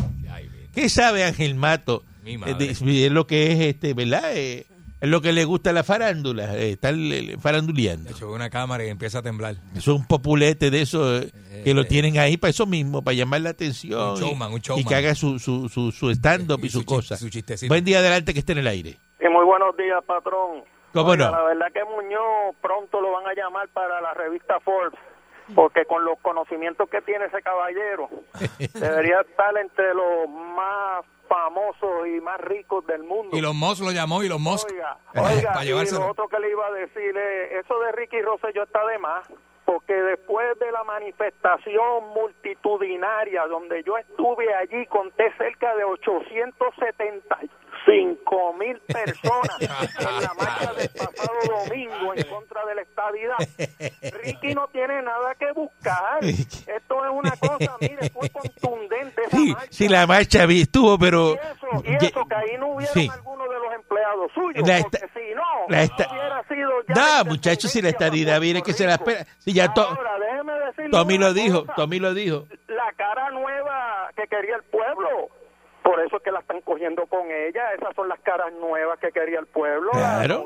¿Qué 0.75 0.89
sabe 0.89 1.25
Ángel 1.25 1.55
Mato? 1.55 2.03
Eh, 2.49 3.07
Es 3.07 3.13
lo 3.13 3.27
que 3.27 3.53
es, 3.53 3.61
este, 3.61 3.95
¿verdad? 3.95 4.33
Eh, 4.35 4.67
es 5.01 5.09
lo 5.09 5.21
que 5.21 5.33
le 5.33 5.45
gusta 5.45 5.71
a 5.71 5.73
la 5.73 5.85
farándula, 5.85 6.57
eh, 6.57 6.71
estar 6.73 6.95
eh, 6.97 7.37
faranduleando. 7.39 8.05
De 8.09 8.11
hecho, 8.15 8.31
una 8.33 8.49
cámara 8.51 8.85
y 8.85 8.89
empieza 8.89 9.19
a 9.19 9.23
temblar. 9.23 9.57
Eso 9.75 9.93
es 9.93 9.99
un 10.01 10.07
populete 10.07 10.71
de 10.71 10.81
eso 10.83 11.19
eh, 11.19 11.31
que 11.65 11.75
lo 11.75 11.83
eh. 11.83 11.85
tienen 11.87 12.19
ahí 12.19 12.37
para 12.37 12.51
eso 12.51 12.67
mismo, 12.67 13.03
para 13.03 13.15
llamar 13.15 13.43
la 13.43 13.51
atención. 13.51 14.11
Un 14.11 14.17
showman, 14.17 14.51
y- 14.51 14.55
un 14.55 14.61
showman. 14.61 14.81
Y 14.83 14.89
que 14.89 14.95
haga 14.95 15.15
su, 15.15 15.39
su, 15.39 15.69
su, 15.69 15.93
su 15.93 16.11
stand-up 16.11 16.61
y, 16.63 16.67
Y 16.67 16.71
su, 16.71 16.85
cosa. 16.85 17.17
su 17.17 17.29
chistecito. 17.29 17.69
Buen 17.73 17.85
día 17.85 17.99
adelante 17.99 18.33
que 18.33 18.39
esté 18.41 18.53
en 18.53 18.59
el 18.59 18.67
aire. 18.69 18.97
Y 19.21 19.29
muy 19.29 19.45
buenos 19.45 19.77
días, 19.77 20.03
patrón. 20.07 20.65
¿Cómo 20.93 21.11
Oiga, 21.11 21.27
no? 21.27 21.33
La 21.33 21.43
verdad 21.43 21.67
que 21.75 21.85
Muñoz 21.85 22.55
pronto 22.63 23.01
lo 23.03 23.13
van 23.13 23.27
a 23.27 23.35
llamar 23.35 23.69
para 23.69 24.01
la 24.01 24.15
revista 24.15 24.59
Forbes, 24.61 24.99
porque 25.55 25.85
con 25.85 26.05
los 26.07 26.19
conocimientos 26.21 26.89
que 26.89 27.03
tiene 27.03 27.27
ese 27.27 27.43
caballero, 27.43 28.09
debería 28.75 29.21
estar 29.21 29.57
entre 29.59 29.93
los 29.93 30.27
más 30.31 31.05
famosos 31.29 32.07
y 32.07 32.21
más 32.21 32.41
ricos 32.41 32.87
del 32.87 33.03
mundo. 33.03 33.37
Y 33.37 33.41
los 33.41 33.55
Moss 33.55 33.81
lo 33.81 33.91
llamó 33.91 34.23
y 34.23 34.29
los 34.29 34.41
Moss. 34.41 34.67
Oiga, 34.71 34.99
para 35.13 35.35
oiga, 35.35 35.65
y 35.65 35.67
llevárselo. 35.67 36.01
lo 36.01 36.11
otro 36.11 36.29
que 36.29 36.39
le 36.41 36.51
iba 36.51 36.67
a 36.67 36.73
decir 36.73 37.17
es, 37.17 37.65
eso 37.65 37.79
de 37.81 37.93
Ricky 37.93 38.21
Rosselló 38.23 38.63
está 38.65 38.87
de 38.87 38.99
más, 38.99 39.29
porque 39.65 39.95
después 39.95 40.59
de 40.59 40.71
la 40.73 40.85
manifestación 40.85 42.09
multitudinaria 42.15 43.47
donde 43.47 43.83
yo 43.83 43.99
estuve 43.99 44.55
allí, 44.55 44.87
conté 44.87 45.33
cerca 45.37 45.75
de 45.75 45.85
875 47.87 48.53
mil 48.59 48.79
personas 48.81 49.61
en 49.61 50.23
la 50.23 50.35
marcha 50.39 50.73
del 50.75 50.89
pasado 50.89 51.65
domingo 51.67 52.15
en 52.15 52.23
contra 52.25 52.65
de 52.67 52.75
la 52.75 52.83
estadidad. 52.83 53.37
Ricky 54.23 54.55
no 54.55 54.67
tiene 54.69 55.03
nada 55.03 55.35
que 55.39 55.53
buscar. 55.53 56.23
Esto 56.25 57.05
es 57.05 57.11
una 57.13 57.31
cosa, 57.37 57.77
mire, 57.81 58.11
fue 58.11 58.29
contundente 58.31 59.23
esa 59.27 59.37
Sí, 59.37 59.53
marcha. 59.53 59.69
sí, 59.71 59.89
la 59.89 60.07
marcha 60.07 60.45
estuvo, 60.45 60.99
pero... 60.99 61.35
Y 61.35 61.35
eso, 61.35 61.83
y 61.85 61.99
Ye- 61.99 62.07
eso, 62.09 62.25
que 62.27 62.35
ahí 62.35 62.59
no 62.59 62.69
hubieron 62.69 62.95
sí. 62.95 63.09
algunos 63.13 63.49
de 63.49 63.55
los 63.55 63.75
empleados 63.75 64.33
suyos, 64.35 64.69
La 64.69 64.79
porque 64.83 64.97
esta- 64.97 65.09
si 65.19 65.35
no, 65.35 65.43
la 65.69 65.83
esta- 65.83 66.09
hubiera 66.11 66.43
sido 66.49 66.71
ya 66.89 66.95
No, 66.95 67.25
muchachos, 67.31 67.71
si 67.71 67.83
la 67.83 67.91
estadidad 67.91 68.41
viene 68.41 68.63
que 68.63 68.73
se 68.73 68.87
la 68.87 68.95
espera. 68.95 69.27
Si 69.39 69.53
ya 69.53 69.73
to- 69.73 69.83
Ahora, 69.89 70.19
déjeme 70.19 70.53
decirle 70.67 70.91
Tommy 70.91 71.19
lo 71.19 71.33
dijo, 71.33 71.61
cosa. 71.63 71.75
Tommy 71.75 71.99
lo 72.01 72.15
dijo. 72.15 72.47
La 72.69 72.93
cara 72.97 73.31
nueva 73.31 74.11
que 74.17 74.27
quería 74.27 74.57
el 74.57 74.63
pueblo. 74.65 75.29
Por 75.87 76.01
eso 76.05 76.17
es 76.17 76.23
que 76.25 76.33
la 76.33 76.41
están 76.41 76.61
cogiendo 76.63 77.07
con 77.07 77.27
ella. 77.31 77.63
Esas 77.79 77.95
son 77.95 78.09
las 78.09 78.19
caras 78.21 78.53
nuevas 78.61 78.99
que 78.99 79.13
quería 79.13 79.39
el 79.39 79.47
pueblo. 79.47 79.91
Claro. 79.93 80.45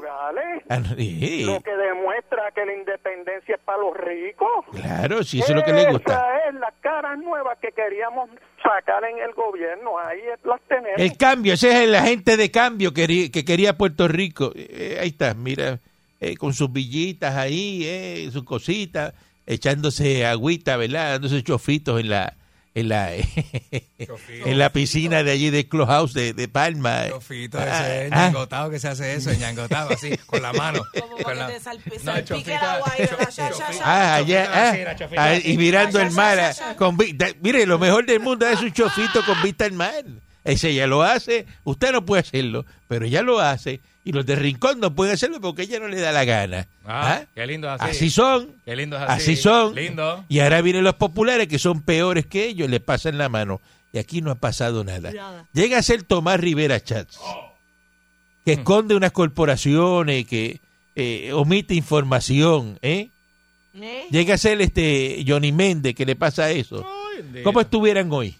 Ah, 0.68 0.82
sí, 0.96 1.44
Lo 1.46 1.60
que 1.62 1.74
demuestra 1.74 2.50
que 2.54 2.66
la 2.66 2.74
independencia 2.74 3.54
es 3.54 3.60
para 3.62 3.78
los 3.78 3.96
ricos. 3.96 4.66
claro, 4.70 5.24
si 5.24 5.38
eso 5.40 5.48
es 5.52 5.56
lo 5.56 5.64
que 5.64 5.72
le 5.72 5.90
gusta. 5.90 6.12
Esa 6.12 6.48
es 6.50 6.54
las 6.56 6.74
caras 6.82 7.18
nuevas 7.18 7.56
que 7.58 7.72
queríamos 7.72 8.28
sacar 8.62 9.02
en 9.04 9.18
el 9.18 9.32
gobierno. 9.32 9.98
Ahí 9.98 10.20
las 10.44 10.60
tenemos. 10.68 10.98
El 11.00 11.16
cambio, 11.16 11.54
ese 11.54 11.70
es 11.70 11.74
el 11.88 11.94
agente 11.94 12.36
de 12.36 12.50
cambio 12.50 12.92
que, 12.92 13.06
quería- 13.06 13.30
que 13.30 13.44
quería 13.46 13.78
Puerto 13.78 14.08
Rico. 14.08 14.52
Eh, 14.54 14.98
ahí 15.00 15.08
está, 15.08 15.32
mira, 15.32 15.78
eh, 16.20 16.36
con 16.36 16.52
sus 16.52 16.70
villitas 16.70 17.34
ahí, 17.36 17.84
eh, 17.86 18.28
sus 18.30 18.44
cositas, 18.44 19.14
echándose 19.46 20.26
agüita, 20.26 20.76
¿verdad? 20.76 21.12
Dándose 21.12 21.42
chofitos 21.42 21.98
en 21.98 22.10
la 22.10 22.36
en 22.74 22.88
la 22.88 23.12
en 23.14 24.58
la 24.58 24.70
piscina 24.72 25.22
de 25.22 25.32
allí 25.32 25.50
de 25.50 25.68
Clubhouse 25.68 26.12
de, 26.14 26.32
de 26.32 26.48
Palma. 26.48 27.08
Chofito, 27.08 27.58
Ah, 27.58 27.64
ese 27.64 28.08
ah. 28.12 28.26
ñangotado 28.26 28.70
que 28.70 28.78
se 28.78 28.88
hace 28.88 29.14
eso, 29.14 29.32
ñangotado 29.32 29.90
así, 29.92 30.16
con 30.26 30.40
la 30.42 30.52
mano. 30.52 30.82
Ya. 30.94 32.80
Ah, 33.82 34.14
allá, 34.16 34.50
ah, 34.52 34.96
ah, 35.16 35.34
y 35.42 35.56
mirando 35.56 36.00
el 36.00 36.10
mar. 36.12 36.38
ah. 36.40 36.74
Con, 36.76 36.96
mire, 37.40 37.66
lo 37.66 37.78
mejor 37.78 38.06
del 38.06 38.20
mundo 38.20 38.46
es 38.46 38.60
un 38.60 38.72
chofito 38.72 39.24
con 39.24 39.40
vista 39.42 39.64
al 39.64 39.72
mar. 39.72 40.04
Ese 40.44 40.74
ya 40.74 40.86
lo 40.86 41.02
hace. 41.02 41.46
Usted 41.64 41.92
no 41.92 42.04
puede 42.04 42.20
hacerlo, 42.22 42.64
pero 42.88 43.04
ella 43.06 43.22
lo 43.22 43.40
hace. 43.40 43.80
Y 44.02 44.12
los 44.12 44.24
de 44.24 44.34
Rincón 44.34 44.80
no 44.80 44.94
pueden 44.94 45.14
hacerlo 45.14 45.40
porque 45.40 45.62
ella 45.62 45.78
no 45.78 45.86
le 45.88 46.00
da 46.00 46.10
la 46.12 46.24
gana. 46.24 46.66
Ah, 46.86 47.20
¿Ah? 47.20 47.26
qué 47.34 47.46
lindo 47.46 47.68
es 47.72 47.80
Así 47.80 47.90
así. 47.90 48.10
son. 48.10 48.48
Qué 48.64 48.74
lindo 48.74 48.96
es 48.96 49.02
Así 49.02 49.32
así. 49.32 49.36
son. 49.42 49.74
Lindo. 49.74 50.24
Y 50.28 50.40
ahora 50.40 50.62
vienen 50.62 50.84
los 50.84 50.94
populares 50.94 51.48
que 51.48 51.58
son 51.58 51.82
peores 51.82 52.24
que 52.26 52.46
ellos, 52.46 52.70
le 52.70 52.80
pasan 52.80 53.18
la 53.18 53.28
mano. 53.28 53.60
Y 53.92 53.98
aquí 53.98 54.22
no 54.22 54.30
ha 54.30 54.36
pasado 54.36 54.84
nada. 54.84 55.12
Nada. 55.12 55.46
Llega 55.52 55.76
a 55.78 55.82
ser 55.82 56.02
Tomás 56.04 56.40
Rivera 56.40 56.80
Chats, 56.82 57.18
que 58.44 58.52
esconde 58.54 58.94
unas 58.94 59.12
corporaciones, 59.12 60.26
que 60.26 60.60
eh, 60.96 61.32
omite 61.34 61.74
información, 61.74 62.78
¿eh? 62.82 63.10
¿Eh? 63.74 64.06
Llega 64.10 64.34
a 64.34 64.38
ser 64.38 64.60
este 64.62 65.22
Johnny 65.26 65.52
Méndez, 65.52 65.94
que 65.94 66.06
le 66.06 66.16
pasa 66.16 66.50
eso. 66.50 66.86
¿Cómo 67.44 67.60
estuvieran 67.60 68.10
hoy? 68.12 68.36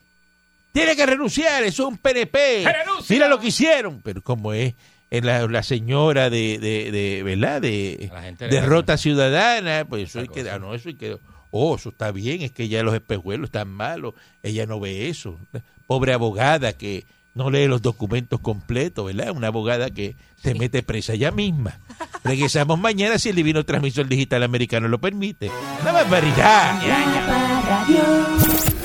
Tiene 0.73 0.95
que 0.95 1.07
renunciar, 1.07 1.63
eso 1.65 1.83
es 1.85 1.89
un 1.89 1.99
PNP. 1.99 2.65
¡Renuncia! 2.65 3.15
Mira 3.15 3.29
lo 3.29 3.41
que 3.41 3.49
hicieron. 3.49 4.01
Pero 4.03 4.23
como 4.23 4.53
es, 4.53 4.75
la, 5.11 5.47
la 5.47 5.63
señora 5.63 6.31
de, 6.31 6.59
de, 6.59 6.91
de, 6.93 7.23
¿verdad? 7.23 7.61
De 7.61 8.11
derrota 8.39 8.97
ciudadana, 8.97 9.85
pues 9.89 10.11
eso 10.11 10.21
hay 10.21 10.29
que, 10.29 10.49
ah, 10.49 10.59
no, 10.59 10.75
eso 10.75 10.89
hay 10.89 10.95
que, 10.95 11.19
oh, 11.51 11.75
eso 11.77 11.89
está 11.89 12.13
bien, 12.13 12.43
es 12.43 12.53
que 12.53 12.69
ya 12.69 12.83
los 12.83 12.95
espejuelos 12.95 13.49
están 13.49 13.69
malos, 13.69 14.15
ella 14.43 14.67
no 14.67 14.79
ve 14.79 15.09
eso. 15.09 15.39
Pobre 15.87 16.13
abogada 16.13 16.73
que 16.73 17.05
no 17.35 17.51
lee 17.51 17.67
los 17.67 17.83
documentos 17.83 18.39
completos, 18.41 19.07
¿verdad? 19.07 19.31
Una 19.35 19.49
abogada 19.49 19.91
que 19.91 20.15
se 20.41 20.55
mete 20.55 20.83
presa 20.83 21.15
ella 21.15 21.33
misma. 21.33 21.79
Regresamos 22.23 22.79
mañana 22.79 23.19
si 23.19 23.31
el 23.31 23.37
divino 23.37 23.65
transmisor 23.65 24.07
digital 24.07 24.43
americano 24.43 24.87
lo 24.89 25.01
permite. 25.01 25.51
Una 25.83 25.93
barbaridad. 25.93 26.81